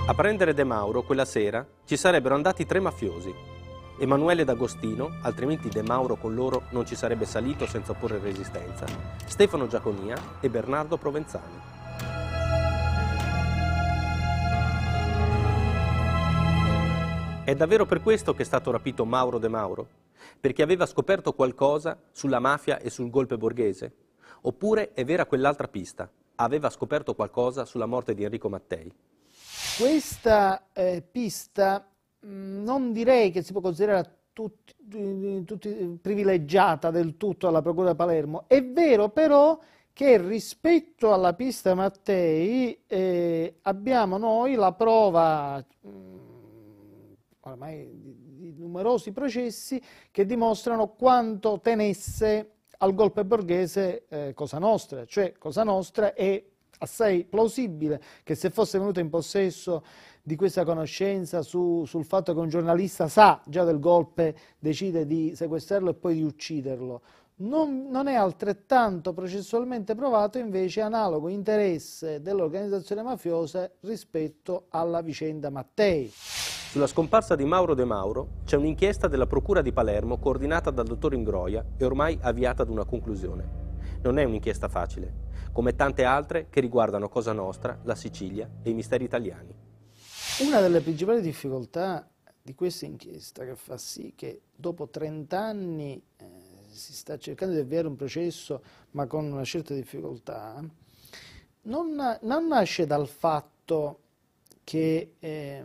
[0.07, 3.35] A prendere De Mauro quella sera ci sarebbero andati tre mafiosi.
[3.99, 8.87] Emanuele D'Agostino, altrimenti De Mauro con loro non ci sarebbe salito senza opporre resistenza,
[9.27, 11.72] Stefano Giaconia e Bernardo Provenzano.
[17.44, 19.89] È davvero per questo che è stato rapito Mauro De Mauro?
[20.39, 23.94] Perché aveva scoperto qualcosa sulla mafia e sul golpe borghese?
[24.43, 26.09] Oppure è vera quell'altra pista?
[26.36, 28.94] Aveva scoperto qualcosa sulla morte di Enrico Mattei?
[29.77, 31.85] Questa eh, pista
[32.24, 34.73] mm, non direi che si può considerare tutti,
[35.44, 38.44] tutti, privilegiata del tutto alla Procura di Palermo.
[38.47, 39.59] È vero però
[39.93, 46.22] che rispetto alla pista Mattei eh, abbiamo noi la prova mh, mm,
[47.43, 55.05] ormai di, di numerosi processi che dimostrano quanto tenesse al golpe borghese eh, Cosa Nostra,
[55.05, 56.43] cioè Cosa Nostra è
[56.78, 59.85] assai plausibile che se fosse venuto in possesso
[60.23, 65.35] di questa conoscenza su, sul fatto che un giornalista sa già del golpe, decide di
[65.35, 67.02] sequestrarlo e poi di ucciderlo.
[67.35, 76.12] Non, non, è altrettanto processualmente provato invece analogo interesse dell'organizzazione mafiosa rispetto alla vicenda Mattei.
[76.73, 81.12] Sulla scomparsa di Mauro De Mauro c'è un'inchiesta della Procura di Palermo coordinata dal dottor
[81.12, 84.01] Ingroia e ormai avviata ad una conclusione.
[84.01, 85.12] Non è un'inchiesta facile,
[85.53, 89.55] come tante altre che riguardano Cosa Nostra, la Sicilia e i misteri italiani.
[90.47, 92.09] Una delle principali difficoltà
[92.40, 96.24] di questa inchiesta che fa sì che dopo 30 anni eh,
[96.70, 98.62] si sta cercando di avviare un processo
[98.93, 100.65] ma con una certa difficoltà,
[101.65, 103.99] non, non nasce dal fatto
[104.65, 105.65] che eh,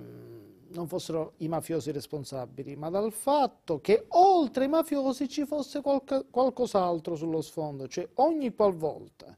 [0.72, 6.26] non fossero i mafiosi responsabili, ma dal fatto che oltre ai mafiosi ci fosse qualche,
[6.30, 9.36] qualcos'altro sullo sfondo, cioè ogni qualvolta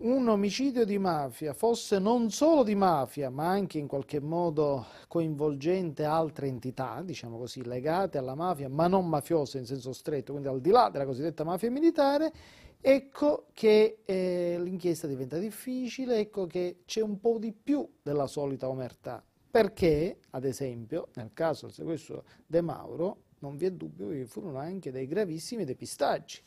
[0.00, 6.04] un omicidio di mafia fosse non solo di mafia, ma anche in qualche modo coinvolgente
[6.04, 10.60] altre entità, diciamo così, legate alla mafia, ma non mafiose in senso stretto, quindi al
[10.60, 12.32] di là della cosiddetta mafia militare,
[12.80, 18.68] ecco che eh, l'inchiesta diventa difficile, ecco che c'è un po' di più della solita
[18.68, 19.24] omertà,
[19.58, 24.24] perché, ad esempio, nel caso del sequestro De Mauro, non vi è dubbio che vi
[24.24, 26.40] furono anche dei gravissimi depistaggi.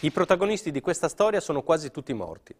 [0.00, 2.54] I protagonisti di questa storia sono quasi tutti morti.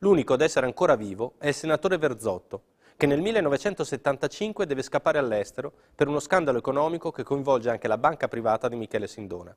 [0.00, 2.64] L'unico ad essere ancora vivo è il senatore Verzotto,
[2.98, 8.28] che nel 1975 deve scappare all'estero per uno scandalo economico che coinvolge anche la banca
[8.28, 9.56] privata di Michele Sindona.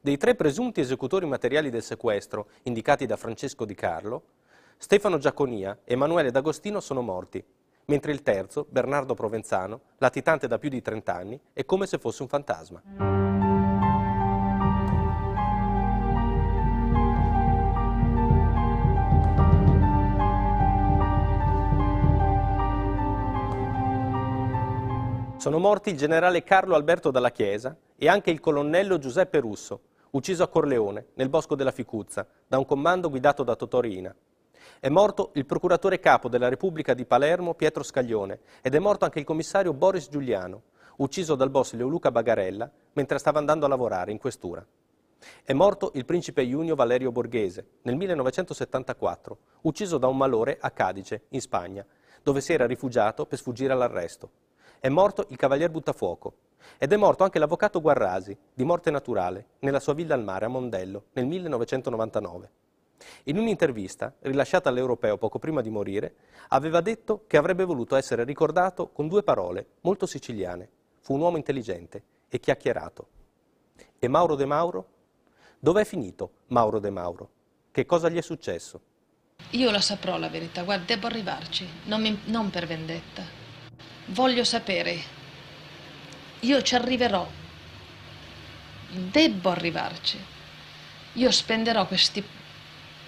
[0.00, 4.24] Dei tre presunti esecutori materiali del sequestro, indicati da Francesco Di Carlo,
[4.76, 7.44] Stefano Giaconia e Emanuele D'Agostino sono morti,
[7.86, 12.22] mentre il terzo, Bernardo Provenzano, latitante da più di 30 anni, è come se fosse
[12.22, 12.82] un fantasma.
[25.42, 29.80] Sono morti il generale Carlo Alberto Dalla Chiesa e anche il colonnello Giuseppe Russo,
[30.10, 34.14] ucciso a Corleone, nel bosco della Ficuzza, da un comando guidato da Totorina.
[34.84, 39.20] È morto il procuratore capo della Repubblica di Palermo Pietro Scaglione ed è morto anche
[39.20, 40.62] il commissario Boris Giuliano,
[40.96, 44.66] ucciso dal boss Leoluca Bagarella mentre stava andando a lavorare in questura.
[45.44, 51.26] È morto il principe Junio Valerio Borghese nel 1974, ucciso da un malore a Cadice,
[51.28, 51.86] in Spagna,
[52.20, 54.30] dove si era rifugiato per sfuggire all'arresto.
[54.80, 56.34] È morto il cavalier Buttafuoco
[56.76, 60.48] ed è morto anche l'avvocato Guarrasi, di morte naturale, nella sua villa al mare a
[60.48, 62.61] Mondello nel 1999.
[63.24, 66.14] In un'intervista, rilasciata all'Europeo poco prima di morire,
[66.48, 70.68] aveva detto che avrebbe voluto essere ricordato con due parole molto siciliane.
[71.00, 73.08] Fu un uomo intelligente e chiacchierato.
[73.98, 74.86] E Mauro De Mauro?
[75.58, 77.30] Dov'è finito Mauro De Mauro?
[77.70, 78.80] Che cosa gli è successo?
[79.50, 83.40] Io la saprò la verità, guarda, devo arrivarci, non, mi, non per vendetta
[84.06, 85.00] voglio sapere,
[86.40, 87.26] io ci arriverò,
[88.90, 90.18] debbo arrivarci,
[91.14, 92.24] io spenderò questi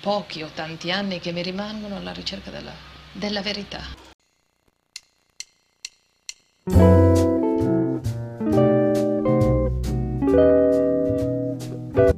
[0.04, 2.74] pochi o tanti anni che mi rimangono alla ricerca della,
[3.10, 3.80] della verità.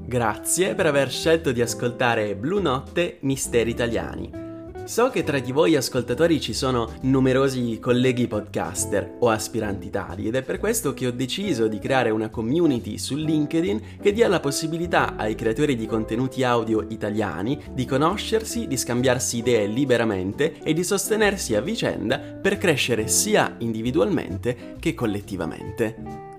[0.05, 4.46] Grazie per aver scelto di ascoltare Blu Notte Misteri Italiani.
[4.87, 10.37] So che tra di voi ascoltatori ci sono numerosi colleghi podcaster o aspiranti tali ed
[10.37, 14.39] è per questo che ho deciso di creare una community su LinkedIn che dia la
[14.39, 20.85] possibilità ai creatori di contenuti audio italiani di conoscersi, di scambiarsi idee liberamente e di
[20.85, 26.36] sostenersi a vicenda per crescere sia individualmente che collettivamente.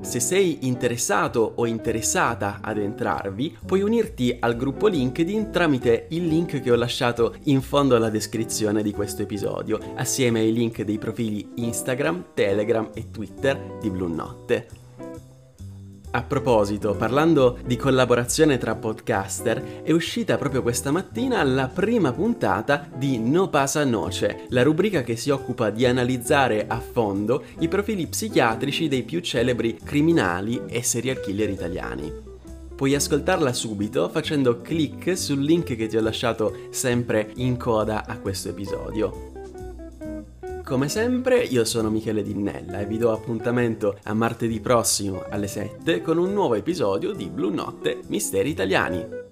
[0.00, 6.60] Se sei interessato o interessata ad entrarvi, puoi unirti al gruppo LinkedIn tramite il link
[6.60, 11.50] che ho lasciato in fondo alla descrizione di questo episodio, assieme ai link dei profili
[11.56, 14.87] Instagram, Telegram e Twitter di Blue Notte.
[16.10, 22.88] A proposito, parlando di collaborazione tra podcaster, è uscita proprio questa mattina la prima puntata
[22.96, 28.06] di No Pasa Noce, la rubrica che si occupa di analizzare a fondo i profili
[28.06, 32.10] psichiatrici dei più celebri criminali e serial killer italiani.
[32.74, 38.18] Puoi ascoltarla subito facendo clic sul link che ti ho lasciato sempre in coda a
[38.18, 39.37] questo episodio.
[40.68, 46.02] Come sempre io sono Michele Dinnella e vi do appuntamento a martedì prossimo alle 7
[46.02, 49.27] con un nuovo episodio di Blu Notte Misteri Italiani.